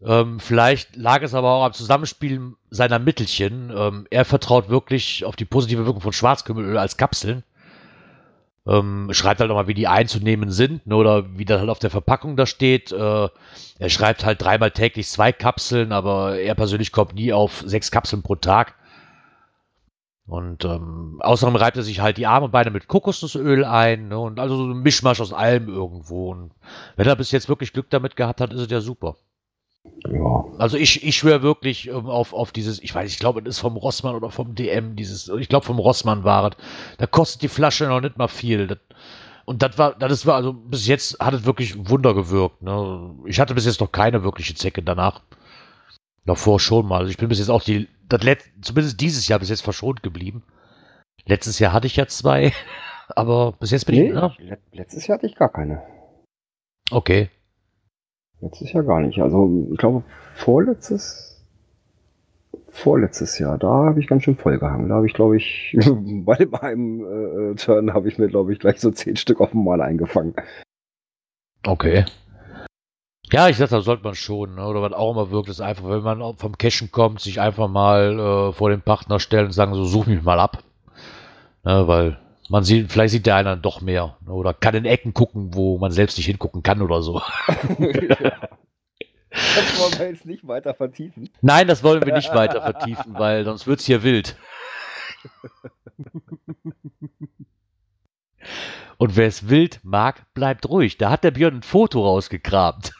Ähm, 0.00 0.38
vielleicht 0.38 0.94
lag 0.94 1.22
es 1.22 1.34
aber 1.34 1.50
auch 1.50 1.64
am 1.64 1.72
Zusammenspiel 1.72 2.52
seiner 2.70 3.00
Mittelchen. 3.00 3.72
Ähm, 3.76 4.06
er 4.10 4.24
vertraut 4.24 4.68
wirklich 4.68 5.24
auf 5.24 5.34
die 5.34 5.44
positive 5.44 5.84
Wirkung 5.84 6.00
von 6.00 6.12
Schwarzkümmelöl 6.12 6.78
als 6.78 6.96
Kapseln. 6.96 7.42
Ähm, 8.64 9.08
schreibt 9.12 9.40
halt 9.40 9.48
nochmal, 9.48 9.66
wie 9.66 9.74
die 9.74 9.88
einzunehmen 9.88 10.50
sind, 10.50 10.86
ne, 10.86 10.94
oder 10.94 11.36
wie 11.36 11.44
das 11.44 11.60
halt 11.60 11.70
auf 11.70 11.78
der 11.80 11.90
Verpackung 11.90 12.36
da 12.36 12.46
steht. 12.46 12.92
Äh, 12.92 13.28
er 13.78 13.88
schreibt 13.88 14.24
halt 14.24 14.40
dreimal 14.40 14.70
täglich 14.70 15.08
zwei 15.08 15.32
Kapseln, 15.32 15.92
aber 15.92 16.38
er 16.38 16.54
persönlich 16.54 16.92
kommt 16.92 17.14
nie 17.14 17.32
auf 17.32 17.64
sechs 17.66 17.90
Kapseln 17.90 18.22
pro 18.22 18.36
Tag. 18.36 18.74
Und 20.26 20.64
ähm, 20.64 21.20
außerdem 21.20 21.54
reibt 21.54 21.76
er 21.76 21.84
sich 21.84 22.00
halt 22.00 22.16
die 22.16 22.26
Arme 22.26 22.46
und 22.46 22.52
Beine 22.52 22.70
mit 22.70 22.88
Kokosnussöl 22.88 23.64
ein. 23.64 24.08
Ne, 24.08 24.18
und 24.18 24.40
also 24.40 24.56
so 24.56 24.64
ein 24.64 24.82
Mischmasch 24.82 25.20
aus 25.20 25.32
allem 25.32 25.68
irgendwo. 25.68 26.32
Und 26.32 26.50
wenn 26.96 27.06
er 27.06 27.16
bis 27.16 27.30
jetzt 27.30 27.48
wirklich 27.48 27.72
Glück 27.72 27.90
damit 27.90 28.16
gehabt 28.16 28.40
hat, 28.40 28.52
ist 28.52 28.60
es 28.60 28.70
ja 28.70 28.80
super. 28.80 29.16
Ja. 30.08 30.44
Also 30.58 30.76
ich, 30.76 31.04
ich 31.04 31.16
schwöre 31.16 31.42
wirklich 31.42 31.88
ähm, 31.88 32.06
auf, 32.06 32.32
auf 32.32 32.50
dieses, 32.50 32.82
ich 32.82 32.92
weiß, 32.92 33.10
ich 33.10 33.20
glaube, 33.20 33.40
das 33.42 33.56
ist 33.56 33.60
vom 33.60 33.76
Rossmann 33.76 34.16
oder 34.16 34.30
vom 34.30 34.54
DM, 34.54 34.96
dieses, 34.96 35.28
ich 35.28 35.48
glaube 35.48 35.64
vom 35.64 35.78
Rossmann 35.78 36.24
war 36.24 36.50
es. 36.50 36.56
Da 36.98 37.06
kostet 37.06 37.42
die 37.42 37.48
Flasche 37.48 37.86
noch 37.86 38.00
nicht 38.00 38.18
mal 38.18 38.28
viel. 38.28 38.66
Das, 38.66 38.78
und 39.44 39.62
das 39.62 39.78
war, 39.78 39.94
das 39.94 40.26
war, 40.26 40.34
also 40.34 40.52
bis 40.52 40.88
jetzt 40.88 41.20
hat 41.20 41.34
es 41.34 41.44
wirklich 41.44 41.88
Wunder 41.88 42.14
gewirkt. 42.14 42.62
Ne? 42.62 43.14
Ich 43.26 43.38
hatte 43.38 43.54
bis 43.54 43.64
jetzt 43.64 43.80
noch 43.80 43.92
keine 43.92 44.24
wirkliche 44.24 44.56
Zecke 44.56 44.82
danach. 44.82 45.22
Davor 46.26 46.58
schon 46.60 46.86
mal. 46.86 46.98
Also 46.98 47.10
ich 47.10 47.16
bin 47.18 47.28
bis 47.28 47.38
jetzt 47.38 47.48
auch 47.50 47.62
die, 47.62 47.88
das 48.08 48.22
Let 48.22 48.44
zumindest 48.60 49.00
dieses 49.00 49.28
Jahr 49.28 49.38
bis 49.38 49.48
jetzt 49.48 49.62
verschont 49.62 50.02
geblieben. 50.02 50.42
Letztes 51.24 51.58
Jahr 51.58 51.72
hatte 51.72 51.86
ich 51.86 51.96
ja 51.96 52.06
zwei, 52.06 52.52
aber 53.08 53.52
bis 53.52 53.70
jetzt 53.70 53.86
bin 53.86 53.94
Nee, 53.96 54.08
ich, 54.08 54.14
ne? 54.14 54.32
let- 54.38 54.60
letztes 54.72 55.06
Jahr 55.06 55.18
hatte 55.18 55.26
ich 55.26 55.36
gar 55.36 55.50
keine. 55.52 55.82
Okay. 56.90 57.30
Letztes 58.40 58.72
Jahr 58.72 58.84
gar 58.84 59.00
nicht. 59.00 59.18
Also, 59.20 59.66
ich 59.72 59.78
glaube, 59.78 60.04
vorletztes, 60.34 61.42
vorletztes 62.68 63.38
Jahr, 63.38 63.56
da 63.58 63.68
habe 63.86 63.98
ich 64.00 64.06
ganz 64.06 64.24
schön 64.24 64.36
voll 64.36 64.58
gehangen. 64.58 64.88
Da 64.88 64.96
habe 64.96 65.06
ich, 65.06 65.14
glaube 65.14 65.36
ich, 65.36 65.76
bei 65.80 66.36
dem 66.36 66.54
einen 66.54 67.00
äh, 67.00 67.50
äh, 67.52 67.54
Turn 67.54 67.92
habe 67.94 68.08
ich 68.08 68.18
mir, 68.18 68.28
glaube 68.28 68.52
ich, 68.52 68.58
gleich 68.58 68.80
so 68.80 68.90
zehn 68.90 69.16
Stück 69.16 69.40
auf 69.40 69.52
einmal 69.52 69.80
eingefangen. 69.80 70.34
Okay. 71.66 72.04
Ja, 73.32 73.48
ich 73.48 73.56
sag, 73.56 73.70
da 73.70 73.80
sollte 73.80 74.04
man 74.04 74.14
schon, 74.14 74.54
ne? 74.54 74.66
oder 74.66 74.82
was 74.82 74.92
auch 74.92 75.10
immer 75.12 75.30
wirkt, 75.30 75.48
ist 75.48 75.60
einfach, 75.60 75.84
wenn 75.88 76.02
man 76.02 76.36
vom 76.36 76.56
Cashen 76.58 76.92
kommt, 76.92 77.20
sich 77.20 77.40
einfach 77.40 77.68
mal 77.68 78.18
äh, 78.18 78.52
vor 78.52 78.70
den 78.70 78.82
Partner 78.82 79.18
stellen 79.18 79.46
und 79.46 79.52
sagen, 79.52 79.74
so 79.74 79.84
such 79.84 80.06
mich 80.06 80.22
mal 80.22 80.38
ab. 80.38 80.62
Ne, 81.64 81.88
weil 81.88 82.18
Man 82.48 82.62
sieht, 82.62 82.92
vielleicht 82.92 83.10
sieht 83.12 83.26
der 83.26 83.34
einer 83.36 83.56
doch 83.56 83.80
mehr. 83.80 84.16
ne, 84.24 84.32
Oder 84.32 84.54
kann 84.54 84.74
in 84.76 84.84
Ecken 84.84 85.12
gucken, 85.14 85.54
wo 85.54 85.78
man 85.78 85.90
selbst 85.90 86.16
nicht 86.16 86.26
hingucken 86.26 86.62
kann 86.62 86.82
oder 86.82 87.02
so. 87.02 87.20
Das 89.30 89.78
wollen 89.78 89.98
wir 89.98 90.08
jetzt 90.08 90.24
nicht 90.24 90.46
weiter 90.48 90.72
vertiefen. 90.74 91.28
Nein, 91.42 91.68
das 91.68 91.82
wollen 91.82 92.02
wir 92.06 92.14
nicht 92.14 92.32
weiter 92.32 92.62
vertiefen, 92.62 93.18
weil 93.18 93.44
sonst 93.44 93.66
wird's 93.66 93.84
hier 93.84 94.02
wild. 94.02 94.34
Und 98.98 99.16
wer 99.16 99.26
es 99.26 99.48
wild 99.48 99.80
mag, 99.82 100.24
bleibt 100.34 100.68
ruhig. 100.68 100.96
Da 100.96 101.10
hat 101.10 101.22
der 101.24 101.30
Björn 101.32 101.56
ein 101.56 101.62
Foto 101.62 102.02
rausgekramt. 102.02 102.92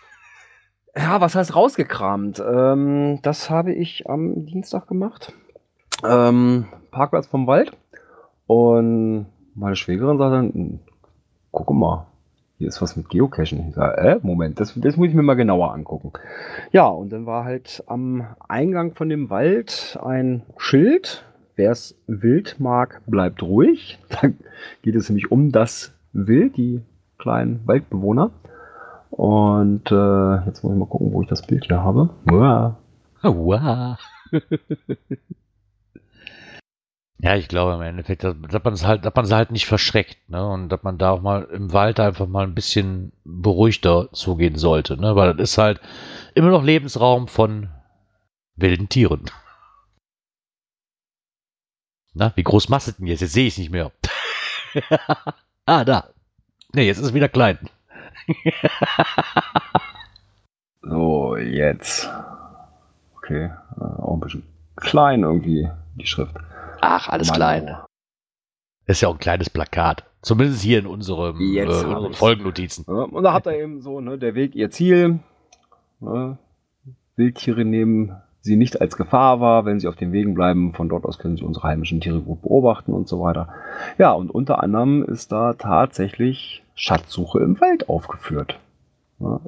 Ja, 0.96 1.20
was 1.20 1.35
heißt 1.35 1.54
rausgekramt? 1.54 2.42
Ähm, 2.46 3.18
das 3.22 3.50
habe 3.50 3.72
ich 3.72 4.09
am 4.09 4.46
Dienstag 4.46 4.87
gemacht. 4.87 5.35
Ähm, 6.02 6.66
Parkplatz 6.90 7.26
vom 7.26 7.46
Wald. 7.46 7.72
Und 8.46 9.26
meine 9.54 9.76
Schwägerin 9.76 10.16
sagte, 10.18 10.37
dann, 10.37 10.80
guck 11.50 11.70
mal, 11.70 12.06
hier 12.59 12.68
ist 12.68 12.80
was 12.80 12.96
mit 12.96 13.11
Geocaching. 13.11 13.68
Ich 13.68 13.74
sage, 13.74 13.98
äh, 13.98 14.18
Moment, 14.22 14.59
das, 14.59 14.72
das 14.74 14.96
muss 14.96 15.09
ich 15.09 15.14
mir 15.14 15.22
mal 15.22 15.35
genauer 15.35 15.74
angucken. 15.74 16.12
Ja, 16.72 16.87
und 16.87 17.11
dann 17.11 17.26
war 17.26 17.44
halt 17.44 17.85
am 17.87 18.26
Eingang 18.48 18.94
von 18.94 19.11
dem 19.11 19.28
Wald 19.28 19.98
ein 20.02 20.42
Schild. 20.56 21.24
Wer 21.56 21.72
es 21.72 21.94
wild 22.06 22.56
mag, 22.59 23.02
bleibt 23.06 23.42
ruhig. 23.42 23.98
Da 24.09 24.28
geht 24.82 24.94
es 24.94 25.11
nämlich 25.11 25.30
um 25.30 25.52
das 25.52 25.92
Wild, 26.14 26.56
die 26.56 26.80
kleinen 27.18 27.61
Waldbewohner. 27.66 28.30
Und 29.16 29.90
äh, 29.90 30.46
jetzt 30.46 30.62
muss 30.62 30.72
ich 30.72 30.79
mal 30.79 30.87
gucken, 30.87 31.12
wo 31.12 31.22
ich 31.22 31.29
das 31.29 31.46
Bild 31.46 31.64
hier 31.64 31.83
habe. 31.83 32.11
Uah. 32.31 32.76
Wow. 33.22 33.98
Ja, 37.18 37.35
ich 37.35 37.48
glaube 37.48 37.72
im 37.72 37.81
Endeffekt, 37.81 38.24
dass, 38.24 38.35
dass 38.50 38.62
man 38.62 38.74
es 38.74 38.85
halt, 38.85 39.05
dass 39.07 39.14
man 39.14 39.24
es 39.24 39.33
halt 39.33 39.50
nicht 39.50 39.66
verschreckt, 39.66 40.29
ne? 40.29 40.46
Und 40.46 40.68
dass 40.68 40.83
man 40.83 40.98
da 40.98 41.12
auch 41.12 41.22
mal 41.22 41.44
im 41.44 41.72
Wald 41.72 41.98
einfach 41.98 42.26
mal 42.26 42.44
ein 42.44 42.55
bisschen 42.55 43.12
beruhigter 43.24 44.12
zugehen 44.12 44.57
sollte, 44.57 45.00
ne? 45.00 45.16
Weil 45.16 45.35
das 45.35 45.52
ist 45.52 45.59
halt 45.59 45.81
immer 46.35 46.50
noch 46.50 46.62
Lebensraum 46.62 47.26
von 47.26 47.70
wilden 48.55 48.90
Tieren. 48.90 49.31
Na, 52.12 52.33
wie 52.37 52.42
groß 52.42 52.68
machst 52.68 52.88
du 52.88 52.92
denn 52.92 53.07
jetzt? 53.07 53.20
Jetzt 53.22 53.33
sehe 53.33 53.46
ich 53.46 53.55
es 53.55 53.59
nicht 53.59 53.70
mehr. 53.70 53.92
ah, 55.66 55.85
da. 55.85 56.11
Ne, 56.74 56.83
jetzt 56.83 56.98
ist 56.98 57.07
es 57.07 57.14
wieder 57.14 57.31
klein. 57.31 57.59
So, 60.88 61.37
jetzt. 61.37 62.09
Okay, 63.16 63.50
äh, 63.81 63.81
auch 63.81 64.14
ein 64.14 64.20
bisschen 64.20 64.44
klein 64.76 65.22
irgendwie, 65.22 65.68
die 65.96 66.07
Schrift. 66.07 66.37
Ach, 66.81 67.09
alles 67.09 67.29
Mann, 67.29 67.37
klein. 67.37 67.66
Das 68.87 68.98
ist 68.98 69.00
ja 69.00 69.09
auch 69.09 69.14
ein 69.14 69.18
kleines 69.18 69.50
Plakat. 69.50 70.05
Zumindest 70.22 70.62
hier 70.62 70.79
in 70.79 70.87
unserem 70.87 71.40
Jetzt 71.40 71.83
äh, 71.83 71.87
unseren. 71.87 72.14
Folgennotizen. 72.14 72.85
Ja, 72.87 73.02
und 73.02 73.24
da 73.24 73.33
habt 73.33 73.46
ihr 73.46 73.59
eben 73.59 73.81
so, 73.81 74.00
ne, 74.00 74.16
der 74.16 74.37
Weg, 74.37 74.55
ihr 74.55 74.70
Ziel. 74.70 75.18
Ne, 75.98 76.38
Wildtiere 77.16 77.64
nehmen 77.64 78.20
sie 78.40 78.57
nicht 78.57 78.81
als 78.81 78.96
Gefahr 78.96 79.40
wahr, 79.40 79.64
wenn 79.64 79.81
sie 79.81 79.88
auf 79.88 79.96
den 79.96 80.12
Wegen 80.12 80.35
bleiben. 80.35 80.72
Von 80.72 80.88
dort 80.88 81.05
aus 81.05 81.18
können 81.18 81.37
sie 81.37 81.44
unsere 81.44 81.66
heimischen 81.66 82.00
Tiere 82.00 82.20
gut 82.20 82.42
beobachten 82.42 82.92
und 82.92 83.09
so 83.09 83.20
weiter. 83.20 83.48
Ja, 83.98 84.12
und 84.12 84.31
unter 84.31 84.62
anderem 84.62 85.02
ist 85.02 85.33
da 85.33 85.55
tatsächlich 85.55 86.62
Schatzsuche 86.76 87.40
im 87.40 87.60
Wald 87.60 87.88
aufgeführt. 87.88 88.60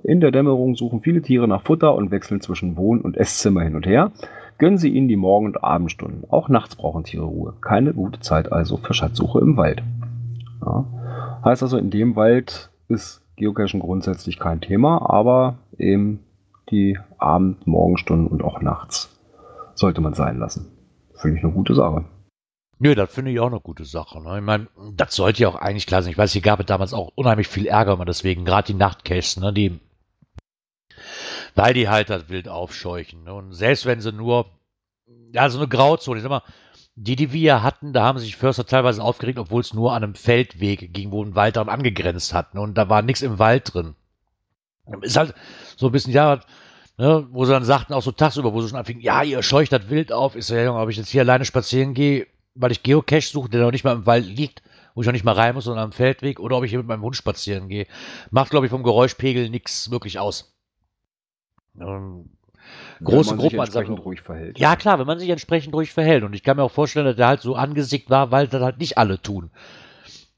In 0.03 0.21
der 0.21 0.31
Dämmerung 0.31 0.75
suchen 0.75 1.03
viele 1.03 1.21
Tiere 1.21 1.47
nach 1.47 1.63
Futter 1.63 1.95
und 1.95 2.11
wechseln 2.11 2.41
zwischen 2.41 2.77
Wohn- 2.77 3.03
und 3.03 3.19
Esszimmer 3.19 3.61
hin 3.61 3.77
und 3.77 3.87
her. 3.87 4.13
Gönnen 4.57 4.79
Sie 4.79 4.89
ihnen 4.89 5.09
die 5.09 5.17
Morgen- 5.17 5.47
und 5.47 5.63
Abendstunden. 5.63 6.25
Auch 6.31 6.49
nachts 6.49 6.75
brauchen 6.75 7.05
Tiere 7.05 7.27
Ruhe. 7.27 7.53
Keine 7.61 7.93
gute 7.93 8.19
Zeit 8.21 8.51
also 8.51 8.79
für 8.79 8.95
Schatzsuche 8.95 9.41
im 9.41 9.57
Wald. 9.57 9.83
Ja. 10.65 10.87
Heißt 11.45 11.63
also, 11.63 11.77
in 11.77 11.91
dem 11.91 12.17
Wald 12.17 12.71
ist 12.89 13.23
Geocachen 13.37 13.81
grundsätzlich 13.81 14.39
kein 14.39 14.61
Thema, 14.61 15.09
aber 15.09 15.59
eben 15.77 16.21
die 16.71 16.99
Abend-, 17.19 17.67
Morgenstunden 17.67 18.27
und 18.27 18.43
auch 18.43 18.63
nachts 18.63 19.17
sollte 19.75 20.01
man 20.01 20.15
sein 20.15 20.39
lassen. 20.39 20.67
Finde 21.15 21.37
ich 21.37 21.45
eine 21.45 21.53
gute 21.53 21.75
Sache. 21.75 22.05
Nö, 22.81 22.95
das 22.95 23.13
finde 23.13 23.33
ich 23.33 23.41
auch 23.41 23.49
eine 23.49 23.61
gute 23.61 23.85
Sache. 23.85 24.21
Ne? 24.21 24.39
Ich 24.39 24.45
meine, 24.45 24.69
das 24.95 25.15
sollte 25.15 25.43
ja 25.43 25.49
auch 25.49 25.57
eigentlich 25.57 25.87
klar 25.87 26.03
sein. 26.03 26.13
Ich 26.13 26.19
weiß, 26.19 26.33
hier 26.33 26.43
gab 26.43 26.61
es 26.61 26.67
damals 26.67 26.95
auch 26.95 27.11
unheimlich 27.17 27.49
viel 27.49 27.67
Ärger 27.67 27.95
immer 27.95 28.05
deswegen, 28.05 28.45
gerade 28.45 28.69
die 28.69 28.79
Nachtcaches, 28.79 29.39
ne, 29.39 29.53
die, 29.53 29.81
weil 31.57 31.75
die 31.75 31.89
halt 31.89 32.09
das 32.09 32.29
Wild 32.29 32.49
aufscheuchen. 32.49 33.25
Ne? 33.25 33.35
Und 33.35 33.53
selbst 33.53 33.85
wenn 33.85 34.01
sie 34.01 34.13
nur, 34.13 34.47
ja, 35.33 35.51
so 35.51 35.59
eine 35.59 35.69
Grauzone, 35.69 36.19
ich 36.19 36.23
sag 36.23 36.31
mal, 36.31 36.43
die, 36.95 37.17
die 37.17 37.33
wir 37.33 37.63
hatten, 37.63 37.93
da 37.93 38.05
haben 38.05 38.19
sich 38.19 38.37
Förster 38.37 38.67
teilweise 38.67 39.03
aufgeregt, 39.03 39.39
obwohl 39.39 39.61
es 39.61 39.75
nur 39.75 39.93
an 39.93 40.03
einem 40.03 40.15
Feldweg 40.15 40.93
ging, 40.93 41.11
wo 41.11 41.23
ein 41.23 41.35
Wald 41.35 41.57
daran 41.57 41.69
angegrenzt 41.69 42.33
hat. 42.35 42.55
Ne? 42.55 42.61
Und 42.61 42.75
da 42.75 42.89
war 42.89 43.03
nichts 43.03 43.23
im 43.23 43.39
Wald 43.39 43.73
drin. 43.75 43.95
Ist 45.03 45.17
halt 45.17 45.35
so 45.77 45.87
ein 45.87 45.93
bisschen, 45.93 46.13
ja, 46.13 46.41
ne, 46.97 47.27
wo 47.31 47.45
sie 47.45 47.53
dann 47.53 47.65
sagten, 47.65 47.93
auch 47.93 48.03
so 48.03 48.13
tagsüber, 48.13 48.53
wo 48.53 48.61
sie 48.61 48.69
schon 48.69 48.79
anfingen, 48.79 49.03
ja, 49.03 49.23
ihr 49.23 49.43
scheucht 49.43 49.73
das 49.73 49.91
Wild 49.91 50.13
auf. 50.13 50.37
Ich 50.37 50.47
so, 50.47 50.55
ja, 50.55 50.65
Junge, 50.65 50.81
ob 50.81 50.89
ich 50.89 50.97
jetzt 50.97 51.11
hier 51.11 51.23
alleine 51.23 51.45
spazieren 51.45 51.95
gehe, 51.95 52.27
weil 52.59 52.73
ich 52.73 52.83
Geocache 52.83 53.23
suche, 53.23 53.49
der 53.49 53.63
noch 53.63 53.73
nicht 53.73 53.85
mal 53.85 53.95
im 53.95 54.07
Wald 54.07 54.27
liegt, 54.27 54.63
wo 54.95 55.01
ich 55.01 55.07
noch 55.07 55.13
nicht 55.13 55.25
mal 55.25 55.35
rein 55.35 55.55
muss, 55.55 55.65
sondern 55.65 55.85
am 55.85 55.93
Feldweg, 55.93 56.41
oder 56.41 56.57
ob 56.57 56.65
ich 56.65 56.71
hier 56.71 56.81
mit 56.81 56.89
meinem 56.89 57.03
Hund 57.03 57.17
spazieren 57.17 57.69
gehe. 57.69 57.87
Macht, 58.31 58.51
glaube 58.51 58.67
ich, 58.67 58.71
vom 58.71 58.83
Geräuschpegel 58.83 59.49
nichts 59.49 59.91
wirklich 59.91 60.19
aus. 60.19 60.55
Ähm, 61.81 62.31
große 63.03 63.31
Wenn 63.31 63.37
man 63.37 63.51
sich 63.51 63.55
entsprechend 63.55 64.05
ruhig 64.05 64.21
verhält. 64.21 64.59
Ja, 64.59 64.77
klar, 64.77 64.99
wenn 64.99 65.07
man 65.07 65.19
sich 65.19 65.31
entsprechend 65.31 65.75
ruhig 65.75 65.93
verhält. 65.93 66.25
Und 66.25 66.35
ich 66.35 66.43
kann 66.43 66.57
mir 66.57 66.65
auch 66.65 66.73
vorstellen, 66.73 67.07
dass 67.07 67.17
der 67.17 67.29
halt 67.29 67.41
so 67.41 67.55
angesickt 67.55 68.11
war, 68.11 68.31
weil 68.31 68.49
das 68.49 68.61
halt 68.63 68.79
nicht 68.79 68.99
alle 68.99 69.21
tun. 69.23 69.51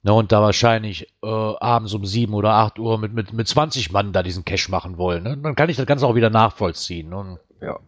Na, 0.03 0.13
und 0.13 0.33
da 0.33 0.41
wahrscheinlich 0.41 1.09
äh, 1.23 1.27
abends 1.27 1.93
um 1.93 2.07
7 2.07 2.33
oder 2.33 2.53
8 2.55 2.79
Uhr 2.79 2.99
mit, 2.99 3.13
mit, 3.13 3.33
mit 3.33 3.49
20 3.49 3.93
Mann 3.93 4.13
da 4.13 4.23
diesen 4.23 4.45
Cash 4.45 4.69
machen 4.69 4.97
wollen. 4.97 5.23
Ne? 5.23 5.37
Dann 5.37 5.55
kann 5.55 5.69
ich 5.69 5.77
das 5.77 5.87
Ganze 5.87 6.07
auch 6.07 6.15
wieder 6.15 6.31
nachvollziehen. 6.31 7.13
Und 7.13 7.39
Ja. 7.61 7.79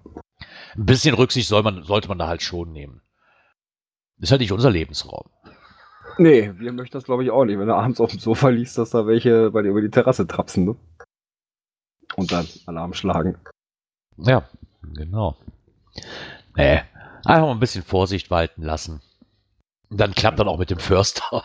ein 0.76 0.86
bisschen 0.86 1.14
Rücksicht 1.14 1.48
soll 1.48 1.62
man, 1.62 1.84
sollte 1.84 2.08
man 2.08 2.18
da 2.18 2.28
halt 2.28 2.42
schon 2.42 2.72
nehmen. 2.72 3.00
Ist 4.20 4.30
halt 4.30 4.40
nicht 4.40 4.52
unser 4.52 4.70
Lebensraum. 4.70 5.28
Nee, 6.18 6.52
wir 6.56 6.72
möchten 6.72 6.96
das 6.96 7.04
glaube 7.04 7.24
ich 7.24 7.30
auch 7.30 7.44
nicht, 7.44 7.58
wenn 7.58 7.66
du 7.68 7.74
abends 7.74 8.00
auf 8.00 8.10
dem 8.10 8.20
Sofa 8.20 8.48
liest, 8.50 8.76
dass 8.78 8.90
da 8.90 9.06
welche 9.06 9.50
bei 9.50 9.62
dir 9.62 9.70
über 9.70 9.80
die 9.80 9.90
Terrasse 9.90 10.26
trapsen, 10.26 10.64
ne? 10.64 10.76
Und 12.16 12.30
dann 12.32 12.46
Alarm 12.66 12.92
schlagen. 12.92 13.38
Ja, 14.18 14.46
genau. 14.94 15.36
Nee, 16.56 16.82
einfach 17.24 17.46
mal 17.46 17.52
ein 17.52 17.60
bisschen 17.60 17.82
Vorsicht 17.82 18.30
walten 18.30 18.62
lassen. 18.62 19.00
Und 19.88 19.98
dann 19.98 20.14
klappt 20.14 20.38
das 20.38 20.46
auch 20.46 20.58
mit 20.58 20.70
dem 20.70 20.78
Förster. 20.78 21.42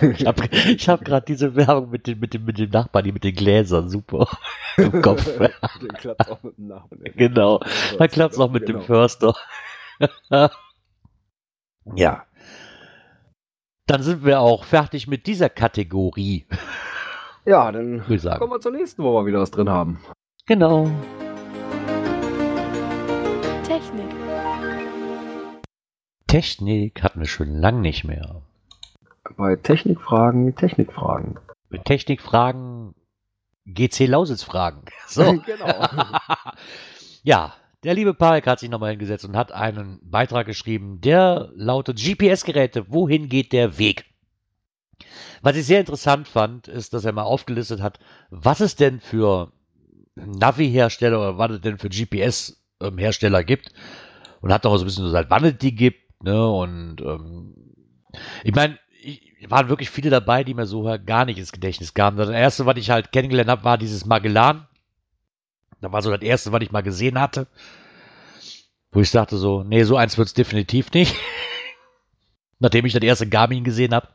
Ich 0.00 0.26
habe 0.26 0.46
ich 0.52 0.88
hab 0.88 1.04
gerade 1.04 1.26
diese 1.26 1.56
Werbung 1.56 1.90
mit 1.90 2.06
dem, 2.06 2.20
mit, 2.20 2.34
dem, 2.34 2.44
mit 2.44 2.58
dem 2.58 2.70
Nachbarn, 2.70 3.04
die 3.04 3.12
mit 3.12 3.24
den 3.24 3.34
Gläsern, 3.34 3.88
super. 3.88 4.28
Im 4.76 5.02
Kopf. 5.02 5.24
Den 5.24 5.88
klappt 5.94 6.28
auch 6.28 6.42
mit 6.42 6.56
dem 6.58 6.68
Namen. 6.68 7.02
Genau. 7.16 7.60
Da 7.98 8.06
klappt 8.08 8.34
es 8.34 8.40
auch 8.40 8.50
mit 8.50 8.68
dem 8.68 8.76
Genau. 8.76 8.86
Förster. 8.86 9.34
ja. 11.94 12.24
Dann 13.86 14.02
sind 14.02 14.24
wir 14.24 14.40
auch 14.40 14.64
fertig 14.64 15.06
mit 15.06 15.26
dieser 15.26 15.48
Kategorie, 15.48 16.46
Ja, 17.44 17.70
dann 17.70 18.04
kommen 18.04 18.50
wir 18.50 18.60
zur 18.60 18.72
nächsten, 18.72 19.04
wo 19.04 19.12
wir 19.12 19.26
wieder 19.26 19.38
was 19.38 19.52
drin 19.52 19.70
haben. 19.70 20.00
Genau. 20.46 20.90
Technik. 23.62 24.10
Technik 26.26 27.02
hatten 27.04 27.20
wir 27.20 27.28
schon 27.28 27.60
lang 27.60 27.80
nicht 27.80 28.02
mehr. 28.02 28.42
Bei 29.36 29.54
Technikfragen, 29.54 30.56
Technikfragen. 30.56 31.38
Mit 31.68 31.84
Technikfragen, 31.84 32.94
GC 33.66 34.06
Lausitz 34.06 34.42
fragen. 34.42 34.82
So. 35.06 35.22
genau. 35.46 35.86
ja, 37.22 37.54
der 37.86 37.94
liebe 37.94 38.14
Parek 38.14 38.48
hat 38.48 38.58
sich 38.58 38.68
nochmal 38.68 38.90
hingesetzt 38.90 39.24
und 39.24 39.36
hat 39.36 39.52
einen 39.52 40.00
Beitrag 40.02 40.44
geschrieben, 40.44 41.00
der 41.00 41.50
lautet 41.54 42.02
GPS-Geräte, 42.02 42.86
wohin 42.88 43.28
geht 43.28 43.52
der 43.52 43.78
Weg? 43.78 44.06
Was 45.40 45.56
ich 45.56 45.66
sehr 45.66 45.78
interessant 45.78 46.26
fand, 46.26 46.66
ist, 46.66 46.94
dass 46.94 47.04
er 47.04 47.12
mal 47.12 47.22
aufgelistet 47.22 47.80
hat, 47.80 48.00
was 48.28 48.58
es 48.58 48.74
denn 48.74 48.98
für 48.98 49.52
Navi-Hersteller 50.16 51.16
oder 51.16 51.38
was 51.38 51.52
es 51.52 51.60
denn 51.60 51.78
für 51.78 51.88
GPS-Hersteller 51.88 53.44
gibt 53.44 53.72
und 54.40 54.52
hat 54.52 54.64
mal 54.64 54.76
so 54.78 54.84
ein 54.84 54.86
bisschen 54.86 55.04
so 55.04 55.10
gesagt, 55.10 55.30
wann 55.30 55.44
es 55.44 55.56
die 55.56 55.76
gibt, 55.76 56.24
ne, 56.24 56.44
und 56.44 57.00
ähm, 57.02 57.54
ich 58.42 58.52
meine, 58.52 58.80
waren 59.48 59.68
wirklich 59.68 59.90
viele 59.90 60.10
dabei, 60.10 60.42
die 60.42 60.54
mir 60.54 60.66
so 60.66 60.98
gar 61.06 61.24
nicht 61.24 61.38
ins 61.38 61.52
Gedächtnis 61.52 61.94
kamen. 61.94 62.16
Das 62.16 62.30
erste, 62.30 62.66
was 62.66 62.78
ich 62.78 62.90
halt 62.90 63.12
kennengelernt 63.12 63.50
habe, 63.50 63.62
war 63.62 63.78
dieses 63.78 64.06
Magellan. 64.06 64.66
Da 65.80 65.92
war 65.92 66.02
so 66.02 66.10
das 66.10 66.22
erste, 66.22 66.52
was 66.52 66.62
ich 66.62 66.72
mal 66.72 66.82
gesehen 66.82 67.20
hatte. 67.20 67.46
Wo 68.92 69.00
ich 69.00 69.10
sagte 69.10 69.36
so, 69.36 69.62
nee, 69.62 69.82
so 69.82 69.96
eins 69.96 70.16
wird's 70.16 70.34
definitiv 70.34 70.90
nicht. 70.92 71.14
Nachdem 72.58 72.86
ich 72.86 72.92
das 72.92 73.02
erste 73.02 73.28
Garmin 73.28 73.64
gesehen 73.64 73.94
habe. 73.94 74.08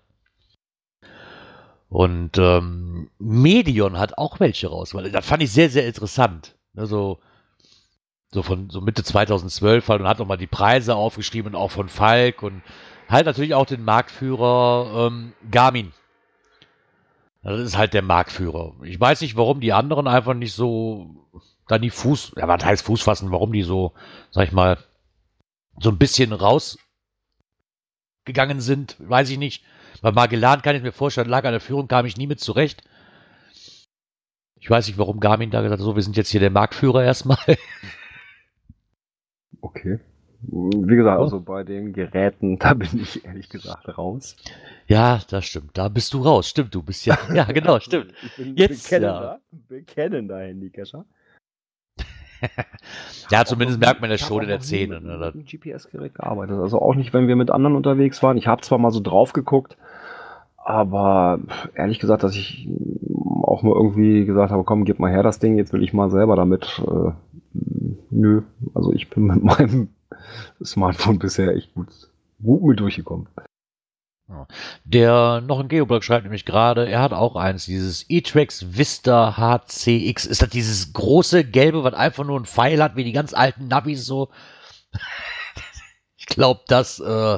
Und 1.89 2.38
ähm, 2.38 3.09
Medion 3.20 3.99
hat 3.99 4.18
auch 4.18 4.39
welche 4.39 4.70
raus, 4.70 4.93
weil 4.93 5.12
das 5.12 5.26
fand 5.26 5.43
ich 5.43 5.51
sehr, 5.51 5.70
sehr 5.70 5.86
interessant. 5.86 6.55
Ne, 6.74 6.86
so, 6.86 7.20
so 8.32 8.43
von 8.43 8.70
so 8.70 8.80
Mitte 8.80 9.03
2012 9.03 9.89
halt 9.89 10.01
und 10.01 10.07
hat 10.07 10.20
nochmal 10.20 10.38
die 10.38 10.47
Preise 10.47 10.95
aufgeschrieben 10.95 11.53
und 11.53 11.59
auch 11.59 11.70
von 11.70 11.89
Falk 11.89 12.43
und 12.43 12.64
halt 13.09 13.26
natürlich 13.26 13.53
auch 13.53 13.66
den 13.66 13.84
Marktführer 13.84 15.07
ähm, 15.07 15.34
Garmin. 15.51 15.91
Das 17.43 17.59
ist 17.59 17.78
halt 17.78 17.93
der 17.93 18.03
Marktführer. 18.03 18.74
Ich 18.84 18.99
weiß 18.99 19.22
nicht, 19.22 19.36
warum 19.36 19.59
die 19.59 19.74
anderen 19.74 20.07
einfach 20.07 20.34
nicht 20.34 20.53
so 20.53 21.28
da 21.72 21.80
die 21.80 21.89
Fuß, 21.89 22.34
ja, 22.36 22.49
was 22.49 22.65
heißt 22.65 22.86
Fuß 22.86 23.01
fassen, 23.01 23.32
warum 23.32 23.53
die 23.53 23.61
so, 23.63 23.93
sag 24.32 24.43
ich 24.45 24.51
mal, 24.51 24.78
so 25.80 25.89
ein 25.89 25.97
bisschen 25.97 26.34
rausgegangen 26.34 26.80
sind, 28.59 28.97
weiß 28.99 29.30
ich 29.30 29.38
nicht. 29.38 29.63
Bei 30.01 30.11
Magellan 30.11 30.61
kann 30.61 30.76
ich 30.76 30.84
mir 30.84 30.91
vorstellen, 30.91 31.30
lag 31.30 31.45
an 31.45 31.53
der 31.53 31.61
Führung, 31.61 31.88
kam 31.88 32.05
ich 32.05 32.17
nie 32.17 32.28
mit 32.28 32.41
zurecht. 32.41 32.84
Ich 34.59 34.69
weiß 34.69 34.88
nicht, 34.88 34.97
warum 34.97 35.22
Garmin 35.22 35.49
da 35.49 35.61
gesagt 35.61 35.80
hat, 35.80 35.86
so, 35.86 35.95
wir 35.95 36.03
sind 36.03 36.17
jetzt 36.17 36.30
hier 36.30 36.41
der 36.41 36.51
Marktführer 36.51 37.03
erstmal. 37.03 37.39
Okay. 39.63 39.99
Wie 40.41 40.95
gesagt, 40.95 41.19
also 41.19 41.39
bei 41.39 41.63
den 41.63 41.93
Geräten, 41.93 42.57
da 42.57 42.74
bin 42.74 42.99
ich 42.99 43.24
ehrlich 43.24 43.47
gesagt 43.47 43.95
raus. 43.95 44.36
Ja, 44.88 45.22
das 45.30 45.45
stimmt. 45.45 45.78
Da 45.78 45.88
bist 45.88 46.15
du 46.15 46.24
raus. 46.24 46.49
Stimmt, 46.49 46.74
du 46.74 46.82
bist 46.82 47.05
ja. 47.05 47.15
Ja, 47.32 47.43
genau, 47.43 47.80
stimmt. 47.80 48.11
Ich 48.24 48.36
bin 48.38 48.57
Jetzt, 48.57 48.89
bekennender, 48.89 49.39
bekennender 49.69 50.39
Handycacher. 50.39 51.05
ja, 53.31 53.45
zumindest 53.45 53.79
merkt 53.79 54.01
man 54.01 54.09
das 54.09 54.21
schon 54.21 54.43
in 54.43 54.49
der 54.49 54.61
Szene. 54.61 54.99
Mit, 54.99 55.03
Ne? 55.03 55.31
mit 55.33 55.47
GPS-Gerät 55.47 56.15
gearbeitet. 56.15 56.59
Also 56.59 56.81
auch 56.81 56.95
nicht, 56.95 57.13
wenn 57.13 57.27
wir 57.27 57.35
mit 57.35 57.51
anderen 57.51 57.75
unterwegs 57.75 58.21
waren. 58.23 58.37
Ich 58.37 58.47
habe 58.47 58.61
zwar 58.61 58.77
mal 58.77 58.91
so 58.91 58.99
drauf 58.99 59.33
geguckt, 59.33 59.77
aber 60.57 61.39
ehrlich 61.75 61.99
gesagt, 61.99 62.23
dass 62.23 62.35
ich 62.35 62.67
auch 63.43 63.63
mal 63.63 63.73
irgendwie 63.75 64.25
gesagt 64.25 64.51
habe, 64.51 64.63
komm, 64.63 64.85
gib 64.85 64.99
mal 64.99 65.11
her 65.11 65.23
das 65.23 65.39
Ding, 65.39 65.57
jetzt 65.57 65.73
will 65.73 65.83
ich 65.83 65.93
mal 65.93 66.09
selber 66.09 66.35
damit. 66.35 66.81
Äh, 66.85 67.11
nö, 68.09 68.41
also 68.73 68.93
ich 68.93 69.09
bin 69.09 69.25
mit 69.25 69.43
meinem 69.43 69.89
Smartphone 70.63 71.19
bisher 71.19 71.55
echt 71.55 71.73
gut, 71.73 71.87
gut 72.43 72.63
mit 72.63 72.79
durchgekommen. 72.79 73.27
Der 74.84 75.41
noch 75.41 75.59
ein 75.59 75.67
Geoblog 75.67 76.03
schreibt 76.03 76.23
nämlich 76.23 76.45
gerade, 76.45 76.88
er 76.88 77.01
hat 77.01 77.13
auch 77.13 77.36
eins, 77.36 77.65
dieses 77.65 78.09
E-Trax 78.09 78.77
Vista 78.77 79.38
HCX. 79.38 80.25
Ist 80.25 80.41
das 80.41 80.49
dieses 80.49 80.93
große 80.93 81.43
gelbe, 81.43 81.84
was 81.84 81.93
einfach 81.93 82.25
nur 82.25 82.39
ein 82.39 82.45
Pfeil 82.45 82.82
hat, 82.82 82.95
wie 82.95 83.03
die 83.03 83.11
ganz 83.11 83.34
alten 83.34 83.67
Navis 83.67 84.05
so? 84.05 84.29
ich 86.17 86.25
glaube, 86.25 86.61
das 86.67 86.99
äh, 86.99 87.38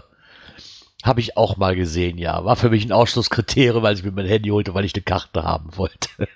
habe 1.03 1.19
ich 1.19 1.37
auch 1.37 1.57
mal 1.57 1.75
gesehen, 1.75 2.17
ja. 2.17 2.45
War 2.45 2.55
für 2.55 2.69
mich 2.69 2.85
ein 2.85 2.91
Ausschlusskriterium, 2.91 3.83
weil 3.83 3.95
ich 3.95 4.03
mir 4.03 4.11
mein 4.11 4.25
Handy 4.25 4.49
holte, 4.49 4.73
weil 4.73 4.85
ich 4.85 4.95
eine 4.95 5.03
Karte 5.03 5.43
haben 5.43 5.75
wollte. 5.75 6.09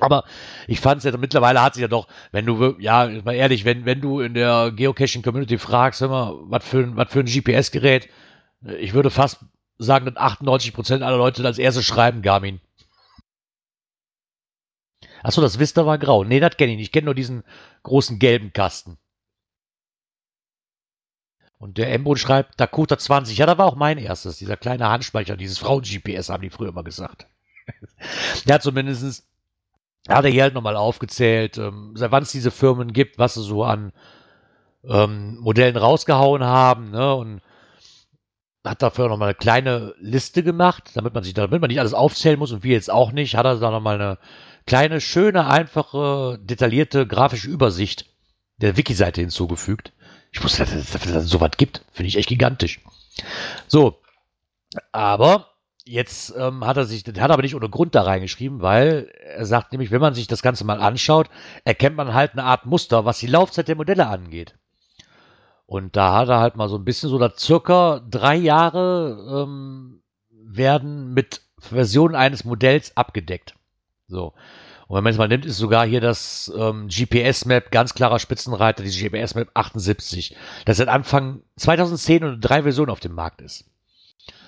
Aber 0.00 0.24
ich 0.66 0.80
fand 0.80 0.98
es 0.98 1.04
ja, 1.04 1.16
mittlerweile 1.16 1.62
hat 1.62 1.74
sich 1.74 1.82
ja 1.82 1.88
doch, 1.88 2.08
wenn 2.30 2.44
du, 2.44 2.76
ja, 2.78 3.08
mal 3.24 3.34
ehrlich, 3.34 3.64
wenn, 3.64 3.84
wenn 3.84 4.00
du 4.00 4.20
in 4.20 4.34
der 4.34 4.70
Geocaching-Community 4.74 5.58
fragst, 5.58 6.02
mal, 6.02 6.34
was 6.42 6.64
für, 6.64 6.94
was 6.96 7.10
für 7.10 7.20
ein 7.20 7.26
GPS-Gerät, 7.26 8.08
ich 8.62 8.92
würde 8.92 9.10
fast 9.10 9.44
sagen, 9.78 10.06
dass 10.06 10.16
98% 10.16 11.02
aller 11.02 11.16
Leute 11.16 11.44
als 11.44 11.58
erstes 11.58 11.84
schreiben 11.84 12.22
Garmin. 12.22 12.60
Achso, 15.22 15.40
das 15.40 15.58
Vista 15.58 15.86
war 15.86 15.98
grau. 15.98 16.24
Nee, 16.24 16.40
das 16.40 16.56
kenne 16.56 16.72
ich 16.72 16.78
nicht. 16.78 16.86
Ich 16.86 16.92
kenne 16.92 17.06
nur 17.06 17.14
diesen 17.14 17.44
großen 17.82 18.18
gelben 18.18 18.52
Kasten. 18.52 18.98
Und 21.58 21.76
der 21.76 21.92
Embo 21.92 22.14
schreibt 22.14 22.60
Dakota 22.60 22.98
20. 22.98 23.36
Ja, 23.36 23.46
da 23.46 23.58
war 23.58 23.66
auch 23.66 23.74
mein 23.74 23.98
erstes. 23.98 24.38
Dieser 24.38 24.56
kleine 24.56 24.88
Handspeicher, 24.88 25.36
dieses 25.36 25.58
Frauen-GPS, 25.58 26.28
haben 26.28 26.42
die 26.42 26.50
früher 26.50 26.68
immer 26.68 26.84
gesagt. 26.84 27.26
ja, 28.46 28.60
zumindestens 28.60 29.28
hat 30.08 30.24
er 30.24 30.30
hier 30.30 30.44
halt 30.44 30.54
nochmal 30.54 30.76
aufgezählt, 30.76 31.58
ähm, 31.58 31.92
seit 31.94 32.12
wann 32.12 32.22
es 32.22 32.32
diese 32.32 32.52
Firmen 32.52 32.92
gibt, 32.92 33.18
was 33.18 33.34
sie 33.34 33.42
so 33.42 33.64
an 33.64 33.92
ähm, 34.84 35.36
Modellen 35.40 35.76
rausgehauen 35.76 36.44
haben, 36.44 36.90
ne? 36.92 37.14
Und 37.14 37.42
hat 38.64 38.82
dafür 38.82 39.08
nochmal 39.08 39.28
eine 39.28 39.34
kleine 39.34 39.94
Liste 39.98 40.42
gemacht, 40.42 40.90
damit 40.94 41.14
man 41.14 41.24
sich, 41.24 41.34
damit 41.34 41.60
man 41.60 41.68
nicht 41.68 41.80
alles 41.80 41.94
aufzählen 41.94 42.38
muss 42.38 42.52
und 42.52 42.64
wir 42.64 42.74
jetzt 42.74 42.90
auch 42.90 43.12
nicht, 43.12 43.36
hat 43.36 43.46
er 43.46 43.56
da 43.56 43.70
nochmal 43.70 44.00
eine 44.00 44.18
kleine, 44.66 45.00
schöne, 45.00 45.46
einfache, 45.46 46.38
detaillierte 46.42 47.06
grafische 47.06 47.48
Übersicht 47.48 48.06
der 48.58 48.76
Wiki-Seite 48.76 49.20
hinzugefügt. 49.20 49.92
Ich 50.32 50.42
wusste, 50.42 50.64
dass 50.64 50.74
es 50.74 50.90
dass 50.90 51.06
es 51.06 51.30
so 51.30 51.40
was 51.40 51.52
gibt. 51.56 51.84
Finde 51.92 52.08
ich 52.08 52.16
echt 52.16 52.28
gigantisch. 52.28 52.80
So. 53.66 54.00
Aber 54.92 55.54
jetzt 55.84 56.34
ähm, 56.36 56.66
hat 56.66 56.76
er 56.76 56.84
sich, 56.84 57.04
hat 57.06 57.16
er 57.16 57.30
aber 57.30 57.42
nicht 57.42 57.54
ohne 57.54 57.70
Grund 57.70 57.94
da 57.94 58.02
reingeschrieben, 58.02 58.60
weil 58.60 59.10
er 59.24 59.46
sagt 59.46 59.72
nämlich, 59.72 59.90
wenn 59.90 60.02
man 60.02 60.14
sich 60.14 60.26
das 60.26 60.42
Ganze 60.42 60.64
mal 60.64 60.80
anschaut, 60.80 61.30
erkennt 61.64 61.96
man 61.96 62.12
halt 62.12 62.32
eine 62.32 62.44
Art 62.44 62.66
Muster, 62.66 63.06
was 63.06 63.18
die 63.18 63.26
Laufzeit 63.26 63.68
der 63.68 63.76
Modelle 63.76 64.06
angeht. 64.06 64.57
Und 65.68 65.96
da 65.96 66.14
hat 66.14 66.30
er 66.30 66.40
halt 66.40 66.56
mal 66.56 66.70
so 66.70 66.76
ein 66.76 66.84
bisschen 66.86 67.10
so, 67.10 67.18
dass 67.18 67.38
circa 67.38 68.00
drei 68.08 68.36
Jahre 68.36 69.44
ähm, 69.44 70.00
werden 70.30 71.12
mit 71.12 71.42
Versionen 71.58 72.14
eines 72.14 72.46
Modells 72.46 72.96
abgedeckt. 72.96 73.54
So. 74.06 74.32
Und 74.86 74.96
wenn 74.96 75.04
man 75.04 75.12
es 75.12 75.18
mal 75.18 75.28
nimmt, 75.28 75.44
ist 75.44 75.58
sogar 75.58 75.86
hier 75.86 76.00
das 76.00 76.50
ähm, 76.56 76.88
GPS-Map 76.88 77.70
ganz 77.70 77.92
klarer 77.92 78.18
Spitzenreiter, 78.18 78.82
die 78.82 78.88
GPS-Map 78.88 79.50
78, 79.52 80.34
das 80.64 80.78
seit 80.78 80.88
Anfang 80.88 81.42
2010 81.56 82.24
und 82.24 82.40
drei 82.40 82.62
Versionen 82.62 82.90
auf 82.90 83.00
dem 83.00 83.12
Markt 83.12 83.42
ist. 83.42 83.66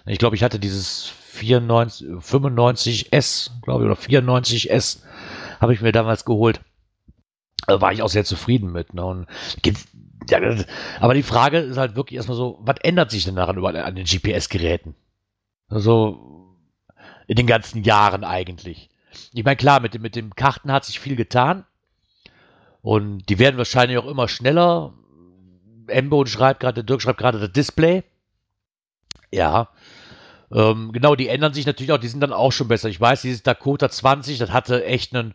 Ich 0.06 0.18
glaube, 0.18 0.36
ich 0.36 0.42
hatte 0.42 0.58
dieses 0.58 1.04
94, 1.04 2.08
95S, 2.08 3.50
glaube 3.60 3.84
ich, 3.84 3.90
oder 3.90 4.00
94S 4.00 5.02
habe 5.60 5.74
ich 5.74 5.82
mir 5.82 5.92
damals 5.92 6.24
geholt. 6.24 6.62
Da 7.66 7.82
war 7.82 7.92
ich 7.92 8.00
auch 8.00 8.08
sehr 8.08 8.24
zufrieden 8.24 8.72
mit. 8.72 8.94
Ne? 8.94 9.04
Und 9.04 9.26
ja, 10.30 10.40
aber 11.00 11.14
die 11.14 11.22
Frage 11.22 11.58
ist 11.58 11.76
halt 11.76 11.96
wirklich 11.96 12.16
erstmal 12.16 12.36
so, 12.36 12.58
was 12.62 12.76
ändert 12.82 13.10
sich 13.10 13.24
denn 13.24 13.36
daran 13.36 13.56
überall 13.56 13.76
an 13.76 13.94
den 13.94 14.04
GPS-Geräten? 14.04 14.94
Also 15.68 16.56
in 17.26 17.36
den 17.36 17.46
ganzen 17.46 17.84
Jahren 17.84 18.24
eigentlich. 18.24 18.90
Ich 19.32 19.44
meine, 19.44 19.56
klar, 19.56 19.80
mit, 19.80 20.00
mit 20.00 20.16
dem 20.16 20.34
Karten 20.34 20.72
hat 20.72 20.84
sich 20.84 21.00
viel 21.00 21.16
getan. 21.16 21.64
Und 22.82 23.28
die 23.28 23.38
werden 23.38 23.58
wahrscheinlich 23.58 23.98
auch 23.98 24.06
immer 24.06 24.28
schneller. 24.28 24.94
Embo 25.86 26.24
schreibt 26.26 26.60
gerade, 26.60 26.84
Dirk 26.84 27.02
schreibt 27.02 27.18
gerade 27.18 27.38
das 27.38 27.52
Display. 27.52 28.04
Ja. 29.30 29.68
Ähm, 30.52 30.92
genau, 30.92 31.14
die 31.14 31.28
ändern 31.28 31.54
sich 31.54 31.66
natürlich 31.66 31.92
auch, 31.92 31.98
die 31.98 32.08
sind 32.08 32.20
dann 32.20 32.32
auch 32.32 32.52
schon 32.52 32.68
besser. 32.68 32.88
Ich 32.88 33.00
weiß, 33.00 33.22
dieses 33.22 33.42
Dakota 33.42 33.88
20, 33.88 34.38
das 34.38 34.50
hatte 34.50 34.84
echt 34.84 35.14
einen. 35.14 35.34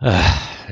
Äh, 0.00 0.20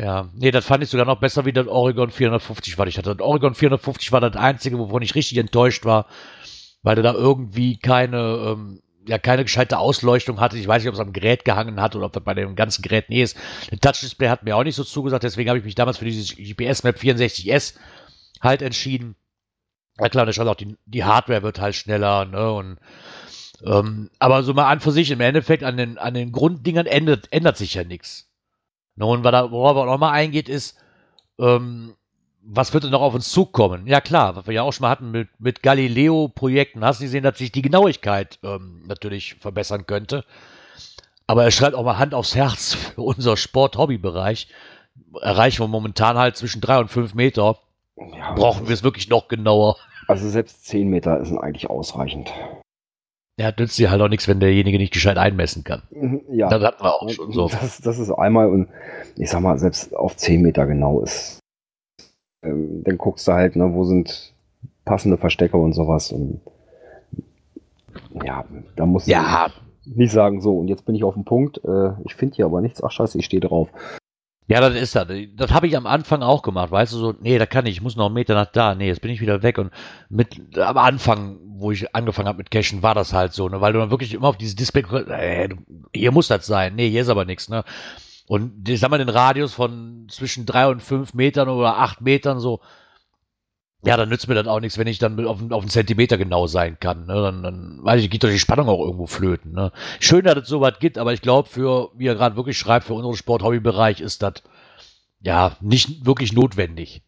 ja, 0.01 0.29
nee, 0.35 0.51
das 0.51 0.65
fand 0.65 0.83
ich 0.83 0.91
sogar 0.91 1.07
noch 1.07 1.21
besser 1.21 1.45
wie 1.45 1.53
das 1.53 1.67
Oregon 1.67 2.11
450 2.11 2.79
war. 2.79 2.87
Ich 2.87 2.99
hatte 2.99 3.15
das 3.15 3.25
Oregon 3.25 3.55
450 3.55 4.13
war 4.13 4.21
das 4.21 4.37
einzige, 4.37 4.79
wovon 4.79 5.03
ich 5.03 5.15
richtig 5.15 5.39
enttäuscht 5.39 5.85
war, 5.85 6.07
weil 6.83 6.95
der 6.95 7.05
da 7.05 7.15
irgendwie 7.15 7.79
keine, 7.79 8.19
ähm, 8.19 8.83
ja, 9.07 9.19
keine 9.19 9.45
gescheite 9.45 9.79
Ausleuchtung 9.79 10.41
hatte. 10.41 10.59
Ich 10.59 10.67
weiß 10.67 10.83
nicht, 10.83 10.89
ob 10.89 10.95
es 10.95 11.01
am 11.01 11.13
Gerät 11.13 11.45
gehangen 11.45 11.81
hat 11.81 11.97
oder 11.97 12.07
ob 12.07 12.13
das 12.13 12.25
bei 12.25 12.35
dem 12.35 12.55
ganzen 12.57 12.83
Gerät 12.83 13.09
nee 13.09 13.23
ist. 13.23 13.37
Der 13.71 13.79
Touch-Display 13.79 14.29
hat 14.29 14.43
mir 14.45 14.57
auch 14.57 14.65
nicht 14.65 14.77
so 14.77 14.85
zugesagt, 14.85 15.25
deswegen 15.25 15.49
habe 15.49 15.59
ich 15.59 15.65
mich 15.65 15.75
damals 15.75 15.99
für 15.99 16.05
dieses 16.05 16.37
GPS-Map 16.37 16.97
64S 16.97 17.75
halt 18.41 18.63
entschieden. 18.63 19.17
Ja 19.99 20.09
klar, 20.09 20.25
da 20.27 20.33
schon 20.33 20.49
auch 20.49 20.55
die, 20.55 20.77
die 20.87 21.05
Hardware 21.05 21.43
wird 21.43 21.61
halt 21.61 21.75
schneller, 21.75 22.25
ne? 22.25 22.53
Und 22.53 22.79
ähm, 23.65 24.11
aber 24.19 24.43
so 24.43 24.55
mal 24.55 24.71
an 24.71 24.81
für 24.81 24.93
sich, 24.93 25.11
im 25.11 25.21
Endeffekt 25.21 25.63
an 25.63 25.77
den, 25.77 25.99
an 25.99 26.15
den 26.15 26.33
Grunddingern 26.33 26.87
ändert, 26.87 27.29
ändert 27.31 27.59
sich 27.59 27.75
ja 27.75 27.85
nichts. 27.85 28.30
Und 29.09 29.25
worauf 29.25 29.77
er 29.77 29.83
auch 29.83 29.87
nochmal 29.87 30.13
eingeht, 30.13 30.49
ist, 30.49 30.77
ähm, 31.39 31.95
was 32.43 32.73
wird 32.73 32.85
denn 32.85 32.91
noch 32.91 33.03
auf 33.03 33.15
uns 33.15 33.31
zukommen? 33.31 33.87
Ja 33.87 34.01
klar, 34.01 34.37
was 34.37 34.47
wir 34.47 34.55
ja 34.55 34.63
auch 34.63 34.73
schon 34.73 34.83
mal 34.83 34.91
hatten 34.91 35.11
mit, 35.11 35.29
mit 35.39 35.63
Galileo-Projekten, 35.63 36.85
hast 36.85 37.01
du 37.01 37.05
gesehen, 37.05 37.23
dass 37.23 37.39
sich 37.39 37.53
die 37.53 37.63
Genauigkeit 37.63 38.39
ähm, 38.43 38.83
natürlich 38.87 39.35
verbessern 39.35 39.87
könnte. 39.87 40.25
Aber 41.27 41.45
er 41.45 41.51
schreibt 41.51 41.75
auch 41.75 41.85
mal 41.85 41.99
Hand 41.99 42.15
aufs 42.15 42.35
Herz 42.35 42.75
für 42.75 43.03
unser 43.03 43.37
Sport-Hobby-Bereich. 43.37 44.49
Erreichen 45.21 45.63
wir 45.63 45.69
momentan 45.69 46.19
halt 46.19 46.37
zwischen 46.37 46.61
drei 46.61 46.79
und 46.79 46.89
fünf 46.89 47.15
Meter. 47.15 47.59
Ja, 47.97 48.33
Brauchen 48.33 48.67
wir 48.67 48.75
es 48.75 48.83
wirklich 48.83 49.09
noch 49.09 49.29
genauer. 49.29 49.77
Also 50.09 50.29
selbst 50.29 50.67
10 50.67 50.89
Meter 50.89 51.25
sind 51.25 51.39
eigentlich 51.39 51.71
ausreichend. 51.71 52.33
Ja, 53.41 53.51
nützt 53.59 53.79
dir 53.79 53.91
halt 53.91 54.03
auch 54.03 54.09
nichts, 54.09 54.29
wenn 54.29 54.39
derjenige 54.39 54.77
nicht 54.77 54.93
gescheit 54.93 55.17
einmessen 55.17 55.65
kann. 55.65 55.83
Mhm, 55.91 56.21
Ja. 56.31 56.49
Das 56.51 56.63
hatten 56.63 56.85
wir 56.85 56.95
auch 56.95 57.09
schon 57.09 57.33
so. 57.33 57.49
Das, 57.49 57.81
das 57.81 57.99
ist 57.99 58.11
einmal 58.11 58.49
und 58.51 58.69
ich 59.17 59.31
sag 59.31 59.41
mal, 59.41 59.59
selbst 59.59 59.97
auf 59.97 60.15
10 60.15 60.43
Meter 60.43 60.67
genau 60.67 61.01
ist. 61.01 61.39
Ähm, 62.43 62.83
dann 62.85 62.99
guckst 62.99 63.27
du 63.27 63.33
halt, 63.33 63.57
ne, 63.57 63.73
wo 63.73 63.85
sind 63.85 64.35
passende 64.85 65.17
Verstecke 65.17 65.57
und 65.57 65.73
sowas. 65.73 66.13
Und 66.13 66.43
ja, 68.23 68.45
da 68.77 68.85
musst 68.85 69.07
du 69.07 69.13
Ja, 69.13 69.49
nicht 69.87 70.13
sagen, 70.13 70.43
so, 70.43 70.59
und 70.59 70.69
jetzt 70.69 70.85
bin 70.85 70.95
ich 70.95 71.03
auf 71.05 71.15
dem 71.15 71.25
Punkt, 71.25 71.63
äh, 71.65 71.93
ich 72.05 72.15
finde 72.15 72.37
hier 72.37 72.45
aber 72.45 72.61
nichts, 72.61 72.83
ach 72.85 72.91
scheiße, 72.91 73.17
ich 73.19 73.25
stehe 73.25 73.41
drauf. 73.41 73.71
Ja, 74.51 74.61
das 74.61 74.75
ist 74.75 74.97
das. 74.97 75.07
Das 75.37 75.53
habe 75.53 75.69
ich 75.69 75.77
am 75.77 75.87
Anfang 75.87 76.25
auch 76.25 76.43
gemacht, 76.43 76.73
weißt 76.73 76.93
du, 76.93 76.97
so, 76.99 77.15
nee, 77.21 77.39
da 77.39 77.47
kann 77.47 77.67
ich, 77.67 77.75
ich 77.77 77.83
muss 77.83 77.95
noch 77.95 78.07
einen 78.07 78.15
Meter 78.15 78.35
nach 78.35 78.51
da, 78.51 78.75
nee, 78.75 78.89
jetzt 78.89 79.01
bin 79.01 79.13
ich 79.13 79.21
wieder 79.21 79.45
weg. 79.45 79.59
Und 79.59 79.71
mit, 80.09 80.59
am 80.59 80.77
Anfang, 80.77 81.39
wo 81.47 81.71
ich 81.71 81.95
angefangen 81.95 82.27
habe 82.27 82.39
mit 82.39 82.51
Cashen, 82.51 82.83
war 82.83 82.97
das 82.97 83.13
halt 83.13 83.33
so, 83.33 83.49
ne, 83.49 83.61
weil 83.61 83.73
du 83.73 83.79
dann 83.79 83.93
wirklich 83.93 84.13
immer 84.13 84.27
auf 84.27 84.39
dieses 84.39 84.57
Display, 84.57 84.83
äh, 84.83 85.51
hier 85.95 86.11
muss 86.11 86.27
das 86.27 86.47
sein, 86.47 86.75
nee, 86.75 86.91
hier 86.91 87.03
ist 87.03 87.09
aber 87.11 87.25
nichts, 87.25 87.49
ne. 87.49 87.63
Und 88.27 88.69
ich 88.69 88.81
sag 88.81 88.91
mal, 88.91 88.99
den 88.99 89.09
Radius 89.09 89.55
von 89.55 90.09
zwischen 90.11 90.47
drei 90.47 90.67
und 90.67 90.83
fünf 90.83 91.15
Metern 91.15 91.49
oder 91.49 91.79
acht 91.79 92.01
Metern 92.01 92.41
so, 92.41 92.59
ja, 93.83 93.97
dann 93.97 94.11
nützt 94.11 94.29
mir 94.29 94.35
das 94.35 94.47
auch 94.47 94.61
nichts, 94.61 94.77
wenn 94.77 94.87
ich 94.87 94.99
dann 94.99 95.19
auf, 95.27 95.41
auf 95.51 95.63
einen 95.63 95.71
Zentimeter 95.71 96.19
genau 96.19 96.47
sein 96.47 96.79
kann. 96.79 97.07
Ne? 97.07 97.15
Dann, 97.15 97.43
dann 97.43 97.79
weiß 97.83 98.03
ich, 98.03 98.11
geht 98.11 98.23
doch 98.23 98.29
die 98.29 98.39
Spannung 98.39 98.69
auch 98.69 98.81
irgendwo 98.81 99.07
flöten. 99.07 99.53
Ne? 99.53 99.73
Schön, 100.01 100.25
dass 100.25 100.37
es 100.37 100.49
sowas 100.49 100.75
gibt, 100.81 100.99
aber 100.99 101.15
ich 101.15 101.23
glaube, 101.23 101.49
für, 101.49 101.91
wie 101.95 102.07
er 102.07 102.15
gerade 102.15 102.37
wirklich 102.37 102.59
schreibt, 102.59 102.87
für 102.87 102.95
unseren 102.95 103.17
Sport-Hobby-Bereich 103.17 104.01
ist 104.01 104.23
das 104.23 104.35
ja 105.21 105.57
nicht 105.61 106.05
wirklich 106.05 106.33
notwendig. 106.33 107.03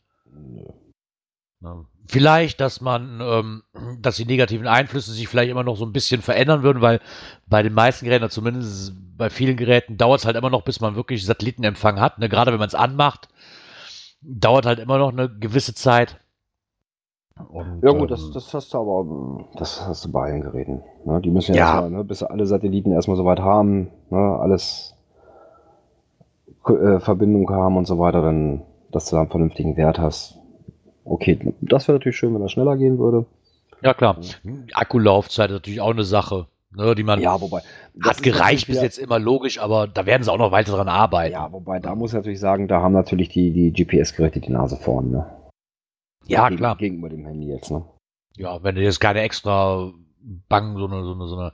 Ne? 1.60 1.84
Vielleicht, 2.08 2.60
dass 2.60 2.80
man, 2.80 3.20
ähm, 3.22 3.62
dass 4.00 4.16
die 4.16 4.24
negativen 4.24 4.66
Einflüsse 4.66 5.12
sich 5.12 5.28
vielleicht 5.28 5.50
immer 5.50 5.62
noch 5.62 5.76
so 5.76 5.84
ein 5.86 5.92
bisschen 5.92 6.20
verändern 6.20 6.62
würden, 6.62 6.82
weil 6.82 7.00
bei 7.46 7.62
den 7.62 7.72
meisten 7.74 8.06
Geräten, 8.06 8.28
zumindest 8.28 8.94
bei 9.16 9.30
vielen 9.30 9.56
Geräten, 9.56 9.96
dauert 9.98 10.20
es 10.20 10.26
halt 10.26 10.36
immer 10.36 10.50
noch, 10.50 10.62
bis 10.62 10.80
man 10.80 10.96
wirklich 10.96 11.24
Satellitenempfang 11.24 12.00
hat. 12.00 12.18
Ne? 12.18 12.28
Gerade 12.28 12.50
wenn 12.50 12.58
man 12.58 12.68
es 12.68 12.74
anmacht, 12.74 13.28
dauert 14.20 14.66
halt 14.66 14.78
immer 14.78 14.98
noch 14.98 15.12
eine 15.12 15.28
gewisse 15.28 15.74
Zeit. 15.74 16.18
Und, 17.48 17.82
ja 17.82 17.92
gut, 17.92 18.10
das, 18.10 18.22
ähm, 18.22 18.30
das 18.34 18.54
hast 18.54 18.74
du 18.74 18.78
aber, 18.78 19.44
das 19.56 19.86
hast 19.86 20.04
du 20.04 20.12
bei 20.12 20.24
allen 20.24 20.42
Geräten. 20.42 20.82
Ne? 21.04 21.20
Die 21.20 21.30
müssen 21.30 21.54
ja, 21.54 21.58
ja. 21.58 21.70
Erstmal, 21.72 21.90
ne, 21.90 22.04
bis 22.04 22.22
alle 22.22 22.46
Satelliten 22.46 22.92
erstmal 22.92 23.16
soweit 23.16 23.40
haben, 23.40 23.90
ne? 24.10 24.38
alles 24.40 24.94
äh, 26.66 27.00
Verbindung 27.00 27.50
haben 27.50 27.76
und 27.76 27.86
so 27.86 27.98
weiter, 27.98 28.22
dann, 28.22 28.62
dass 28.90 29.06
du 29.06 29.16
da 29.16 29.22
einen 29.22 29.30
vernünftigen 29.30 29.76
Wert 29.76 29.98
hast. 29.98 30.38
Okay, 31.04 31.54
das 31.60 31.88
wäre 31.88 31.98
natürlich 31.98 32.16
schön, 32.16 32.34
wenn 32.34 32.42
das 32.42 32.52
schneller 32.52 32.76
gehen 32.76 32.98
würde. 32.98 33.26
Ja 33.82 33.94
klar, 33.94 34.16
Akkulaufzeit 34.74 35.50
ist 35.50 35.54
natürlich 35.56 35.80
auch 35.80 35.90
eine 35.90 36.04
Sache, 36.04 36.46
ne, 36.76 36.94
die 36.94 37.02
man 37.02 37.20
ja, 37.20 37.40
wobei, 37.40 37.62
hat 38.00 38.22
gereicht 38.22 38.68
bis 38.68 38.80
jetzt 38.80 38.98
immer 38.98 39.18
logisch, 39.18 39.58
aber 39.58 39.88
da 39.88 40.06
werden 40.06 40.22
sie 40.22 40.30
auch 40.30 40.38
noch 40.38 40.52
weiter 40.52 40.72
dran 40.72 40.88
arbeiten. 40.88 41.32
Ja, 41.32 41.50
wobei 41.50 41.80
da 41.80 41.96
muss 41.96 42.10
ich 42.10 42.14
natürlich 42.14 42.38
sagen, 42.38 42.68
da 42.68 42.80
haben 42.80 42.92
natürlich 42.92 43.28
die, 43.30 43.50
die 43.50 43.72
GPS-Geräte 43.72 44.38
die 44.38 44.52
Nase 44.52 44.76
vorn. 44.76 45.10
Ne? 45.10 45.26
Ja, 46.26 46.48
Gegen, 46.48 46.58
klar. 46.58 46.76
Gegenüber 46.76 47.08
dem 47.08 47.24
Handy 47.26 47.48
jetzt, 47.48 47.70
ne? 47.70 47.84
Ja, 48.36 48.62
wenn 48.62 48.74
du 48.74 48.82
jetzt 48.82 49.00
keine 49.00 49.20
extra 49.20 49.92
Bang, 50.48 50.76
so 50.78 50.86
eine, 50.86 51.04
so 51.04 51.12
eine, 51.12 51.26
so 51.28 51.36
eine 51.38 51.52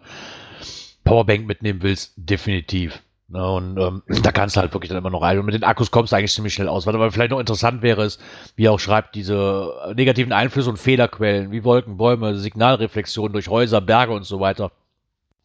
Powerbank 1.05 1.47
mitnehmen 1.47 1.83
willst, 1.83 2.13
definitiv. 2.17 3.03
Ne, 3.31 3.47
und 3.47 3.79
ähm, 3.79 4.03
da 4.23 4.33
kannst 4.33 4.57
du 4.57 4.61
halt 4.61 4.73
wirklich 4.73 4.89
dann 4.89 4.99
immer 4.99 5.11
noch 5.11 5.23
rein. 5.23 5.39
Und 5.39 5.47
mit 5.47 5.55
den 5.55 5.65
Akkus 5.65 5.91
kommst 5.91 6.13
du 6.13 6.17
eigentlich 6.17 6.33
ziemlich 6.33 6.55
schnell 6.55 6.69
aus. 6.69 6.87
Was 6.87 6.95
aber 6.95 7.11
vielleicht 7.13 7.31
noch 7.31 7.41
interessant 7.41 7.83
wäre, 7.83 8.05
ist, 8.05 8.21
wie 8.57 8.67
er 8.67 8.73
auch 8.73 8.81
schreibt, 8.81 9.15
diese 9.15 9.93
negativen 9.95 10.33
Einflüsse 10.33 10.71
und 10.71 10.79
Fehlerquellen, 10.79 11.51
wie 11.51 11.65
Wolken, 11.65 11.97
Bäume, 11.97 12.37
Signalreflexionen 12.37 13.33
durch 13.33 13.49
Häuser, 13.49 13.81
Berge 13.81 14.13
und 14.13 14.25
so 14.25 14.41
weiter. 14.41 14.71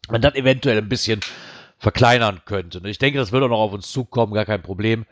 Man 0.08 0.22
das 0.22 0.34
eventuell 0.34 0.78
ein 0.78 0.88
bisschen 0.88 1.20
verkleinern 1.78 2.40
könnte. 2.46 2.80
Ne? 2.80 2.90
Ich 2.90 2.98
denke, 2.98 3.18
das 3.18 3.32
wird 3.32 3.42
auch 3.42 3.48
noch 3.48 3.58
auf 3.58 3.72
uns 3.72 3.90
zukommen, 3.90 4.32
gar 4.32 4.46
kein 4.46 4.62
Problem. 4.62 5.04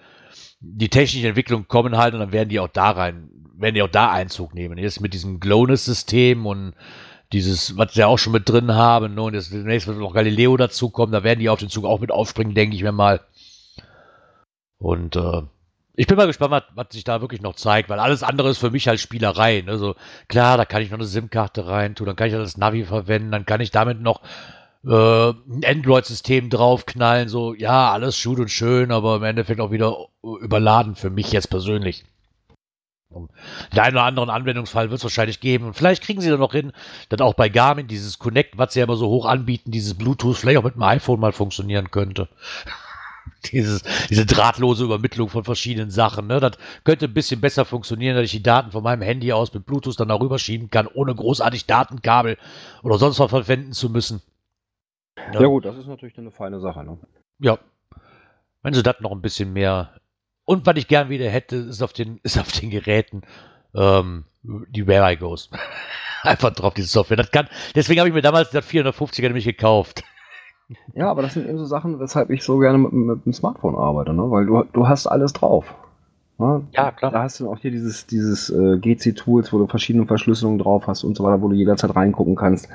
Die 0.60 0.88
technischen 0.88 1.26
Entwicklungen 1.26 1.68
kommen 1.68 1.96
halt 1.96 2.14
und 2.14 2.20
dann 2.20 2.32
werden 2.32 2.48
die 2.48 2.60
auch 2.60 2.68
da 2.68 2.90
rein 2.90 3.30
werden 3.62 3.76
die 3.76 3.82
auch 3.82 3.88
da 3.88 4.10
Einzug 4.10 4.54
nehmen. 4.54 4.76
Jetzt 4.76 5.00
mit 5.00 5.14
diesem 5.14 5.40
Glowness-System 5.40 6.44
und 6.44 6.74
dieses, 7.32 7.78
was 7.78 7.94
sie 7.94 8.04
auch 8.04 8.18
schon 8.18 8.34
mit 8.34 8.48
drin 8.48 8.74
haben, 8.74 9.14
ne? 9.14 9.22
und 9.22 9.34
jetzt 9.34 9.52
demnächst 9.52 9.86
wird 9.86 9.96
noch 9.96 10.12
Galileo 10.12 10.56
dazukommen, 10.58 11.12
da 11.12 11.22
werden 11.22 11.40
die 11.40 11.48
auf 11.48 11.60
den 11.60 11.70
Zug 11.70 11.86
auch 11.86 12.00
mit 12.00 12.10
aufspringen, 12.10 12.54
denke 12.54 12.76
ich 12.76 12.82
mir 12.82 12.92
mal. 12.92 13.20
Und 14.76 15.16
äh, 15.16 15.42
ich 15.94 16.06
bin 16.06 16.16
mal 16.16 16.26
gespannt, 16.26 16.50
was, 16.50 16.64
was 16.74 16.86
sich 16.90 17.04
da 17.04 17.22
wirklich 17.22 17.40
noch 17.40 17.54
zeigt, 17.54 17.88
weil 17.88 18.00
alles 18.00 18.22
andere 18.22 18.50
ist 18.50 18.58
für 18.58 18.70
mich 18.70 18.88
halt 18.88 19.00
Spielerei. 19.00 19.62
Ne? 19.62 19.78
So, 19.78 19.94
klar, 20.28 20.58
da 20.58 20.66
kann 20.66 20.82
ich 20.82 20.90
noch 20.90 20.98
eine 20.98 21.06
SIM-Karte 21.06 21.66
rein 21.66 21.94
tun, 21.94 22.06
dann 22.06 22.16
kann 22.16 22.26
ich 22.26 22.34
das 22.34 22.58
Navi 22.58 22.84
verwenden, 22.84 23.32
dann 23.32 23.46
kann 23.46 23.60
ich 23.60 23.70
damit 23.70 24.00
noch 24.00 24.20
äh, 24.84 25.30
ein 25.30 25.62
Android-System 25.64 26.50
draufknallen. 26.50 27.28
So, 27.28 27.54
ja, 27.54 27.92
alles 27.92 28.22
gut 28.22 28.40
und 28.40 28.50
schön, 28.50 28.90
aber 28.90 29.16
im 29.16 29.24
Endeffekt 29.24 29.60
auch 29.60 29.70
wieder 29.70 29.96
überladen 30.22 30.96
für 30.96 31.10
mich 31.10 31.32
jetzt 31.32 31.50
persönlich. 31.50 32.04
Den 33.72 33.78
einen 33.78 33.96
oder 33.96 34.04
anderen 34.04 34.30
Anwendungsfall 34.30 34.90
wird 34.90 34.98
es 34.98 35.04
wahrscheinlich 35.04 35.40
geben. 35.40 35.66
Und 35.66 35.74
vielleicht 35.74 36.02
kriegen 36.02 36.20
sie 36.20 36.30
dann 36.30 36.40
noch 36.40 36.52
hin, 36.52 36.72
dass 37.08 37.20
auch 37.20 37.34
bei 37.34 37.48
Garmin 37.48 37.86
dieses 37.86 38.18
Connect, 38.18 38.56
was 38.56 38.72
sie 38.72 38.80
ja 38.80 38.84
immer 38.84 38.96
so 38.96 39.08
hoch 39.08 39.26
anbieten, 39.26 39.70
dieses 39.70 39.94
Bluetooth 39.94 40.36
vielleicht 40.36 40.58
auch 40.58 40.64
mit 40.64 40.74
dem 40.74 40.82
iPhone 40.82 41.20
mal 41.20 41.32
funktionieren 41.32 41.90
könnte. 41.90 42.28
Dieses, 43.52 43.82
diese 44.08 44.24
drahtlose 44.24 44.84
Übermittlung 44.84 45.28
von 45.28 45.44
verschiedenen 45.44 45.90
Sachen. 45.90 46.28
Ne? 46.28 46.38
Das 46.38 46.52
könnte 46.84 47.06
ein 47.06 47.14
bisschen 47.14 47.40
besser 47.40 47.64
funktionieren, 47.64 48.16
dass 48.16 48.24
ich 48.24 48.30
die 48.32 48.42
Daten 48.42 48.70
von 48.72 48.82
meinem 48.82 49.02
Handy 49.02 49.32
aus 49.32 49.52
mit 49.52 49.66
Bluetooth 49.66 49.98
dann 49.98 50.08
darüber 50.08 50.38
schieben 50.38 50.70
kann, 50.70 50.88
ohne 50.88 51.14
großartig 51.14 51.66
Datenkabel 51.66 52.36
oder 52.82 52.98
sonst 52.98 53.18
was 53.18 53.30
verwenden 53.30 53.72
zu 53.72 53.90
müssen. 53.90 54.22
Ja, 55.16 55.40
ja 55.40 55.46
gut, 55.46 55.64
das 55.64 55.76
ist 55.76 55.86
natürlich 55.86 56.16
eine 56.18 56.30
feine 56.30 56.60
Sache. 56.60 56.84
Ne? 56.84 56.98
Ja. 57.38 57.58
Wenn 58.62 58.74
sie 58.74 58.82
das 58.82 59.00
noch 59.00 59.12
ein 59.12 59.22
bisschen 59.22 59.52
mehr 59.52 59.90
und 60.44 60.66
was 60.66 60.76
ich 60.76 60.88
gern 60.88 61.08
wieder 61.08 61.28
hätte, 61.28 61.56
ist 61.56 61.82
auf 61.82 61.92
den, 61.92 62.18
ist 62.22 62.38
auf 62.38 62.52
den 62.52 62.70
Geräten 62.70 63.22
ähm, 63.74 64.24
die 64.42 64.86
Where 64.86 65.12
I 65.12 65.16
Goes. 65.16 65.50
Einfach 66.22 66.52
drauf, 66.52 66.74
diese 66.74 66.88
Software. 66.88 67.16
Das 67.16 67.30
kann, 67.30 67.48
deswegen 67.74 68.00
habe 68.00 68.08
ich 68.08 68.14
mir 68.14 68.22
damals 68.22 68.50
das 68.50 68.68
450er 68.68 69.22
nämlich 69.22 69.44
gekauft. 69.44 70.04
Ja, 70.94 71.10
aber 71.10 71.20
das 71.20 71.34
sind 71.34 71.46
eben 71.46 71.58
so 71.58 71.66
Sachen, 71.66 72.00
weshalb 72.00 72.30
ich 72.30 72.42
so 72.42 72.56
gerne 72.56 72.78
mit, 72.78 72.94
mit 72.94 73.26
dem 73.26 73.34
Smartphone 73.34 73.74
arbeite, 73.74 74.14
ne? 74.14 74.30
weil 74.30 74.46
du, 74.46 74.64
du 74.72 74.88
hast 74.88 75.06
alles 75.06 75.34
drauf. 75.34 75.74
Ne? 76.38 76.66
Ja, 76.72 76.92
klar. 76.92 77.10
Da 77.10 77.22
hast 77.22 77.40
du 77.40 77.50
auch 77.50 77.58
hier 77.58 77.70
dieses, 77.70 78.06
dieses 78.06 78.48
äh, 78.48 78.78
GC-Tools, 78.78 79.52
wo 79.52 79.58
du 79.58 79.66
verschiedene 79.66 80.06
Verschlüsselungen 80.06 80.58
drauf 80.58 80.86
hast 80.86 81.04
und 81.04 81.14
so 81.14 81.24
weiter, 81.24 81.42
wo 81.42 81.48
du 81.48 81.54
jederzeit 81.54 81.94
reingucken 81.94 82.36
kannst, 82.36 82.68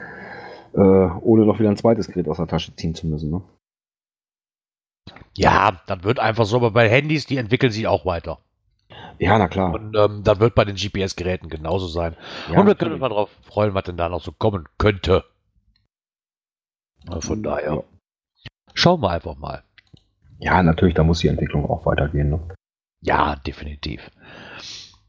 äh, 0.78 0.80
ohne 0.80 1.46
noch 1.46 1.60
wieder 1.60 1.70
ein 1.70 1.78
zweites 1.78 2.08
Gerät 2.08 2.28
aus 2.28 2.38
der 2.38 2.48
Tasche 2.48 2.76
ziehen 2.76 2.96
zu 2.96 3.08
müssen. 3.08 3.32
Ne? 3.32 3.42
Ja, 5.36 5.82
dann 5.88 6.04
wird 6.04 6.20
einfach 6.20 6.46
so, 6.46 6.58
aber 6.58 6.72
bei 6.72 6.90
Handys, 6.90 7.26
die 7.26 7.38
entwickeln 7.38 7.72
sich 7.72 7.88
auch 7.88 8.06
weiter. 8.06 8.40
Ja, 9.20 9.38
na 9.38 9.48
klar. 9.48 9.74
Und 9.74 9.96
ähm, 9.96 10.24
dann 10.24 10.40
wird 10.40 10.54
bei 10.54 10.66
den 10.66 10.76
GPS-Geräten 10.76 11.50
genauso 11.50 11.88
sein. 11.88 12.16
Ja, 12.52 12.60
und 12.60 12.68
wir 12.68 12.76
können 12.76 12.94
uns 12.94 13.02
mal 13.02 13.10
drauf 13.10 13.30
freuen, 13.44 13.74
was 13.74 13.84
denn 13.84 13.98
da 13.98 14.10
noch 14.10 14.22
so 14.22 14.32
kommen 14.32 14.66
könnte. 14.78 15.24
Von 17.20 17.42
daher. 17.42 17.74
Ja. 17.74 17.84
Schauen 18.74 19.02
wir 19.02 19.10
einfach 19.10 19.36
mal. 19.36 19.64
Ja, 20.40 20.62
natürlich, 20.62 20.94
da 20.94 21.04
muss 21.04 21.20
die 21.20 21.30
Entwicklung 21.30 21.68
auch 21.68 21.86
weitergehen. 21.86 22.30
Ne? 22.30 22.40
Ja, 23.02 23.36
definitiv. 23.36 24.12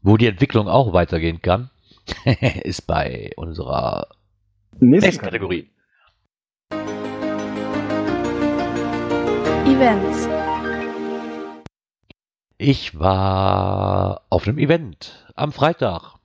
Wo 0.01 0.17
die 0.17 0.27
Entwicklung 0.27 0.67
auch 0.67 0.93
weitergehen 0.93 1.41
kann, 1.41 1.69
ist 2.63 2.87
bei 2.87 3.31
unserer 3.35 4.07
nächsten, 4.73 4.89
nächsten 4.89 5.23
Kategorie. 5.23 5.69
Events. 9.65 10.27
Ich 12.57 12.99
war 12.99 14.25
auf 14.29 14.47
einem 14.47 14.57
Event 14.57 15.31
am 15.35 15.51
Freitag. 15.53 16.15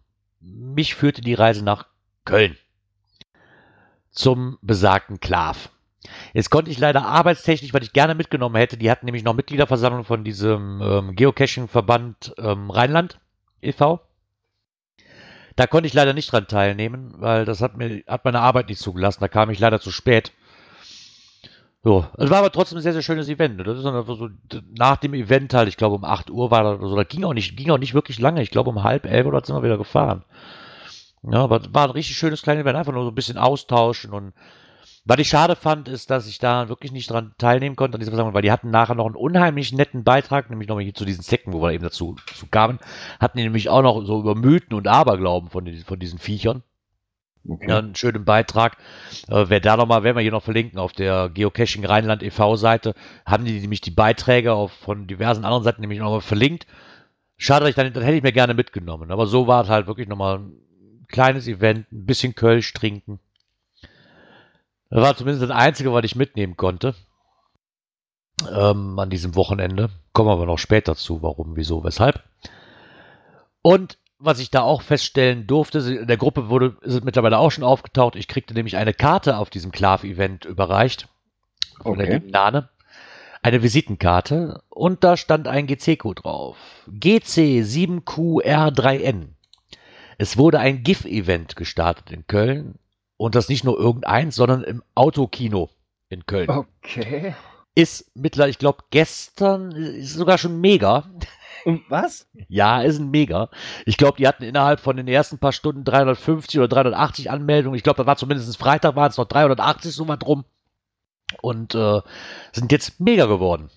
Mich 0.40 0.95
führte 0.95 1.22
die 1.22 1.34
Reise 1.34 1.64
nach 1.64 1.86
Köln 2.24 2.57
zum 4.11 4.59
besagten 4.62 5.20
Klav. 5.20 5.70
Jetzt 6.32 6.51
konnte 6.51 6.70
ich 6.70 6.78
leider 6.78 7.07
arbeitstechnisch, 7.07 7.72
was 7.72 7.82
ich 7.82 7.92
gerne 7.92 8.14
mitgenommen 8.14 8.57
hätte, 8.57 8.76
die 8.76 8.90
hatten 8.90 9.07
nämlich 9.07 9.24
noch 9.24 9.34
Mitgliederversammlung 9.34 10.05
von 10.05 10.24
diesem 10.24 10.80
ähm, 10.82 11.16
Geocaching-Verband 11.16 12.34
ähm, 12.38 12.70
Rheinland 12.70 13.20
e.V. 13.62 14.01
Da 15.57 15.66
konnte 15.66 15.86
ich 15.86 15.94
leider 15.94 16.12
nicht 16.12 16.32
dran 16.32 16.48
teilnehmen, 16.48 17.14
weil 17.18 17.44
das 17.44 17.61
hat 17.61 17.76
mir 17.76 18.02
hat 18.09 18.24
meine 18.24 18.40
Arbeit 18.40 18.68
nicht 18.68 18.80
zugelassen. 18.80 19.20
Da 19.20 19.28
kam 19.28 19.50
ich 19.50 19.61
leider 19.61 19.80
zu 19.80 19.90
spät. 19.90 20.32
So, 21.84 22.07
es 22.16 22.30
war 22.30 22.38
aber 22.38 22.50
trotzdem 22.50 22.78
ein 22.78 22.82
sehr, 22.82 22.94
sehr 22.94 23.02
schönes 23.02 23.28
Event. 23.28 23.59
Ne? 23.59 23.62
Das 23.62 23.76
ist 23.76 23.84
dann 23.84 23.94
einfach 23.94 24.16
so, 24.16 24.30
nach 24.76 24.96
dem 24.96 25.12
Event 25.12 25.52
halt, 25.52 25.68
ich 25.68 25.76
glaube 25.76 25.96
um 25.96 26.05
8 26.05 26.30
Uhr 26.30 26.50
war 26.50 26.64
das 26.64 26.78
oder 26.78 26.88
so, 26.88 26.96
da 26.96 27.05
ging 27.05 27.24
auch 27.24 27.34
nicht, 27.34 27.59
ging 27.59 27.70
auch 27.70 27.78
nicht 27.78 27.92
wirklich 27.92 28.18
lange. 28.18 28.42
Ich 28.42 28.50
glaube 28.50 28.70
um 28.70 28.82
halb 28.82 29.05
elf 29.05 29.26
oder 29.26 29.44
sind 29.44 29.55
wir 29.55 29.62
wieder 29.62 29.76
gefahren. 29.76 30.24
Ja, 31.22 31.44
aber 31.44 31.61
war 31.74 31.84
ein 31.84 31.90
richtig 31.90 32.16
schönes 32.16 32.42
kleines 32.42 32.62
Event, 32.62 32.76
einfach 32.76 32.92
nur 32.92 33.05
so 33.05 33.11
ein 33.11 33.14
bisschen 33.14 33.36
austauschen 33.36 34.12
und 34.12 34.32
was 35.07 35.18
ich 35.18 35.28
schade 35.28 35.55
fand, 35.55 35.88
ist, 35.88 36.11
dass 36.11 36.26
ich 36.26 36.38
da 36.38 36.68
wirklich 36.68 36.90
nicht 36.90 37.11
dran 37.11 37.34
teilnehmen 37.36 37.76
konnte 37.76 37.96
an 37.96 38.00
dieser 38.00 38.12
Versammlung, 38.12 38.34
weil 38.34 38.42
die 38.42 38.52
hatten 38.52 38.70
nachher 38.70 38.94
noch 38.94 39.07
einen 39.07 39.16
unheimlich 39.16 39.72
netten 39.72 40.02
Beitrag, 40.02 40.48
nämlich 40.48 40.68
nochmal 40.68 40.84
hier 40.84 40.94
zu 40.94 41.05
diesen 41.05 41.22
Zecken, 41.22 41.52
wo 41.52 41.61
wir 41.61 41.72
eben 41.72 41.84
dazu, 41.84 42.16
dazu 42.26 42.46
kamen, 42.50 42.78
hatten 43.20 43.36
die 43.36 43.44
nämlich 43.44 43.68
auch 43.68 43.82
noch 43.82 44.02
so 44.05 44.20
über 44.20 44.34
Mythen 44.34 44.74
und 44.74 44.88
Aberglauben 44.88 45.50
von, 45.50 45.66
den, 45.66 45.84
von 45.84 45.98
diesen 45.98 46.18
Viechern. 46.18 46.62
Okay. 47.46 47.68
Ja, 47.68 47.78
einen 47.78 47.94
schönen 47.94 48.24
Beitrag. 48.24 48.78
Äh, 49.28 49.44
wer 49.48 49.61
da 49.61 49.76
nochmal, 49.76 50.02
werden 50.02 50.16
wir 50.16 50.22
hier 50.22 50.30
noch 50.30 50.42
verlinken, 50.42 50.78
auf 50.78 50.92
der 50.92 51.28
Geocaching 51.28 51.84
Rheinland 51.84 52.22
e.V. 52.22 52.57
Seite, 52.57 52.94
haben 53.26 53.44
die 53.44 53.61
nämlich 53.61 53.82
die 53.82 53.90
Beiträge 53.90 54.55
auf, 54.55 54.72
von 54.72 55.07
diversen 55.07 55.44
anderen 55.44 55.64
Seiten 55.64 55.82
nämlich 55.82 55.98
nochmal 55.98 56.22
verlinkt. 56.22 56.66
Schade, 57.36 57.68
ich 57.68 57.74
dann, 57.74 57.92
dann 57.92 58.02
hätte 58.02 58.16
ich 58.16 58.22
mir 58.22 58.32
gerne 58.32 58.55
mitgenommen. 58.55 59.11
Aber 59.11 59.26
so 59.26 59.46
war 59.46 59.64
es 59.64 59.68
halt 59.68 59.86
wirklich 59.86 60.09
nochmal 60.09 60.38
ein 60.38 61.07
kleines 61.09 61.46
Event, 61.46 61.92
ein 61.92 62.07
bisschen 62.07 62.34
Kölsch 62.34 62.72
trinken. 62.72 63.20
Das 64.95 65.03
war 65.03 65.14
zumindest 65.16 65.42
das 65.42 65.51
Einzige, 65.51 65.92
was 65.92 66.05
ich 66.05 66.14
mitnehmen 66.14 66.57
konnte. 66.57 66.95
Ähm, 68.49 68.97
an 68.97 69.11
diesem 69.11 69.34
Wochenende. 69.34 69.90
Kommen 70.12 70.28
wir 70.28 70.34
aber 70.34 70.47
noch 70.47 70.59
später 70.59 70.95
zu, 70.95 71.20
warum, 71.20 71.57
wieso, 71.57 71.82
weshalb. 71.82 72.22
Und 73.61 73.99
was 74.20 74.38
ich 74.38 74.53
da 74.53 74.62
auch 74.62 74.82
feststellen 74.82 75.49
durfte, 75.49 75.80
in 75.80 76.07
der 76.07 76.16
Gruppe 76.16 76.49
wurde, 76.49 76.76
ist 76.82 76.95
es 76.95 77.03
mittlerweile 77.03 77.38
auch 77.38 77.51
schon 77.51 77.64
aufgetaucht. 77.64 78.14
Ich 78.14 78.28
kriegte 78.28 78.55
nämlich 78.55 78.76
eine 78.76 78.95
Karte 78.95 79.38
auf 79.38 79.51
diesem 79.51 79.72
Klav-Event 79.72 80.45
überreicht. 80.45 81.09
Von 81.82 82.01
okay. 82.01 82.20
der 82.20 82.30
Nane. 82.30 82.68
Eine 83.42 83.64
Visitenkarte. 83.64 84.62
Und 84.68 85.03
da 85.03 85.16
stand 85.16 85.49
ein 85.49 85.66
GC-Code 85.66 86.22
drauf. 86.22 86.57
GC7QR3N. 86.88 89.30
Es 90.18 90.36
wurde 90.36 90.61
ein 90.61 90.84
GIF-Event 90.84 91.57
gestartet 91.57 92.12
in 92.12 92.28
Köln 92.28 92.78
und 93.16 93.34
das 93.34 93.48
nicht 93.48 93.64
nur 93.64 93.78
irgendeins, 93.78 94.36
sondern 94.36 94.62
im 94.62 94.82
Autokino 94.94 95.70
in 96.08 96.26
Köln. 96.26 96.48
Okay. 96.48 97.34
Ist 97.74 98.10
mittlerweile, 98.14 98.50
ich 98.50 98.58
glaube, 98.58 98.84
gestern 98.90 99.72
ist 99.72 100.14
sogar 100.14 100.38
schon 100.38 100.60
mega. 100.60 101.04
Was? 101.88 102.28
Ja, 102.48 102.82
ist 102.82 102.98
ein 102.98 103.10
Mega. 103.10 103.48
Ich 103.86 103.96
glaube, 103.96 104.18
die 104.18 104.28
hatten 104.28 104.44
innerhalb 104.44 104.80
von 104.80 104.96
den 104.96 105.08
ersten 105.08 105.38
paar 105.38 105.52
Stunden 105.52 105.84
350 105.84 106.58
oder 106.58 106.68
380 106.68 107.30
Anmeldungen. 107.30 107.76
Ich 107.76 107.82
glaube, 107.82 108.02
da 108.02 108.06
war 108.06 108.16
zumindest 108.16 108.56
Freitag, 108.58 108.96
waren 108.96 109.10
es 109.10 109.16
noch 109.16 109.26
380 109.26 109.94
so 109.94 110.04
mal 110.04 110.16
drum. 110.16 110.44
Und 111.40 111.74
äh, 111.74 112.00
sind 112.52 112.70
jetzt 112.70 113.00
mega 113.00 113.26
geworden. 113.26 113.70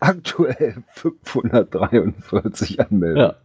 Aktuell 0.00 0.82
543 0.94 2.80
Anmeldungen. 2.80 3.30
Ja. 3.30 3.36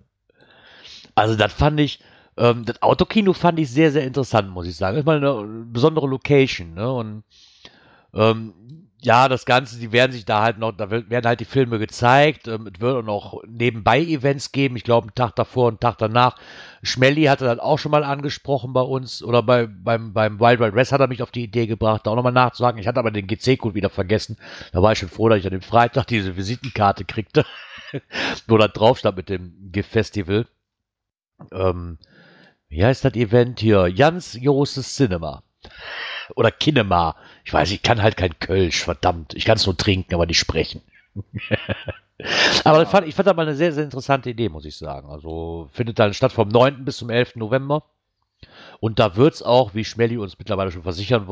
Also 1.15 1.35
das 1.35 1.53
fand 1.53 1.79
ich, 1.79 1.99
ähm, 2.37 2.65
das 2.65 2.81
Autokino 2.81 3.33
fand 3.33 3.59
ich 3.59 3.69
sehr, 3.69 3.91
sehr 3.91 4.03
interessant, 4.03 4.49
muss 4.49 4.67
ich 4.67 4.75
sagen. 4.75 4.97
Ist 4.97 5.05
mal 5.05 5.17
eine 5.17 5.65
besondere 5.65 6.07
Location, 6.07 6.73
ne? 6.73 6.91
Und 6.91 7.23
ähm, 8.13 8.53
ja, 9.03 9.27
das 9.27 9.45
Ganze, 9.45 9.79
die 9.79 9.91
werden 9.91 10.13
sich 10.13 10.23
da 10.23 10.41
halt 10.41 10.59
noch, 10.59 10.71
da 10.71 10.89
werden 10.89 11.25
halt 11.25 11.41
die 11.41 11.45
Filme 11.45 11.77
gezeigt. 11.77 12.47
Ähm, 12.47 12.69
es 12.73 12.79
wird 12.79 12.95
auch 12.95 13.03
noch 13.03 13.43
nebenbei 13.45 13.99
Events 13.99 14.53
geben. 14.53 14.77
Ich 14.77 14.85
glaube, 14.85 15.07
einen 15.07 15.15
Tag 15.15 15.35
davor, 15.35 15.67
einen 15.67 15.79
Tag 15.79 15.97
danach. 15.97 16.37
Schmelly 16.83 17.23
hatte 17.25 17.43
das 17.45 17.59
auch 17.59 17.77
schon 17.79 17.91
mal 17.91 18.05
angesprochen 18.05 18.71
bei 18.71 18.81
uns 18.81 19.21
oder 19.21 19.43
bei, 19.43 19.67
beim, 19.67 20.13
beim 20.13 20.39
Wild 20.39 20.59
Wild 20.61 20.75
West 20.75 20.93
hat 20.93 21.01
er 21.01 21.07
mich 21.07 21.21
auf 21.21 21.31
die 21.31 21.43
Idee 21.43 21.67
gebracht, 21.67 22.05
da 22.05 22.11
auch 22.11 22.15
nochmal 22.15 22.31
nachzusagen. 22.31 22.79
Ich 22.79 22.87
hatte 22.87 22.99
aber 22.99 23.11
den 23.11 23.27
GC-Code 23.27 23.75
wieder 23.75 23.89
vergessen. 23.89 24.37
Da 24.71 24.81
war 24.81 24.93
ich 24.93 24.99
schon 24.99 25.09
froh, 25.09 25.27
dass 25.27 25.39
ich 25.39 25.45
an 25.45 25.51
dem 25.51 25.61
Freitag 25.61 26.07
diese 26.07 26.37
Visitenkarte 26.37 27.03
kriegte, 27.03 27.45
wo 28.47 28.57
da 28.57 28.69
drauf 28.69 28.99
stand 28.99 29.17
mit 29.17 29.27
dem 29.27 29.69
GIF-Festival. 29.73 30.47
Ähm, 31.51 31.97
wie 32.73 32.83
heißt 32.83 33.05
das 33.05 33.13
Event 33.13 33.59
hier? 33.59 33.87
Jans 33.87 34.33
Joses 34.33 34.95
Cinema. 34.95 35.43
Oder 36.35 36.51
Kinema. 36.51 37.15
Ich 37.45 37.53
weiß, 37.53 37.71
ich 37.71 37.83
kann 37.83 38.01
halt 38.01 38.17
kein 38.17 38.37
Kölsch, 38.39 38.83
verdammt. 38.83 39.35
Ich 39.35 39.45
kann 39.45 39.57
es 39.57 39.65
nur 39.65 39.77
trinken, 39.77 40.15
aber 40.15 40.25
nicht 40.25 40.39
sprechen. 40.39 40.81
aber 42.63 42.79
ja. 42.79 42.85
fand, 42.85 43.07
ich 43.07 43.13
fand 43.13 43.27
das 43.27 43.35
mal 43.35 43.43
eine 43.43 43.55
sehr, 43.55 43.71
sehr 43.73 43.83
interessante 43.83 44.31
Idee, 44.31 44.49
muss 44.49 44.65
ich 44.65 44.75
sagen. 44.75 45.09
Also 45.09 45.69
findet 45.71 45.99
dann 45.99 46.13
statt 46.13 46.31
vom 46.31 46.47
9. 46.49 46.83
bis 46.83 46.97
zum 46.97 47.09
11. 47.09 47.35
November. 47.35 47.83
Und 48.79 48.99
da 48.99 49.15
wird 49.15 49.35
es 49.35 49.43
auch, 49.43 49.75
wie 49.75 49.85
Schmelly 49.85 50.17
uns 50.17 50.39
mittlerweile 50.39 50.71
schon 50.71 50.83
versichern 50.83 51.27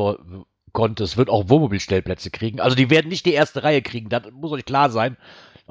konnte, 0.72 1.04
es 1.04 1.18
wird 1.18 1.30
auch 1.30 1.50
Wohnmobilstellplätze 1.50 2.30
kriegen. 2.30 2.60
Also 2.60 2.76
die 2.76 2.90
werden 2.90 3.10
nicht 3.10 3.26
die 3.26 3.34
erste 3.34 3.64
Reihe 3.64 3.82
kriegen, 3.82 4.10
das 4.10 4.24
muss 4.32 4.52
euch 4.52 4.66
klar 4.66 4.90
sein. 4.90 5.18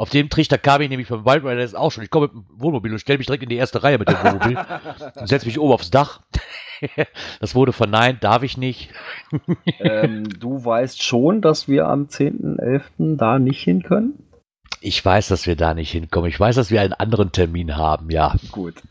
Auf 0.01 0.09
dem 0.09 0.30
Trichter 0.30 0.57
kam 0.57 0.80
ich 0.80 0.88
nämlich 0.88 1.09
vom 1.09 1.26
Wild 1.26 1.44
Riders 1.44 1.74
auch 1.74 1.92
schon. 1.92 2.03
Ich 2.03 2.09
komme 2.09 2.28
mit 2.28 2.34
dem 2.34 2.46
Wohnmobil 2.48 2.90
und 2.90 3.01
stelle 3.01 3.18
mich 3.18 3.26
direkt 3.26 3.42
in 3.42 3.51
die 3.51 3.57
erste 3.57 3.82
Reihe 3.82 3.98
mit 3.98 4.09
dem 4.09 4.16
Wohnmobil 4.16 4.57
und 4.57 5.26
setze 5.26 5.44
mich 5.44 5.61
oben 5.61 5.74
aufs 5.74 5.90
Dach. 5.90 6.22
das 7.40 7.55
wurde 7.55 7.74
verneint, 7.74 8.24
darf 8.24 8.42
ich 8.42 8.57
nicht. 8.57 8.88
ähm, 9.78 10.26
du 10.40 10.64
weißt 10.64 11.03
schon, 11.03 11.42
dass 11.42 11.68
wir 11.68 11.86
am 11.86 12.07
10.11. 12.07 13.18
da 13.18 13.38
nicht 13.38 13.62
hin 13.62 13.82
können? 13.82 14.26
Ich 14.80 15.05
weiß, 15.05 15.28
dass 15.28 15.46
wir 15.46 15.55
da 15.55 15.74
nicht 15.74 15.90
hinkommen. 15.90 16.30
Ich 16.30 16.40
weiß, 16.40 16.57
dass 16.57 16.70
wir 16.70 16.80
einen 16.80 16.94
anderen 16.94 17.30
Termin 17.30 17.76
haben, 17.76 18.09
ja. 18.09 18.36
Gut. 18.53 18.82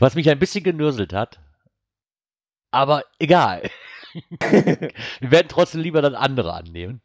Was 0.00 0.16
mich 0.16 0.28
ein 0.28 0.40
bisschen 0.40 0.64
genürselt 0.64 1.12
hat, 1.12 1.38
aber 2.72 3.04
egal. 3.20 3.70
wir 4.40 5.30
werden 5.30 5.46
trotzdem 5.48 5.82
lieber 5.82 6.02
das 6.02 6.14
andere 6.14 6.54
annehmen. 6.54 7.02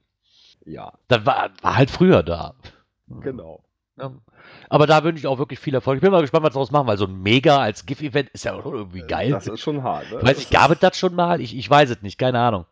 Ja. 0.66 0.94
Das 1.10 1.28
war, 1.28 1.52
war 1.62 1.76
halt 1.76 1.92
früher 1.92 2.24
da. 2.24 2.56
Genau. 3.08 3.64
Ja. 3.98 4.12
Aber 4.70 4.88
da 4.88 5.04
wünsche 5.04 5.20
ich 5.20 5.28
auch 5.28 5.38
wirklich 5.38 5.60
viel 5.60 5.76
Erfolg. 5.76 5.98
Ich 5.98 6.02
bin 6.02 6.12
mal 6.12 6.22
gespannt, 6.22 6.44
was 6.44 6.54
daraus 6.54 6.72
machen, 6.72 6.88
weil 6.88 6.98
so 6.98 7.06
ein 7.06 7.22
Mega 7.22 7.60
als 7.60 7.86
GIF-Event 7.86 8.30
ist 8.30 8.46
ja 8.46 8.54
auch 8.54 8.66
irgendwie 8.66 9.02
äh, 9.02 9.08
geil. 9.08 9.30
Das 9.32 9.48
ist 9.48 9.62
schon 9.62 9.84
hart. 9.84 10.12
Ne? 10.12 10.22
Weiß 10.22 10.40
ich, 10.40 10.50
gab 10.50 10.72
es 10.72 10.80
das 10.80 10.98
schon 10.98 11.14
mal? 11.14 11.42
Ich, 11.42 11.56
ich 11.56 11.70
weiß 11.70 11.90
es 11.92 12.02
nicht, 12.02 12.18
keine 12.18 12.40
Ahnung. 12.40 12.66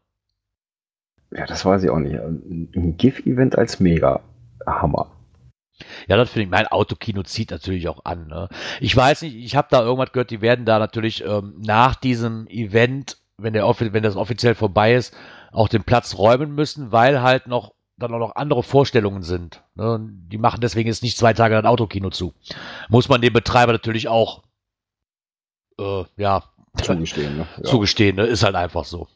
Ja, 1.32 1.46
das 1.46 1.64
weiß 1.64 1.84
ich 1.84 1.90
auch 1.90 2.00
nicht. 2.00 2.16
Ein 2.16 2.96
GIF-Event 2.98 3.58
als 3.58 3.80
Mega. 3.80 4.22
Hammer. 4.66 5.12
Ja, 6.08 6.18
das 6.18 6.30
finde 6.30 6.44
ich. 6.44 6.50
Mein 6.50 6.68
Autokino 6.68 7.24
zieht 7.24 7.52
natürlich 7.52 7.88
auch 7.88 8.06
an. 8.06 8.28
Ne? 8.28 8.50
Ich 8.80 8.96
weiß 8.96 9.24
nicht, 9.24 9.36
ich 9.36 9.56
habe 9.56 9.68
da 9.72 9.82
irgendwas 9.82 10.12
gehört, 10.12 10.32
die 10.32 10.42
werden 10.42 10.66
da 10.66 10.80
natürlich 10.80 11.24
ähm, 11.26 11.56
nach 11.58 11.96
diesem 11.96 12.48
Event, 12.48 13.18
wenn, 13.38 13.54
der, 13.54 13.64
wenn 13.68 14.04
das 14.04 14.16
offiziell 14.16 14.56
vorbei 14.56 14.94
ist, 14.94 15.16
auch 15.52 15.68
den 15.68 15.84
Platz 15.84 16.18
räumen 16.18 16.54
müssen, 16.54 16.92
weil 16.92 17.22
halt 17.22 17.48
noch 17.48 17.74
dann 18.02 18.14
auch 18.14 18.20
noch 18.20 18.36
andere 18.36 18.64
Vorstellungen 18.64 19.24
sind. 19.24 19.64
Ne? 19.76 20.00
Die 20.32 20.38
machen 20.38 20.62
deswegen 20.62 20.88
jetzt 20.88 21.04
nicht 21.04 21.18
zwei 21.18 21.34
Tage 21.34 21.58
ein 21.58 21.66
Autokino 21.66 22.10
zu. 22.10 22.34
Muss 22.90 23.10
man 23.10 23.22
dem 23.22 23.34
Betreiber 23.34 23.72
natürlich 23.72 24.08
auch 24.08 24.44
äh, 25.80 26.04
ja, 26.18 26.44
zugestehen. 26.82 27.38
Ne? 27.38 27.48
Ja. 27.58 27.64
Zugestehen, 27.64 28.16
ne? 28.16 28.26
ist 28.26 28.44
halt 28.44 28.56
einfach 28.56 28.86
so. 28.86 29.08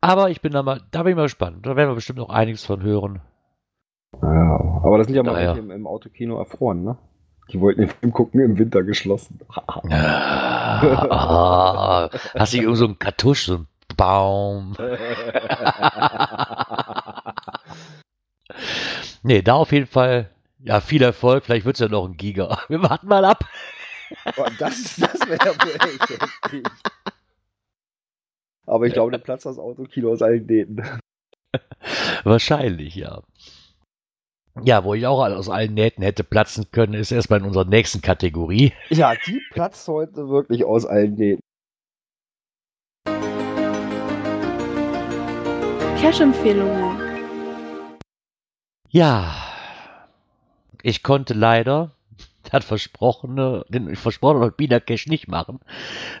Aber 0.00 0.30
ich 0.30 0.40
bin 0.40 0.52
da 0.52 0.62
mal, 0.62 0.80
da 0.90 1.02
bin 1.04 1.10
ich 1.12 1.16
mal 1.16 1.22
gespannt. 1.22 1.64
Da 1.64 1.76
werden 1.76 1.90
wir 1.90 1.94
bestimmt 1.94 2.18
noch 2.18 2.30
einiges 2.30 2.64
von 2.64 2.82
hören. 2.82 3.20
Ja, 4.20 4.58
aber 4.82 4.98
das 4.98 5.06
sind 5.06 5.16
ja 5.16 5.22
mal 5.22 5.42
ja. 5.42 5.52
Im, 5.54 5.70
im, 5.70 5.86
Autokino 5.86 6.38
erfroren, 6.38 6.82
ne? 6.82 6.98
Die 7.50 7.60
wollten 7.60 7.82
den 7.82 7.90
Film 7.90 8.12
gucken, 8.12 8.40
im 8.40 8.58
Winter 8.58 8.82
geschlossen. 8.82 9.38
ah, 11.08 12.08
hast 12.34 12.52
du 12.52 12.58
irgend 12.58 12.76
so 12.76 12.84
einen 12.86 12.98
Kartusch, 12.98 13.46
so 13.46 13.54
ein 13.58 13.68
Baum. 13.96 14.76
nee, 19.22 19.42
da 19.42 19.54
auf 19.54 19.72
jeden 19.72 19.86
Fall, 19.86 20.30
ja, 20.58 20.80
viel 20.80 21.02
Erfolg. 21.02 21.44
Vielleicht 21.44 21.66
wird 21.66 21.76
es 21.76 21.80
ja 21.80 21.88
noch 21.88 22.06
ein 22.06 22.16
Giga. 22.16 22.58
Wir 22.68 22.82
warten 22.82 23.08
mal 23.08 23.24
ab. 23.24 23.44
Boah, 24.36 24.50
das 24.58 24.96
das 24.96 25.20
wäre 25.28 25.54
wohl 25.58 25.74
echt. 26.54 26.66
Aber 28.66 28.86
ich 28.86 28.92
glaube, 28.92 29.10
der 29.10 29.18
Platz 29.18 29.42
das 29.42 29.58
Autokino 29.58 30.12
aus 30.12 30.22
allen 30.22 30.46
Nähten. 30.46 30.82
Wahrscheinlich, 32.24 32.94
ja. 32.94 33.22
Ja, 34.62 34.84
wo 34.84 34.94
ich 34.94 35.06
auch 35.06 35.24
aus 35.24 35.48
allen 35.48 35.74
Nähten 35.74 36.02
hätte 36.02 36.24
platzen 36.24 36.70
können, 36.70 36.94
ist 36.94 37.10
erstmal 37.10 37.40
in 37.40 37.46
unserer 37.46 37.64
nächsten 37.64 38.02
Kategorie. 38.02 38.72
Ja, 38.90 39.14
die 39.26 39.40
platzt 39.50 39.88
heute 39.88 40.28
wirklich 40.28 40.64
aus 40.64 40.84
allen 40.84 41.14
Nähten. 41.14 41.40
Cash-Empfehlungen. 46.02 46.98
Ja, 48.90 49.36
ich 50.82 51.04
konnte 51.04 51.32
leider 51.32 51.92
das 52.50 52.64
versprochene, 52.64 53.64
den 53.68 53.94
versprochenen 53.94 54.52
Biener 54.56 54.80
Cash 54.80 55.06
nicht 55.06 55.28
machen, 55.28 55.60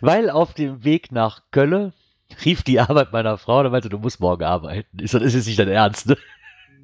weil 0.00 0.30
auf 0.30 0.54
dem 0.54 0.84
Weg 0.84 1.10
nach 1.10 1.42
Köln 1.50 1.92
rief 2.44 2.62
die 2.62 2.78
Arbeit 2.78 3.12
meiner 3.12 3.38
Frau 3.38 3.58
und 3.58 3.72
meinte, 3.72 3.88
du 3.88 3.98
musst 3.98 4.20
morgen 4.20 4.44
arbeiten. 4.44 5.00
Ist, 5.00 5.14
das 5.14 5.22
ist 5.22 5.34
jetzt 5.34 5.46
nicht 5.48 5.58
dein 5.58 5.66
Ernst, 5.66 6.06
ne? 6.06 6.16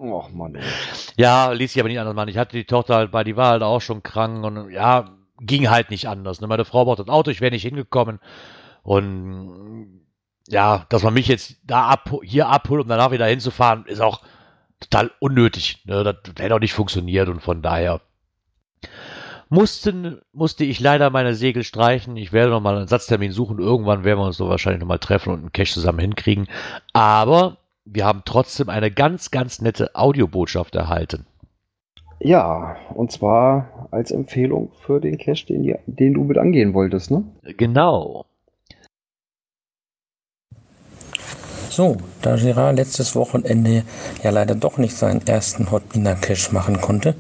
Och 0.00 0.32
Mann. 0.32 0.56
Ey. 0.56 0.64
Ja, 1.16 1.52
ließ 1.52 1.72
sich 1.72 1.80
aber 1.80 1.90
nicht 1.90 2.00
anders 2.00 2.16
machen. 2.16 2.30
Ich 2.30 2.36
hatte 2.36 2.56
die 2.56 2.64
Tochter 2.64 2.96
halt 2.96 3.12
bei, 3.12 3.22
die 3.22 3.36
war 3.36 3.50
halt 3.50 3.62
auch 3.62 3.80
schon 3.80 4.02
krank 4.02 4.44
und 4.44 4.72
ja, 4.72 5.04
ging 5.40 5.70
halt 5.70 5.90
nicht 5.90 6.08
anders. 6.08 6.40
Ne? 6.40 6.48
Meine 6.48 6.64
Frau 6.64 6.84
braucht 6.84 6.98
ein 6.98 7.10
Auto, 7.10 7.30
ich 7.30 7.40
wäre 7.40 7.52
nicht 7.52 7.62
hingekommen. 7.62 8.18
Und 8.82 10.07
ja, 10.48 10.86
dass 10.88 11.02
man 11.02 11.14
mich 11.14 11.28
jetzt 11.28 11.56
da 11.64 11.88
ab, 11.88 12.10
hier 12.22 12.48
abholt, 12.48 12.82
um 12.82 12.88
danach 12.88 13.10
wieder 13.10 13.26
hinzufahren, 13.26 13.84
ist 13.86 14.00
auch 14.00 14.22
total 14.80 15.10
unnötig. 15.20 15.82
Ne? 15.84 16.02
Das, 16.04 16.16
hätte 16.38 16.54
auch 16.54 16.60
nicht 16.60 16.72
funktioniert 16.72 17.28
und 17.28 17.42
von 17.42 17.62
daher 17.62 18.00
mussten, 19.50 20.20
musste 20.32 20.64
ich 20.64 20.80
leider 20.80 21.10
meine 21.10 21.34
Segel 21.34 21.64
streichen. 21.64 22.16
Ich 22.16 22.32
werde 22.32 22.50
nochmal 22.50 22.76
einen 22.76 22.88
Satztermin 22.88 23.32
suchen. 23.32 23.58
Irgendwann 23.58 24.04
werden 24.04 24.18
wir 24.18 24.26
uns 24.26 24.36
so 24.36 24.48
wahrscheinlich 24.48 24.80
nochmal 24.80 24.98
treffen 24.98 25.32
und 25.32 25.40
einen 25.40 25.52
Cash 25.52 25.72
zusammen 25.72 26.00
hinkriegen. 26.00 26.48
Aber 26.92 27.58
wir 27.84 28.06
haben 28.06 28.22
trotzdem 28.24 28.68
eine 28.68 28.90
ganz, 28.90 29.30
ganz 29.30 29.60
nette 29.60 29.94
Audiobotschaft 29.94 30.74
erhalten. 30.74 31.26
Ja, 32.20 32.76
und 32.94 33.12
zwar 33.12 33.88
als 33.90 34.10
Empfehlung 34.10 34.72
für 34.80 35.00
den 35.00 35.18
Cash, 35.18 35.46
den, 35.46 35.76
den 35.86 36.14
du 36.14 36.24
mit 36.24 36.36
angehen 36.36 36.74
wolltest, 36.74 37.10
ne? 37.10 37.24
Genau. 37.56 38.26
So, 41.78 41.96
da 42.22 42.34
Gerard 42.34 42.74
letztes 42.74 43.14
Wochenende 43.14 43.84
ja 44.24 44.30
leider 44.30 44.56
doch 44.56 44.78
nicht 44.78 44.96
seinen 44.96 45.24
ersten 45.24 45.70
Hot 45.70 45.94
Dinner 45.94 46.16
Cash 46.16 46.50
machen 46.50 46.80
konnte, 46.80 47.14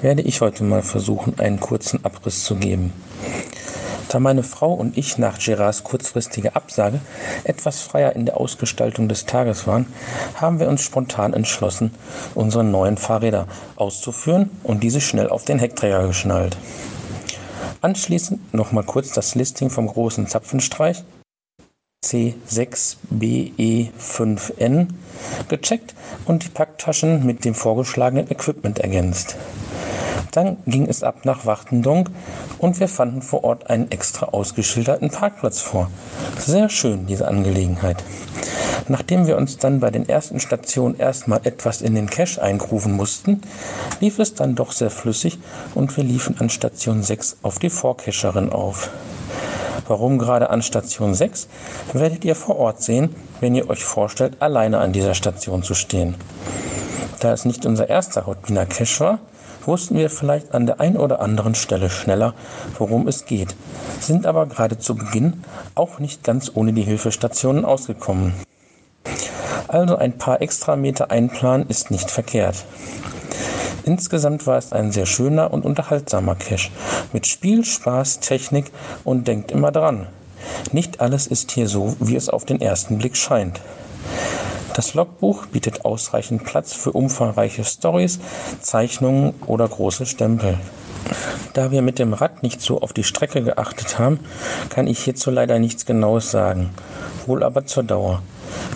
werde 0.00 0.22
ich 0.22 0.40
heute 0.40 0.64
mal 0.64 0.82
versuchen, 0.82 1.38
einen 1.38 1.60
kurzen 1.60 2.04
Abriss 2.04 2.42
zu 2.42 2.56
geben. 2.56 2.92
Da 4.08 4.18
meine 4.18 4.42
Frau 4.42 4.72
und 4.72 4.98
ich 4.98 5.18
nach 5.18 5.38
Gerards 5.38 5.84
kurzfristiger 5.84 6.56
Absage 6.56 6.98
etwas 7.44 7.82
freier 7.82 8.16
in 8.16 8.26
der 8.26 8.40
Ausgestaltung 8.40 9.08
des 9.08 9.24
Tages 9.24 9.68
waren, 9.68 9.86
haben 10.34 10.58
wir 10.58 10.66
uns 10.66 10.82
spontan 10.82 11.32
entschlossen, 11.32 11.94
unsere 12.34 12.64
neuen 12.64 12.96
Fahrräder 12.96 13.46
auszuführen 13.76 14.50
und 14.64 14.82
diese 14.82 15.00
schnell 15.00 15.28
auf 15.28 15.44
den 15.44 15.60
Heckträger 15.60 16.08
geschnallt. 16.08 16.56
Anschließend 17.82 18.52
nochmal 18.52 18.82
kurz 18.82 19.12
das 19.12 19.36
Listing 19.36 19.70
vom 19.70 19.86
großen 19.86 20.26
Zapfenstreich 20.26 21.04
C6BE5N 22.04 24.88
gecheckt 25.48 25.94
und 26.24 26.44
die 26.44 26.48
Packtaschen 26.48 27.24
mit 27.24 27.44
dem 27.44 27.54
vorgeschlagenen 27.54 28.28
Equipment 28.30 28.80
ergänzt. 28.80 29.36
Dann 30.32 30.56
ging 30.66 30.88
es 30.88 31.02
ab 31.02 31.24
nach 31.24 31.46
Wachtendonk 31.46 32.10
und 32.58 32.80
wir 32.80 32.88
fanden 32.88 33.22
vor 33.22 33.44
Ort 33.44 33.70
einen 33.70 33.90
extra 33.90 34.26
ausgeschilderten 34.26 35.10
Parkplatz 35.10 35.60
vor. 35.60 35.90
Sehr 36.38 36.70
schön, 36.70 37.06
diese 37.06 37.28
Angelegenheit. 37.28 38.02
Nachdem 38.88 39.26
wir 39.26 39.36
uns 39.36 39.58
dann 39.58 39.80
bei 39.80 39.90
den 39.90 40.08
ersten 40.08 40.40
Stationen 40.40 40.98
erstmal 40.98 41.40
etwas 41.44 41.82
in 41.82 41.94
den 41.94 42.10
Cache 42.10 42.42
eingrufen 42.42 42.92
mussten, 42.92 43.42
lief 44.00 44.18
es 44.18 44.34
dann 44.34 44.56
doch 44.56 44.72
sehr 44.72 44.90
flüssig 44.90 45.38
und 45.74 45.96
wir 45.96 46.02
liefen 46.02 46.40
an 46.40 46.50
Station 46.50 47.02
6 47.02 47.38
auf 47.42 47.58
die 47.58 47.70
Vorcacherin 47.70 48.50
auf. 48.50 48.90
Warum 49.88 50.18
gerade 50.18 50.50
an 50.50 50.62
Station 50.62 51.14
6, 51.14 51.48
werdet 51.92 52.24
ihr 52.24 52.34
vor 52.34 52.58
Ort 52.58 52.82
sehen, 52.82 53.14
wenn 53.40 53.54
ihr 53.54 53.68
euch 53.68 53.84
vorstellt, 53.84 54.36
alleine 54.40 54.78
an 54.78 54.92
dieser 54.92 55.14
Station 55.14 55.62
zu 55.62 55.74
stehen. 55.74 56.14
Da 57.20 57.32
es 57.32 57.44
nicht 57.44 57.66
unser 57.66 57.88
erster 57.88 58.26
Hotbiner 58.26 58.66
Cache 58.66 59.00
war, 59.00 59.18
wussten 59.66 59.96
wir 59.96 60.10
vielleicht 60.10 60.54
an 60.54 60.66
der 60.66 60.80
ein 60.80 60.96
oder 60.96 61.20
anderen 61.20 61.54
Stelle 61.54 61.90
schneller, 61.90 62.34
worum 62.78 63.06
es 63.08 63.26
geht, 63.26 63.54
sind 64.00 64.26
aber 64.26 64.46
gerade 64.46 64.78
zu 64.78 64.94
Beginn 64.94 65.44
auch 65.74 65.98
nicht 65.98 66.24
ganz 66.24 66.50
ohne 66.54 66.72
die 66.72 66.82
Hilfestationen 66.82 67.64
ausgekommen. 67.64 68.34
Also 69.68 69.96
ein 69.96 70.18
paar 70.18 70.42
extra 70.42 70.76
Meter 70.76 71.10
einplanen 71.10 71.68
ist 71.68 71.90
nicht 71.90 72.10
verkehrt. 72.10 72.64
Insgesamt 73.84 74.46
war 74.46 74.58
es 74.58 74.72
ein 74.72 74.92
sehr 74.92 75.06
schöner 75.06 75.52
und 75.52 75.64
unterhaltsamer 75.64 76.36
Cache 76.36 76.70
mit 77.12 77.26
Spiel, 77.26 77.64
Spaß, 77.64 78.20
Technik 78.20 78.66
und 79.02 79.26
denkt 79.26 79.50
immer 79.50 79.72
dran. 79.72 80.06
Nicht 80.72 81.00
alles 81.00 81.26
ist 81.26 81.52
hier 81.52 81.68
so, 81.68 81.96
wie 81.98 82.16
es 82.16 82.28
auf 82.28 82.44
den 82.44 82.60
ersten 82.60 82.98
Blick 82.98 83.16
scheint. 83.16 83.60
Das 84.74 84.94
Logbuch 84.94 85.46
bietet 85.46 85.84
ausreichend 85.84 86.44
Platz 86.44 86.72
für 86.72 86.92
umfangreiche 86.92 87.64
Stories, 87.64 88.20
Zeichnungen 88.60 89.34
oder 89.46 89.68
große 89.68 90.06
Stempel. 90.06 90.58
Da 91.52 91.70
wir 91.70 91.82
mit 91.82 91.98
dem 91.98 92.14
Rad 92.14 92.42
nicht 92.42 92.62
so 92.62 92.80
auf 92.80 92.92
die 92.92 93.04
Strecke 93.04 93.42
geachtet 93.42 93.98
haben, 93.98 94.20
kann 94.70 94.86
ich 94.86 95.00
hierzu 95.00 95.30
leider 95.30 95.58
nichts 95.58 95.84
Genaues 95.84 96.30
sagen, 96.30 96.70
wohl 97.26 97.42
aber 97.42 97.66
zur 97.66 97.82
Dauer. 97.82 98.22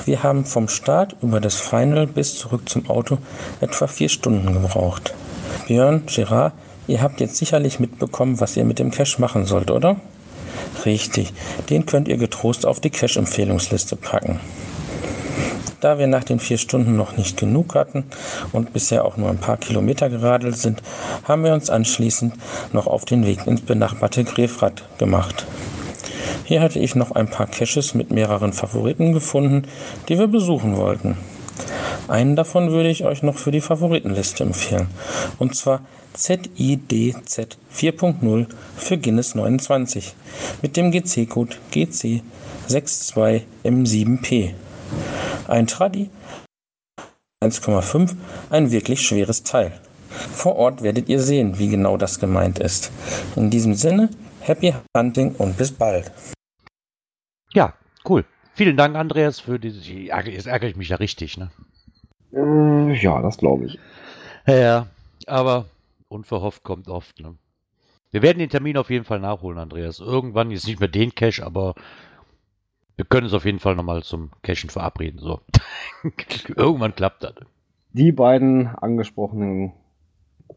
Wir 0.05 0.23
haben 0.23 0.45
vom 0.45 0.69
Start 0.69 1.17
über 1.23 1.41
das 1.41 1.61
Final 1.61 2.07
bis 2.07 2.39
zurück 2.39 2.69
zum 2.69 2.89
Auto 2.89 3.19
etwa 3.61 3.87
vier 3.87 4.09
Stunden 4.09 4.53
gebraucht. 4.53 5.15
Björn, 5.67 6.05
Gerard, 6.07 6.53
ihr 6.87 7.03
habt 7.03 7.21
jetzt 7.21 7.37
sicherlich 7.37 7.81
mitbekommen, 7.81 8.41
was 8.41 8.57
ihr 8.57 8.65
mit 8.65 8.79
dem 8.79 8.91
Cache 8.91 9.21
machen 9.21 9.47
sollt, 9.47 9.71
oder? 9.71 9.97
Richtig, 10.85 11.33
den 11.71 11.87
könnt 11.87 12.09
ihr 12.09 12.17
getrost 12.17 12.67
auf 12.67 12.81
die 12.81 12.91
Cache-Empfehlungsliste 12.91 13.97
packen. 13.97 14.41
Da 15.81 15.99
wir 15.99 16.07
nach 16.07 16.25
den 16.25 16.41
vier 16.41 16.59
Stunden 16.59 16.97
noch 16.97 17.17
nicht 17.17 17.37
genug 17.37 17.75
hatten 17.75 18.05
und 18.53 18.73
bisher 18.73 19.05
auch 19.05 19.17
nur 19.17 19.29
ein 19.29 19.39
paar 19.39 19.57
Kilometer 19.57 20.09
geradelt 20.09 20.57
sind, 20.57 20.83
haben 21.25 21.45
wir 21.45 21.53
uns 21.53 21.71
anschließend 21.71 22.35
noch 22.73 22.87
auf 22.87 23.05
den 23.05 23.27
Weg 23.27 23.47
ins 23.47 23.61
benachbarte 23.61 24.25
Grefrath 24.25 24.85
gemacht. 24.99 25.47
Hier 26.45 26.61
hatte 26.61 26.79
ich 26.79 26.95
noch 26.95 27.13
ein 27.13 27.29
paar 27.29 27.47
Caches 27.47 27.95
mit 27.95 28.11
mehreren 28.11 28.53
Favoriten 28.53 29.13
gefunden, 29.13 29.63
die 30.09 30.19
wir 30.19 30.29
besuchen 30.29 30.77
wollten. 30.77 31.17
Einen 32.09 32.37
davon 32.37 32.71
würde 32.71 32.89
ich 32.89 33.05
euch 33.05 33.23
noch 33.23 33.39
für 33.39 33.51
die 33.51 33.61
Favoritenliste 33.61 34.45
empfehlen, 34.45 34.87
und 35.39 35.57
zwar 35.57 35.81
ZIDZ 36.13 37.59
4.0 37.75 38.47
für 38.77 38.99
Guinness 38.99 39.35
29 39.35 40.15
mit 40.63 40.77
dem 40.77 40.93
GC-Code 40.93 41.57
GC62M7P. 41.73 44.53
Ein 45.49 45.67
Traddy 45.67 46.11
1,5, 47.45 48.15
ein 48.51 48.71
wirklich 48.71 49.03
schweres 49.03 49.43
Teil. 49.43 49.73
Vor 50.33 50.57
Ort 50.57 50.83
werdet 50.83 51.11
ihr 51.11 51.21
sehen, 51.21 51.59
wie 51.59 51.69
genau 51.69 51.99
das 51.99 52.19
gemeint 52.19 52.59
ist. 52.59 52.91
In 53.37 53.51
diesem 53.51 53.75
Sinne, 53.75 54.09
happy 54.47 54.75
hunting 54.97 55.35
und 55.37 55.57
bis 55.57 55.73
bald. 55.73 56.11
Ja, 57.53 57.75
cool. 58.09 58.25
Vielen 58.55 58.77
Dank, 58.77 58.97
Andreas, 58.97 59.41
für 59.41 59.59
diese. 59.59 59.93
Jetzt 59.93 60.47
ärgere 60.47 60.69
ich 60.69 60.77
mich 60.77 60.89
ja 60.89 60.97
richtig, 60.97 61.37
ne? 61.37 61.51
Äh, 62.33 62.95
ja, 62.95 63.21
das 63.23 63.39
glaube 63.39 63.67
ich. 63.67 63.79
Ja, 64.47 64.87
aber 65.27 65.67
unverhofft 66.09 66.63
kommt 66.63 66.89
oft, 66.89 67.21
ne? 67.21 67.35
Wir 68.11 68.23
werden 68.23 68.39
den 68.39 68.49
Termin 68.49 68.77
auf 68.77 68.89
jeden 68.89 69.05
Fall 69.05 69.21
nachholen, 69.21 69.59
Andreas. 69.59 70.01
Irgendwann, 70.01 70.51
jetzt 70.51 70.67
nicht 70.67 70.81
mehr 70.81 70.89
den 70.89 71.15
Cash, 71.15 71.43
aber 71.43 71.75
wir 72.97 73.05
können 73.05 73.25
uns 73.25 73.35
auf 73.35 73.45
jeden 73.45 73.59
Fall 73.59 73.75
nochmal 73.75 74.03
zum 74.03 74.31
Cashen 74.43 74.71
verabreden. 74.71 75.21
So. 75.21 75.41
Irgendwann 76.57 76.95
klappt 76.95 77.25
das. 77.25 77.35
Die 77.93 78.13
beiden 78.13 78.69
angesprochenen 78.69 79.73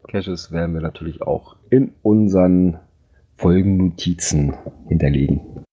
Caches 0.08 0.52
werden 0.52 0.74
wir 0.74 0.80
natürlich 0.80 1.20
auch 1.22 1.56
in 1.68 1.92
unseren 2.02 2.78
Folgennotizen 3.40 4.54
hinterlegen. 4.88 5.64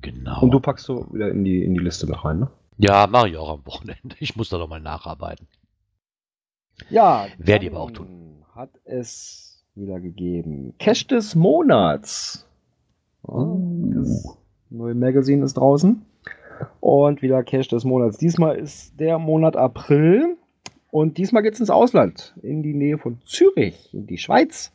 Genau. 0.00 0.42
Und 0.42 0.50
du 0.50 0.60
packst 0.60 0.86
so 0.86 1.06
wieder 1.12 1.30
in 1.30 1.44
die, 1.44 1.62
in 1.62 1.74
die 1.74 1.80
Liste 1.80 2.06
mit 2.06 2.24
rein, 2.24 2.40
ne? 2.40 2.50
Ja, 2.76 3.06
mache 3.06 3.28
ich 3.28 3.36
auch 3.36 3.50
am 3.50 3.66
Wochenende. 3.66 4.16
Ich 4.20 4.36
muss 4.36 4.48
da 4.48 4.58
doch 4.58 4.68
mal 4.68 4.80
nacharbeiten. 4.80 5.46
Ja, 6.90 7.26
Werde 7.38 7.66
ich 7.66 7.72
aber 7.72 7.80
auch 7.80 7.90
tun. 7.90 8.44
Hat 8.54 8.70
es 8.84 9.64
wieder 9.74 10.00
gegeben. 10.00 10.74
Cache 10.78 11.06
des 11.06 11.34
Monats. 11.34 12.46
Ja, 13.26 13.56
das 13.94 14.38
neue 14.70 14.94
Magazine 14.94 15.44
ist 15.44 15.54
draußen. 15.54 16.02
Und 16.80 17.22
wieder 17.22 17.42
Cache 17.44 17.68
des 17.68 17.84
Monats. 17.84 18.18
Diesmal 18.18 18.56
ist 18.56 18.98
der 18.98 19.18
Monat 19.18 19.56
April. 19.56 20.36
Und 20.90 21.18
diesmal 21.18 21.42
geht 21.42 21.54
es 21.54 21.60
ins 21.60 21.70
Ausland. 21.70 22.34
In 22.42 22.62
die 22.62 22.74
Nähe 22.74 22.98
von 22.98 23.20
Zürich, 23.24 23.92
in 23.92 24.06
die 24.06 24.18
Schweiz. 24.18 24.72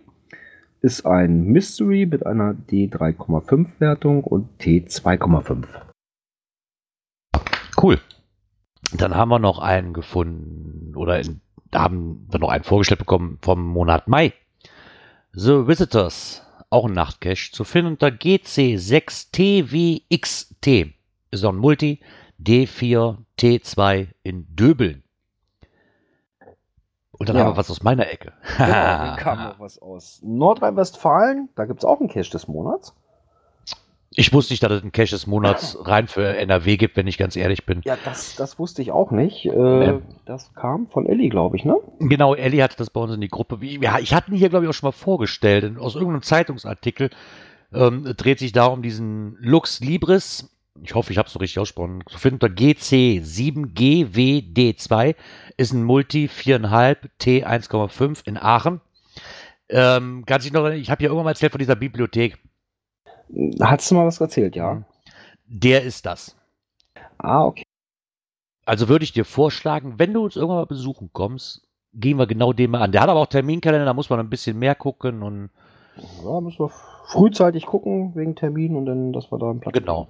Ist 0.80 1.06
ein 1.06 1.44
Mystery 1.44 2.06
mit 2.06 2.26
einer 2.26 2.56
D3,5 2.68 3.68
Wertung 3.78 4.24
und 4.24 4.48
T2,5. 4.60 5.68
Cool. 7.80 8.00
Dann 8.92 9.14
haben 9.14 9.28
wir 9.28 9.38
noch 9.38 9.60
einen 9.60 9.92
gefunden 9.92 10.96
oder 10.96 11.20
in, 11.20 11.40
haben 11.72 12.26
wir 12.28 12.40
noch 12.40 12.48
einen 12.48 12.64
vorgestellt 12.64 12.98
bekommen 12.98 13.38
vom 13.40 13.64
Monat 13.64 14.08
Mai. 14.08 14.32
The 15.30 15.68
Visitors, 15.68 16.44
auch 16.70 16.86
ein 16.86 16.92
Nachtcache, 16.92 17.52
zu 17.52 17.62
finden 17.62 17.92
unter 17.92 18.08
GC6TWXT. 18.08 20.99
Ein 21.32 21.56
Multi 21.56 22.00
D4T2 22.42 24.08
in 24.22 24.46
Döbeln. 24.54 25.02
Und 27.12 27.28
dann 27.28 27.36
Ja. 27.36 27.44
haben 27.44 27.52
wir 27.52 27.56
was 27.58 27.70
aus 27.70 27.82
meiner 27.82 28.10
Ecke. 28.10 28.32
Genau, 28.56 28.66
dann 28.66 29.16
kam 29.18 29.42
noch 29.42 29.60
was 29.60 29.78
aus 29.78 30.20
Nordrhein-Westfalen. 30.24 31.50
Da 31.54 31.66
gibt 31.66 31.80
es 31.80 31.84
auch 31.84 32.00
einen 32.00 32.08
Cache 32.08 32.30
des 32.30 32.48
Monats. 32.48 32.94
Ich 34.12 34.32
wusste 34.32 34.52
nicht, 34.54 34.62
dass 34.62 34.72
es 34.72 34.82
einen 34.82 34.90
Cache 34.90 35.10
des 35.10 35.26
Monats 35.26 35.76
rein 35.86 36.08
für 36.08 36.26
NRW 36.36 36.76
gibt, 36.78 36.96
wenn 36.96 37.06
ich 37.06 37.18
ganz 37.18 37.36
ehrlich 37.36 37.66
bin. 37.66 37.82
Ja, 37.84 37.96
das, 38.04 38.34
das 38.36 38.58
wusste 38.58 38.80
ich 38.82 38.90
auch 38.90 39.10
nicht. 39.10 39.44
Äh, 39.46 39.50
Ähm. 39.50 40.02
Das 40.24 40.52
kam 40.54 40.88
von 40.88 41.06
Ellie, 41.06 41.28
glaube 41.28 41.56
ich, 41.56 41.64
ne? 41.64 41.76
Genau, 42.00 42.34
Ellie 42.34 42.62
hatte 42.62 42.76
das 42.76 42.88
bei 42.90 43.00
uns 43.00 43.12
in 43.14 43.20
die 43.20 43.28
Gruppe. 43.28 43.58
Ja, 43.64 43.98
ich 43.98 44.14
hatte 44.14 44.30
ihn 44.30 44.36
hier, 44.36 44.48
glaube 44.48 44.64
ich, 44.64 44.68
auch 44.70 44.74
schon 44.74 44.86
mal 44.88 44.92
vorgestellt. 44.92 45.78
Aus 45.78 45.94
irgendeinem 45.94 46.22
Zeitungsartikel 46.22 47.10
ähm, 47.72 48.04
dreht 48.16 48.38
sich 48.38 48.52
da 48.52 48.66
um 48.66 48.82
diesen 48.82 49.36
Lux 49.40 49.80
Libris. 49.80 50.48
Ich 50.82 50.94
hoffe, 50.94 51.12
ich 51.12 51.18
habe 51.18 51.26
es 51.26 51.32
so 51.32 51.38
richtig 51.38 51.58
ausgesprochen. 51.58 52.02
Zu 52.06 52.18
finden 52.18 52.36
unter 52.36 52.46
GC7GWD2 52.54 55.14
ist 55.56 55.72
ein 55.72 55.84
Multi 55.84 56.26
4,5 56.26 56.96
T1,5 57.20 58.26
in 58.26 58.36
Aachen. 58.38 58.80
Ähm, 59.68 60.24
ganz 60.26 60.44
ich 60.46 60.52
noch, 60.52 60.68
ich 60.68 60.90
habe 60.90 61.02
ja 61.02 61.08
irgendwann 61.08 61.24
mal 61.24 61.32
erzählt 61.32 61.52
von 61.52 61.58
dieser 61.58 61.76
Bibliothek. 61.76 62.38
Hattest 63.60 63.90
du 63.90 63.94
mal 63.94 64.06
was 64.06 64.20
erzählt, 64.20 64.56
ja? 64.56 64.82
Der 65.46 65.82
ist 65.82 66.06
das. 66.06 66.36
Ah, 67.18 67.44
okay. 67.44 67.62
Also 68.64 68.88
würde 68.88 69.04
ich 69.04 69.12
dir 69.12 69.24
vorschlagen, 69.24 69.98
wenn 69.98 70.12
du 70.12 70.24
uns 70.24 70.36
irgendwann 70.36 70.58
mal 70.58 70.66
besuchen 70.66 71.10
kommst, 71.12 71.62
gehen 71.92 72.18
wir 72.18 72.26
genau 72.26 72.52
den 72.52 72.70
mal 72.70 72.82
an. 72.82 72.92
Der 72.92 73.02
hat 73.02 73.08
aber 73.08 73.20
auch 73.20 73.26
Terminkalender, 73.26 73.84
da 73.84 73.94
muss 73.94 74.10
man 74.10 74.20
ein 74.20 74.30
bisschen 74.30 74.58
mehr 74.58 74.74
gucken 74.74 75.22
und 75.22 75.50
Ja, 76.24 76.40
müssen 76.40 76.60
wir 76.60 76.70
frühzeitig 77.06 77.66
gucken 77.66 78.14
wegen 78.14 78.36
Termin 78.36 78.76
und 78.76 78.86
dann, 78.86 79.12
dass 79.12 79.30
wir 79.30 79.38
da 79.38 79.50
einen 79.50 79.60
Platz 79.60 79.74
Genau. 79.74 80.08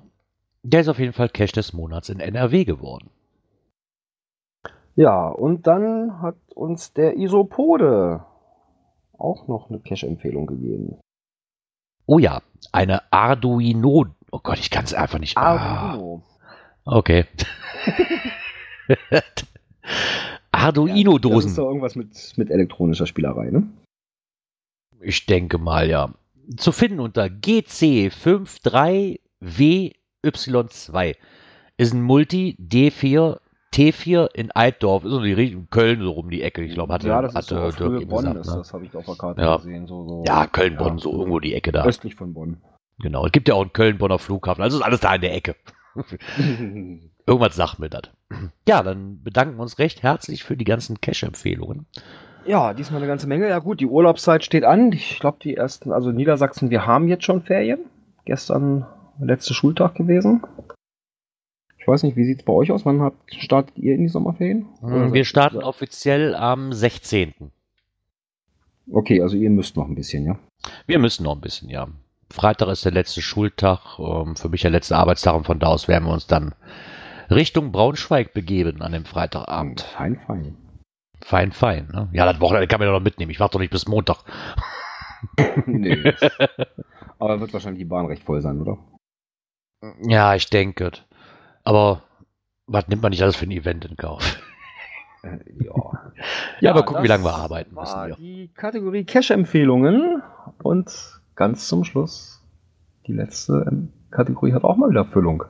Der 0.62 0.80
ist 0.82 0.88
auf 0.88 0.98
jeden 0.98 1.12
Fall 1.12 1.28
Cash 1.28 1.52
des 1.52 1.72
Monats 1.72 2.08
in 2.08 2.20
NRW 2.20 2.64
geworden. 2.64 3.10
Ja, 4.96 5.28
und 5.28 5.66
dann 5.66 6.20
hat 6.20 6.36
uns 6.54 6.92
der 6.92 7.16
Isopode 7.16 8.24
auch 9.16 9.48
noch 9.48 9.70
eine 9.70 9.80
Cache-Empfehlung 9.80 10.46
gegeben. 10.46 10.98
Oh 12.06 12.18
ja, 12.18 12.42
eine 12.72 13.10
Arduino. 13.12 14.06
Oh 14.32 14.40
Gott, 14.42 14.58
ich 14.58 14.70
kann 14.70 14.84
es 14.84 14.94
einfach 14.94 15.18
nicht. 15.18 15.36
Ah, 15.36 15.90
Arduino. 15.92 16.22
okay. 16.84 17.24
Das 19.10 19.22
ist 19.22 19.46
Arduino-Dosen. 20.50 21.54
doch 21.54 21.68
irgendwas 21.68 21.94
mit, 21.94 22.32
mit 22.36 22.50
elektronischer 22.50 23.06
Spielerei, 23.06 23.50
ne? 23.50 23.68
Ich 25.00 25.26
denke 25.26 25.58
mal, 25.58 25.88
ja. 25.88 26.12
Zu 26.56 26.72
finden 26.72 26.98
unter 26.98 27.26
GC53W 27.26 29.94
Y2. 30.24 31.16
Ist 31.76 31.94
ein 31.94 32.02
Multi 32.02 32.56
D4 32.60 33.38
T4 33.72 34.28
in 34.34 34.50
Eiddorf, 34.52 35.04
ist 35.04 35.10
so 35.12 35.22
die 35.22 35.66
Köln 35.70 36.00
so 36.02 36.10
rum 36.10 36.28
die 36.28 36.42
Ecke, 36.42 36.62
ich 36.62 36.74
glaube, 36.74 36.92
hatte, 36.92 37.06
ja, 37.06 37.22
das 37.22 37.32
ist 37.32 37.36
hatte 37.36 37.72
so 37.78 37.84
Höhe 37.84 38.00
eben 38.00 38.10
Bonn, 38.10 38.24
gesagt, 38.24 38.40
ist 38.40 38.48
ne? 38.50 38.56
das 38.58 38.72
habe 38.74 38.84
ich 38.84 38.96
auf 38.96 39.06
der 39.06 39.14
Karte 39.14 39.40
Ja. 39.40 39.56
gesehen. 39.58 39.86
So, 39.86 40.08
so, 40.08 40.24
Ja, 40.26 40.46
Köln, 40.48 40.76
Bonn, 40.76 40.96
ja, 40.96 41.02
so 41.02 41.12
irgendwo 41.12 41.38
die 41.38 41.54
Ecke 41.54 41.70
da. 41.70 41.84
Östlich 41.84 42.16
von 42.16 42.34
Bonn. 42.34 42.56
Genau. 42.98 43.24
Es 43.26 43.32
gibt 43.32 43.48
ja 43.48 43.54
auch 43.54 43.62
einen 43.62 43.72
Köln-Bonner 43.72 44.18
Flughafen, 44.18 44.62
also 44.62 44.78
ist 44.78 44.82
alles 44.84 45.00
da 45.00 45.14
in 45.14 45.20
der 45.20 45.34
Ecke. 45.34 45.54
Irgendwas 47.26 47.54
sagt 47.54 47.78
mir 47.78 47.88
das. 47.88 48.02
Ja, 48.68 48.82
dann 48.82 49.22
bedanken 49.22 49.56
wir 49.56 49.62
uns 49.62 49.78
recht 49.78 50.02
herzlich 50.02 50.42
für 50.44 50.56
die 50.56 50.64
ganzen 50.64 51.00
Cash-Empfehlungen. 51.00 51.86
Ja, 52.46 52.74
diesmal 52.74 52.98
eine 53.00 53.06
ganze 53.08 53.26
Menge. 53.28 53.48
Ja 53.48 53.58
gut, 53.60 53.80
die 53.80 53.86
Urlaubszeit 53.86 54.44
steht 54.44 54.64
an. 54.64 54.92
Ich 54.92 55.18
glaube, 55.20 55.38
die 55.42 55.56
ersten, 55.56 55.92
also 55.92 56.10
Niedersachsen, 56.10 56.70
wir 56.70 56.86
haben 56.86 57.08
jetzt 57.08 57.24
schon 57.24 57.42
Ferien. 57.42 57.80
Gestern 58.24 58.86
letzte 59.18 59.54
Schultag 59.54 59.94
gewesen. 59.94 60.42
Ich 61.78 61.88
weiß 61.88 62.02
nicht, 62.02 62.16
wie 62.16 62.24
sieht 62.24 62.40
es 62.40 62.44
bei 62.44 62.52
euch 62.52 62.70
aus? 62.70 62.84
Wann 62.84 63.00
habt, 63.00 63.34
startet 63.34 63.78
ihr 63.78 63.94
in 63.94 64.02
die 64.02 64.08
Sommerferien? 64.08 64.66
Oder 64.82 65.12
Wir 65.12 65.24
starten 65.24 65.62
offiziell 65.62 66.34
am 66.34 66.72
16. 66.72 67.32
Okay, 68.92 69.22
also 69.22 69.36
ihr 69.36 69.50
müsst 69.50 69.76
noch 69.76 69.88
ein 69.88 69.94
bisschen, 69.94 70.26
ja? 70.26 70.38
Wir 70.86 70.98
müssen 70.98 71.24
noch 71.24 71.34
ein 71.34 71.40
bisschen, 71.40 71.70
ja. 71.70 71.88
Freitag 72.30 72.68
ist 72.68 72.84
der 72.84 72.92
letzte 72.92 73.22
Schultag, 73.22 73.98
ähm, 73.98 74.36
für 74.36 74.48
mich 74.48 74.62
der 74.62 74.70
letzte 74.70 74.96
Arbeitstag 74.96 75.34
und 75.34 75.44
von 75.44 75.58
da 75.58 75.68
aus 75.68 75.88
werden 75.88 76.04
wir 76.04 76.12
uns 76.12 76.26
dann 76.26 76.54
Richtung 77.30 77.72
Braunschweig 77.72 78.32
begeben 78.34 78.82
an 78.82 78.92
dem 78.92 79.04
Freitagabend. 79.04 79.80
Fein, 79.80 80.16
fein. 80.16 80.56
Fein, 81.22 81.52
fein. 81.52 81.88
Ne? 81.92 82.08
Ja, 82.12 82.30
das 82.30 82.40
Wochenende 82.40 82.66
kann 82.66 82.80
man 82.80 82.88
ja 82.88 82.92
noch 82.92 83.02
mitnehmen. 83.02 83.30
Ich 83.30 83.40
warte 83.40 83.54
doch 83.54 83.60
nicht 83.60 83.72
bis 83.72 83.86
Montag. 83.86 84.18
nee. 85.66 85.96
Aber 87.18 87.40
wird 87.40 87.52
wahrscheinlich 87.52 87.80
die 87.80 87.88
Bahn 87.88 88.06
recht 88.06 88.24
voll 88.24 88.40
sein, 88.40 88.60
oder? 88.60 88.78
Ja, 90.02 90.34
ich 90.34 90.50
denke. 90.50 90.92
Aber 91.64 92.02
was 92.66 92.88
nimmt 92.88 93.02
man 93.02 93.10
nicht 93.10 93.22
alles 93.22 93.36
für 93.36 93.46
ein 93.46 93.50
Event 93.50 93.84
in 93.84 93.96
Kauf? 93.96 94.40
Äh, 95.22 95.38
ja. 95.64 95.72
Ja, 96.60 96.72
aber 96.72 96.82
gucken, 96.82 97.02
wie 97.02 97.08
lange 97.08 97.24
wir 97.24 97.34
arbeiten 97.34 97.74
müssen. 97.74 98.08
Ja. 98.10 98.16
die 98.16 98.50
Kategorie 98.54 99.04
Cash-Empfehlungen. 99.04 100.22
Und 100.62 101.20
ganz 101.34 101.66
zum 101.68 101.84
Schluss, 101.84 102.42
die 103.06 103.14
letzte 103.14 103.64
ähm, 103.70 103.90
Kategorie 104.10 104.52
hat 104.52 104.64
auch 104.64 104.76
mal 104.76 104.90
wieder 104.90 105.06
Füllung. 105.06 105.44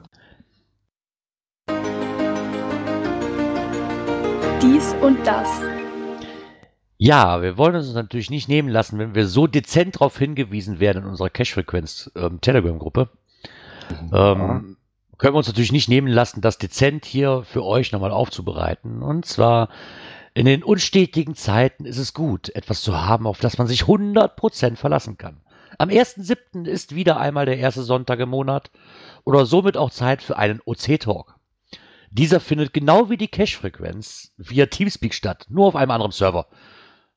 Dies 4.63 4.95
und 5.03 5.27
das. 5.27 5.49
Ja, 6.97 7.43
wir 7.43 7.57
wollen 7.59 7.75
uns 7.75 7.93
natürlich 7.95 8.31
nicht 8.31 8.49
nehmen 8.49 8.69
lassen, 8.69 8.99
wenn 8.99 9.15
wir 9.15 9.27
so 9.27 9.49
dezent 9.49 9.97
darauf 9.97 10.17
hingewiesen 10.19 10.79
werden 10.79 11.03
in 11.03 11.09
unserer 11.09 11.31
Cash-Frequenz 11.31 12.13
ähm, 14.13 14.77
können 15.19 15.35
wir 15.35 15.39
uns 15.39 15.49
natürlich 15.49 15.73
nicht 15.73 15.89
nehmen 15.89 16.09
lassen, 16.09 16.41
das 16.41 16.59
dezent 16.59 17.05
hier 17.05 17.43
für 17.45 17.65
euch 17.65 17.93
nochmal 17.93 18.11
aufzubereiten. 18.11 19.03
Und 19.03 19.27
zwar 19.27 19.69
in 20.33 20.47
den 20.47 20.63
unstetigen 20.63 21.35
Zeiten 21.35 21.85
ist 21.85 21.99
es 21.99 22.15
gut, 22.15 22.49
etwas 22.55 22.83
zu 22.83 23.01
haben, 23.01 23.27
auf 23.27 23.41
das 23.41 23.59
man 23.59 23.67
sich 23.67 23.83
100% 23.83 24.77
verlassen 24.77 25.19
kann. 25.19 25.41
Am 25.79 25.89
1.7. 25.89 26.67
ist 26.67 26.95
wieder 26.95 27.19
einmal 27.19 27.47
der 27.47 27.59
erste 27.59 27.83
Sonntag 27.83 28.21
im 28.21 28.31
Monat 28.31 28.71
oder 29.25 29.47
somit 29.47 29.77
auch 29.77 29.91
Zeit 29.91 30.23
für 30.23 30.37
einen 30.37 30.61
OC-Talk. 30.65 31.35
Dieser 32.11 32.41
findet 32.41 32.73
genau 32.73 33.09
wie 33.09 33.17
die 33.17 33.29
Cache-Frequenz 33.29 34.33
via 34.37 34.67
Teamspeak 34.67 35.15
statt, 35.15 35.47
nur 35.49 35.67
auf 35.67 35.77
einem 35.77 35.93
anderen 35.93 36.13
Server. 36.13 36.47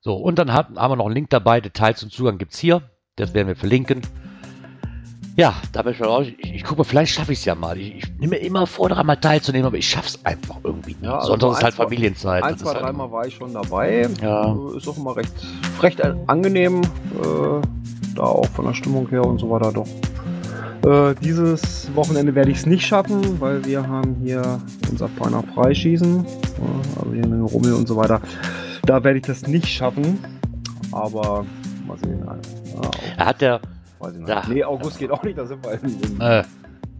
So, 0.01 0.15
und 0.15 0.38
dann 0.38 0.51
haben, 0.51 0.76
wir 0.76 0.95
noch 0.95 1.05
einen 1.05 1.15
Link 1.15 1.30
dabei. 1.30 1.61
Details 1.61 1.99
zum 1.99 2.11
Zugang 2.11 2.38
gibt's 2.38 2.59
hier. 2.59 2.89
Das 3.15 3.34
werden 3.34 3.47
wir 3.47 3.55
verlinken. 3.55 4.01
Ja, 5.36 5.56
da 5.72 5.82
bin 5.82 5.94
ich 5.94 6.00
mal 6.00 6.10
raus. 6.10 6.28
Ich, 6.38 6.54
ich 6.56 6.64
gucke 6.64 6.80
mal, 6.80 6.84
vielleicht 6.84 7.14
schaffe 7.14 7.34
ich 7.34 7.40
es 7.40 7.46
ja 7.46 7.56
mal. 7.56 7.76
Ich, 7.78 7.96
ich 7.96 8.10
nehme 8.20 8.32
mir 8.36 8.38
immer 8.38 8.68
vor, 8.68 8.90
daran 8.90 9.08
mal 9.08 9.16
teilzunehmen, 9.16 9.66
aber 9.66 9.78
ich 9.78 9.88
schaff's 9.90 10.20
einfach 10.24 10.58
irgendwie. 10.64 10.96
Ja, 11.02 11.16
also 11.16 11.30
Sonntag 11.30 11.48
so 11.50 11.58
ist 11.58 11.64
halt 11.64 11.74
Familienzeit. 11.74 12.44
Ein, 12.44 12.58
zwei, 12.58 12.74
halt- 12.74 12.84
dreimal 12.84 13.12
war 13.12 13.26
ich 13.26 13.34
schon 13.34 13.52
dabei. 13.54 14.08
Ja. 14.22 14.54
Äh, 14.54 14.78
Ist 14.78 14.88
auch 14.88 14.98
immer 14.98 15.16
recht, 15.16 15.32
recht 15.82 16.00
angenehm. 16.28 16.82
Äh, 16.82 16.86
da 18.16 18.22
auch 18.24 18.46
von 18.50 18.66
der 18.66 18.74
Stimmung 18.76 19.10
her 19.10 19.26
und 19.26 19.40
so 19.40 19.50
weiter 19.50 19.72
doch. 19.74 19.88
Äh, 20.88 21.16
dieses 21.24 21.90
Wochenende 21.96 22.36
werde 22.36 22.52
ich 22.52 22.58
es 22.58 22.66
nicht 22.68 22.86
schaffen, 22.86 23.40
weil 23.42 23.66
wir 23.66 23.88
haben 23.88 24.18
hier 24.24 24.60
unser 24.92 25.08
feiner 25.10 25.42
Freischießen. 25.56 26.26
Äh, 26.26 27.00
also 27.00 27.12
hier 27.14 27.24
einen 27.24 27.42
Rummel 27.44 27.74
und 27.74 27.88
so 27.88 27.96
weiter. 27.96 28.22
Da 28.86 29.04
werde 29.04 29.18
ich 29.18 29.26
das 29.26 29.48
nicht 29.48 29.68
schaffen. 29.68 30.20
Aber 30.92 31.44
mal 31.88 31.98
sehen. 31.98 32.24
Ja, 32.24 32.92
Er 33.18 33.26
hat 33.26 33.42
der, 33.42 33.62
weiß 34.04 34.14
ich 34.14 34.20
nicht. 34.20 34.30
Ja. 34.30 34.43
Nee, 34.47 34.64
August 34.64 34.99
geht 34.99 35.12
auch 35.12 35.24
nicht. 35.24 35.38
Da 35.38 35.45
sind 35.45 35.64
wir, 35.64 35.74
in, 35.74 36.22
äh, 36.22 36.43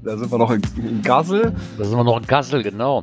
da 0.04 0.18
sind 0.18 0.32
wir 0.32 0.38
noch 0.38 0.52
in, 0.52 0.62
in 0.78 1.02
Gassel. 1.02 1.54
da 1.78 1.84
sind 1.84 1.98
wir 1.98 2.04
noch 2.04 2.18
in 2.18 2.28
Kassel, 2.28 2.64
genau. 2.64 3.02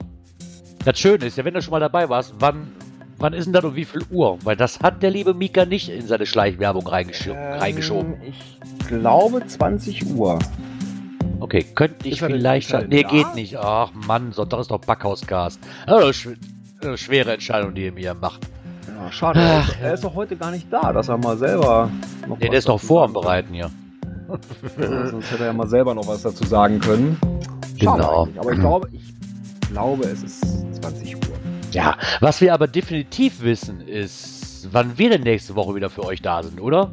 Das 0.85 0.99
Schöne 0.99 1.27
ist 1.27 1.37
ja, 1.37 1.45
wenn 1.45 1.55
du 1.55 1.61
schon 1.63 1.73
mal 1.73 1.81
dabei 1.81 2.09
warst, 2.09 2.35
wann, 2.39 2.73
wann 3.19 3.33
ist 3.35 3.45
denn 3.45 3.53
das 3.53 3.65
und 3.65 3.77
wie 3.77 3.85
viel 3.85 4.03
Uhr? 4.11 4.39
Weil 4.45 4.57
das 4.57 4.81
hat 4.81 5.03
der 5.03 5.11
liebe 5.11 5.35
Mika 5.35 5.65
nicht 5.67 5.91
in 5.91 6.07
seine 6.07 6.25
Schleichwerbung 6.27 6.87
reingesch 6.87 7.29
reingeschoben. 7.29 8.15
Ähm, 8.15 8.33
Ich 8.81 8.89
glaube 8.89 9.47
20 9.47 10.15
Uhr. 10.15 10.39
Okay, 11.41 11.65
könnte 11.75 12.09
ich 12.09 12.21
vielleicht. 12.21 12.73
Nee, 12.89 13.03
da? 13.03 13.09
geht 13.09 13.35
nicht. 13.35 13.57
Ach 13.57 13.93
Mann, 14.07 14.33
Sonntag 14.33 14.61
ist 14.61 14.71
doch 14.71 14.81
Backhauscast. 14.81 15.61
Also, 15.87 16.13
sch 16.13 16.29
eine 16.83 16.97
schwere 16.97 17.35
Entscheidung, 17.35 17.75
die 17.75 17.85
ihr 17.85 17.93
mir 17.93 18.15
macht. 18.15 18.41
Ja, 18.89 19.13
schade. 19.13 19.41
Ach, 19.43 19.75
er, 19.81 19.89
ist, 19.93 19.95
ist 19.97 20.05
doch 20.05 20.15
heute 20.15 20.37
gar 20.37 20.51
nicht 20.51 20.67
da, 20.71 20.93
dass 20.93 21.09
er 21.09 21.19
mal 21.19 21.37
selber 21.37 21.91
noch 22.27 22.39
Nee, 22.39 22.49
der 22.49 22.59
ist 22.59 22.69
noch 22.69 22.81
vor 22.81 23.05
am 23.05 23.13
Bereiten 23.13 23.53
hier. 23.53 23.71
Sonst 25.11 25.31
hätte 25.31 25.43
er 25.45 25.47
ja 25.47 25.53
mal 25.53 25.69
selber 25.69 25.95
noch 25.95 26.07
was 26.07 26.23
dazu 26.23 26.45
sagen 26.45 26.79
können. 26.81 27.19
Schade 27.83 28.03
Genau. 28.03 28.25
eigentlich. 28.25 28.39
Aber 28.41 28.53
ich 28.53 28.59
glaube, 28.61 28.89
ich 28.93 29.69
glaube, 29.71 30.05
es 30.05 30.23
ist 30.23 30.41
20 30.83 31.17
Uhr. 31.17 31.23
Ja, 31.73 31.97
was 32.21 32.41
wir 32.41 32.53
aber 32.53 32.67
definitiv 32.67 33.43
wissen, 33.43 33.81
ist, 33.81 34.69
wann 34.73 34.99
wir 34.99 35.11
denn 35.11 35.23
nächste 35.23 35.55
Woche 35.55 35.75
wieder 35.75 35.89
für 35.91 36.05
euch 36.05 36.21
da 36.21 36.43
sind, 36.43 36.61
oder? 36.61 36.91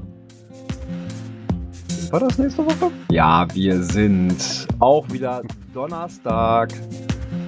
War 2.12 2.20
das 2.22 2.38
nächste 2.38 2.66
Woche? 2.66 2.92
Ja, 3.10 3.48
wir 3.54 3.82
sind 3.84 4.68
auch 4.80 5.10
wieder 5.12 5.42
Donnerstag 5.74 6.70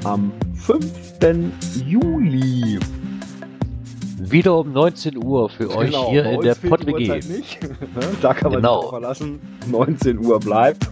am 0.04 0.32
5. 0.66 0.86
Juli. 1.86 2.80
Wieder 4.20 4.58
um 4.58 4.72
19 4.74 5.24
Uhr 5.24 5.50
für 5.50 5.70
euch 5.76 5.88
Genau, 5.92 6.10
hier 6.12 6.24
bei 6.24 6.34
in 6.34 6.42
der 6.42 6.56
fehlt 6.56 6.70
Pott 6.72 6.82
die 6.84 6.88
WG. 6.88 7.10
Uhrzeit 7.12 7.30
nicht. 7.30 7.60
da 8.22 8.34
kann 8.34 8.52
man 8.52 8.62
Genau. 8.62 8.82
sich 8.82 8.90
verlassen. 8.90 9.40
19 9.70 10.20
Uhr 10.20 10.40
bleibt. 10.40 10.90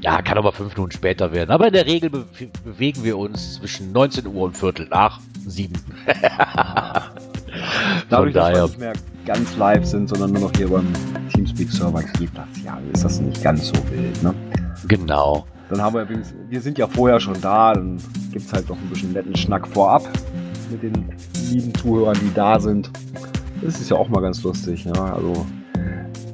Ja, 0.00 0.20
kann 0.22 0.36
aber 0.38 0.50
fünf 0.52 0.74
Minuten 0.74 0.90
später 0.92 1.32
werden. 1.32 1.50
Aber 1.50 1.68
in 1.68 1.72
der 1.74 1.86
Regel 1.86 2.10
be 2.10 2.24
bewegen 2.64 3.04
wir 3.04 3.16
uns 3.18 3.54
zwischen 3.54 3.92
19 3.92 4.26
Uhr 4.26 4.42
und 4.42 4.56
Viertel 4.56 4.88
nach 4.88 5.20
sieben. 5.46 5.74
Dadurch, 8.08 8.32
dass 8.34 8.44
daher- 8.44 8.56
wir 8.62 8.66
nicht 8.68 8.78
mehr 8.78 8.92
ganz 9.24 9.56
live 9.56 9.84
sind, 9.84 10.08
sondern 10.08 10.32
nur 10.32 10.42
noch 10.42 10.52
hier 10.56 10.68
beim 10.68 10.86
Teamspeak-Server 11.32 12.02
geht 12.18 12.30
das 12.34 12.46
ja. 12.64 12.78
Ist 12.92 13.04
das 13.04 13.20
nicht 13.20 13.42
ganz 13.42 13.68
so 13.68 13.74
wild, 13.90 14.20
ne? 14.22 14.34
Genau. 14.88 15.46
Dann 15.68 15.80
haben 15.80 15.94
wir, 15.94 16.06
wir 16.50 16.60
sind 16.60 16.76
ja 16.78 16.86
vorher 16.86 17.18
schon 17.20 17.40
da, 17.40 17.72
dann 17.72 17.96
gibt 18.32 18.44
es 18.46 18.52
halt 18.52 18.68
noch 18.68 18.76
ein 18.76 18.88
bisschen 18.90 19.12
netten 19.12 19.34
Schnack 19.36 19.66
vorab 19.68 20.02
mit 20.70 20.82
den 20.82 21.06
lieben 21.50 21.74
Zuhörern, 21.74 22.18
die 22.20 22.32
da 22.34 22.58
sind. 22.58 22.90
Das 23.60 23.80
ist 23.80 23.90
ja 23.90 23.96
auch 23.96 24.08
mal 24.08 24.20
ganz 24.20 24.42
lustig, 24.42 24.84
ja. 24.84 24.92
Also 24.92 25.46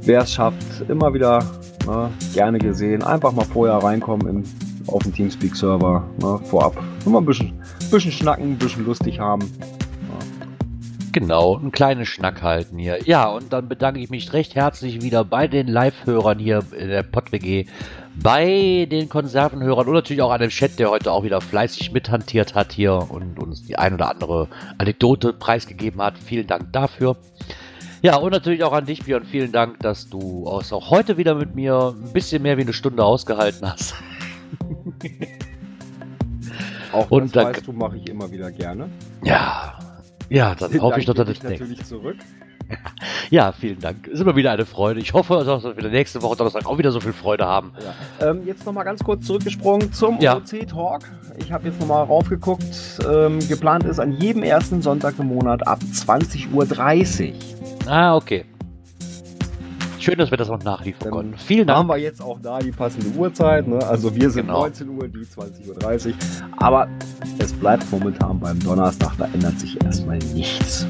wer 0.03 0.23
es 0.23 0.33
schafft, 0.33 0.89
immer 0.89 1.13
wieder 1.13 1.45
ne, 1.87 2.11
gerne 2.33 2.59
gesehen. 2.59 3.03
Einfach 3.03 3.33
mal 3.33 3.45
vorher 3.45 3.77
reinkommen 3.77 4.29
in, 4.29 4.45
auf 4.87 5.03
den 5.03 5.13
Teamspeak-Server, 5.13 6.05
ne, 6.21 6.41
vorab. 6.45 6.77
Nur 7.05 7.15
mal 7.15 7.21
ein 7.21 7.27
bisschen, 7.27 7.53
bisschen 7.91 8.13
schnacken, 8.13 8.53
ein 8.53 8.59
bisschen 8.59 8.85
lustig 8.85 9.19
haben. 9.21 9.51
Genau, 11.13 11.57
einen 11.57 11.73
kleinen 11.73 12.05
Schnack 12.07 12.43
halten 12.43 12.79
hier. 12.79 13.03
Ja, 13.05 13.29
und 13.29 13.53
dann 13.53 13.69
bedanke 13.69 14.01
ich 14.01 14.11
mich 14.11 14.33
recht 14.33 14.55
herzlich 14.55 15.03
wieder 15.03 15.25
bei 15.25 15.49
den 15.49 15.67
Live-Hörern 15.67 16.39
hier 16.39 16.63
in 16.79 16.89
der 16.89 17.03
PodWG, 17.03 17.67
bei 18.15 18.87
den 18.91 19.09
Konservenhörern 19.09 19.87
und 19.87 19.95
natürlich 19.95 20.23
auch 20.23 20.31
an 20.31 20.41
dem 20.41 20.51
Chat, 20.51 20.79
der 20.79 20.91
heute 20.91 21.13
auch 21.13 21.25
wieder 21.25 21.41
fleißig 21.41 21.93
mithantiert 21.93 22.55
hat 22.55 22.73
hier 22.73 23.07
und 23.11 23.39
uns 23.39 23.65
die 23.65 23.79
ein 23.79 23.95
oder 23.95 24.11
andere 24.11 24.49
Anekdote 24.77 25.33
preisgegeben 25.33 26.03
hat. 26.03 26.19
Vielen 26.19 26.47
Dank 26.47 26.73
dafür. 26.73 27.17
Ja, 28.03 28.17
und 28.17 28.31
natürlich 28.33 28.63
auch 28.63 28.73
an 28.73 28.87
dich, 28.87 29.05
Björn. 29.05 29.25
Vielen 29.25 29.51
Dank, 29.51 29.81
dass 29.81 30.09
du 30.09 30.47
auch 30.47 30.91
heute 30.91 31.17
wieder 31.17 31.35
mit 31.35 31.55
mir 31.55 31.95
ein 31.97 32.13
bisschen 32.13 32.43
mehr 32.43 32.57
wie 32.57 32.63
eine 32.63 32.73
Stunde 32.73 33.05
ausgehalten 33.05 33.69
hast. 33.69 33.95
Auch 36.93 37.11
Und 37.11 37.35
das 37.35 37.45
weißt 37.45 37.67
du, 37.67 37.73
mache 37.73 37.97
ich 37.97 38.09
immer 38.09 38.31
wieder 38.31 38.51
gerne. 38.51 38.89
Ja, 39.23 39.79
ja, 40.29 40.55
dann 40.55 40.81
hoffe 40.81 41.01
ich 41.01 41.07
doch, 41.07 41.15
dass 41.15 41.27
nächste. 41.29 41.51
natürlich 41.51 41.85
zurück. 41.85 42.17
Ja, 43.31 43.53
vielen 43.53 43.79
Dank. 43.79 44.07
Ist 44.07 44.21
immer 44.21 44.37
wieder 44.37 44.51
eine 44.53 44.65
Freude. 44.67 45.01
Ich 45.01 45.13
hoffe, 45.13 45.43
dass 45.45 45.65
wir 45.65 45.77
wieder 45.77 45.89
nächste 45.91 46.23
Woche 46.23 46.37
Donnerstag 46.37 46.67
auch 46.67 46.79
wieder 46.79 46.93
so 46.93 47.01
viel 47.01 47.13
Freude 47.13 47.47
haben. 47.47 47.73
Ja. 48.21 48.31
Ähm, 48.31 48.47
jetzt 48.47 48.65
nochmal 48.67 48.85
ganz 48.85 49.03
kurz 49.03 49.25
zurückgesprungen 49.27 49.93
zum 49.93 50.19
Ja. 50.21 50.37
OC-Talk. 50.37 51.03
Ich 51.39 51.53
habe 51.53 51.69
jetzt 51.69 51.81
nochmal 51.81 52.05
raufgeguckt. 52.05 52.65
Ähm, 53.11 53.39
geplant 53.49 53.85
ist 53.85 53.99
an 53.99 54.13
jedem 54.13 54.43
ersten 54.43 54.83
Sonntag 54.83 55.15
im 55.19 55.29
Monat 55.29 55.67
ab 55.67 55.81
20.30 55.83 57.33
Uhr. 57.33 57.35
Ah, 57.91 58.17
okay. 58.17 58.45
Schön, 60.01 60.17
dass 60.17 60.31
wir 60.31 60.39
das 60.39 60.49
noch 60.49 60.63
nachliefern 60.63 61.11
konnten. 61.11 61.37
Vielen 61.39 61.69
Haben 61.71 61.89
Dank. 61.89 61.99
wir 61.99 62.03
jetzt 62.05 62.23
auch 62.23 62.39
da 62.41 62.59
die 62.61 62.71
passende 62.71 63.09
Uhrzeit. 63.19 63.67
Ne? 63.67 63.85
Also 63.87 64.15
wir 64.15 64.31
sind 64.31 64.47
Genau. 64.47 64.61
19 64.61 64.89
Uhr, 64.91 65.09
die 65.09 65.19
20.30 65.25 66.07
Uhr. 66.09 66.15
Aber 66.59 66.89
es 67.39 67.53
bleibt 67.53 67.91
momentan 67.91 68.39
beim 68.39 68.59
Donnerstag, 68.61 69.13
da 69.19 69.27
ändert 69.35 69.59
sich 69.59 69.83
erstmal 69.83 70.19
nichts. 70.19 70.87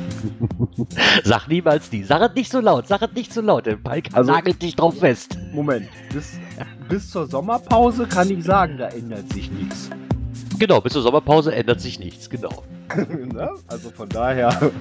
Sag 1.25 1.49
niemals 1.49 1.91
nie. 1.91 2.03
Sag 2.05 2.21
es 2.29 2.35
nicht 2.35 2.51
so 2.53 2.61
laut. 2.61 2.87
Sag 2.87 3.03
es 3.03 3.13
nicht 3.15 3.33
so 3.33 3.41
laut. 3.41 3.67
Der 3.67 3.77
Palk 3.77 4.05
Also- 4.13 4.31
nagelt 4.33 4.61
dich 4.63 4.77
drauf 4.77 4.99
fest. 4.99 5.39
Moment, 5.53 5.89
bis, 6.13 6.39
bis 6.89 7.11
zur 7.11 7.27
Sommerpause 7.27 8.07
kann 8.07 8.31
ich 8.31 8.45
sagen, 8.45 8.77
da 8.79 8.89
ändert 8.89 9.33
sich 9.33 9.51
nichts. 9.51 9.89
Genau, 10.59 10.81
bis 10.81 10.93
zur 10.93 11.03
Sommerpause 11.03 11.55
ändert 11.55 11.81
sich 11.81 11.99
nichts. 11.99 12.29
Genau. 12.29 12.63
ne? 12.97 13.51
Also 13.69 13.91
von 13.91 14.09
daher. 14.09 14.73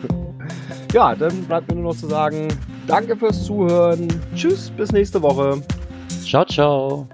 Ja, 0.94 1.14
dann 1.14 1.44
bleibt 1.44 1.68
mir 1.68 1.76
nur 1.76 1.92
noch 1.92 2.00
zu 2.00 2.08
sagen, 2.08 2.48
danke 2.88 3.18
fürs 3.18 3.44
Zuhören. 3.44 4.08
Tschüss, 4.34 4.72
bis 4.72 4.94
nächste 4.94 5.22
Woche. 5.22 5.62
Ciao, 6.24 6.46
ciao. 6.46 7.08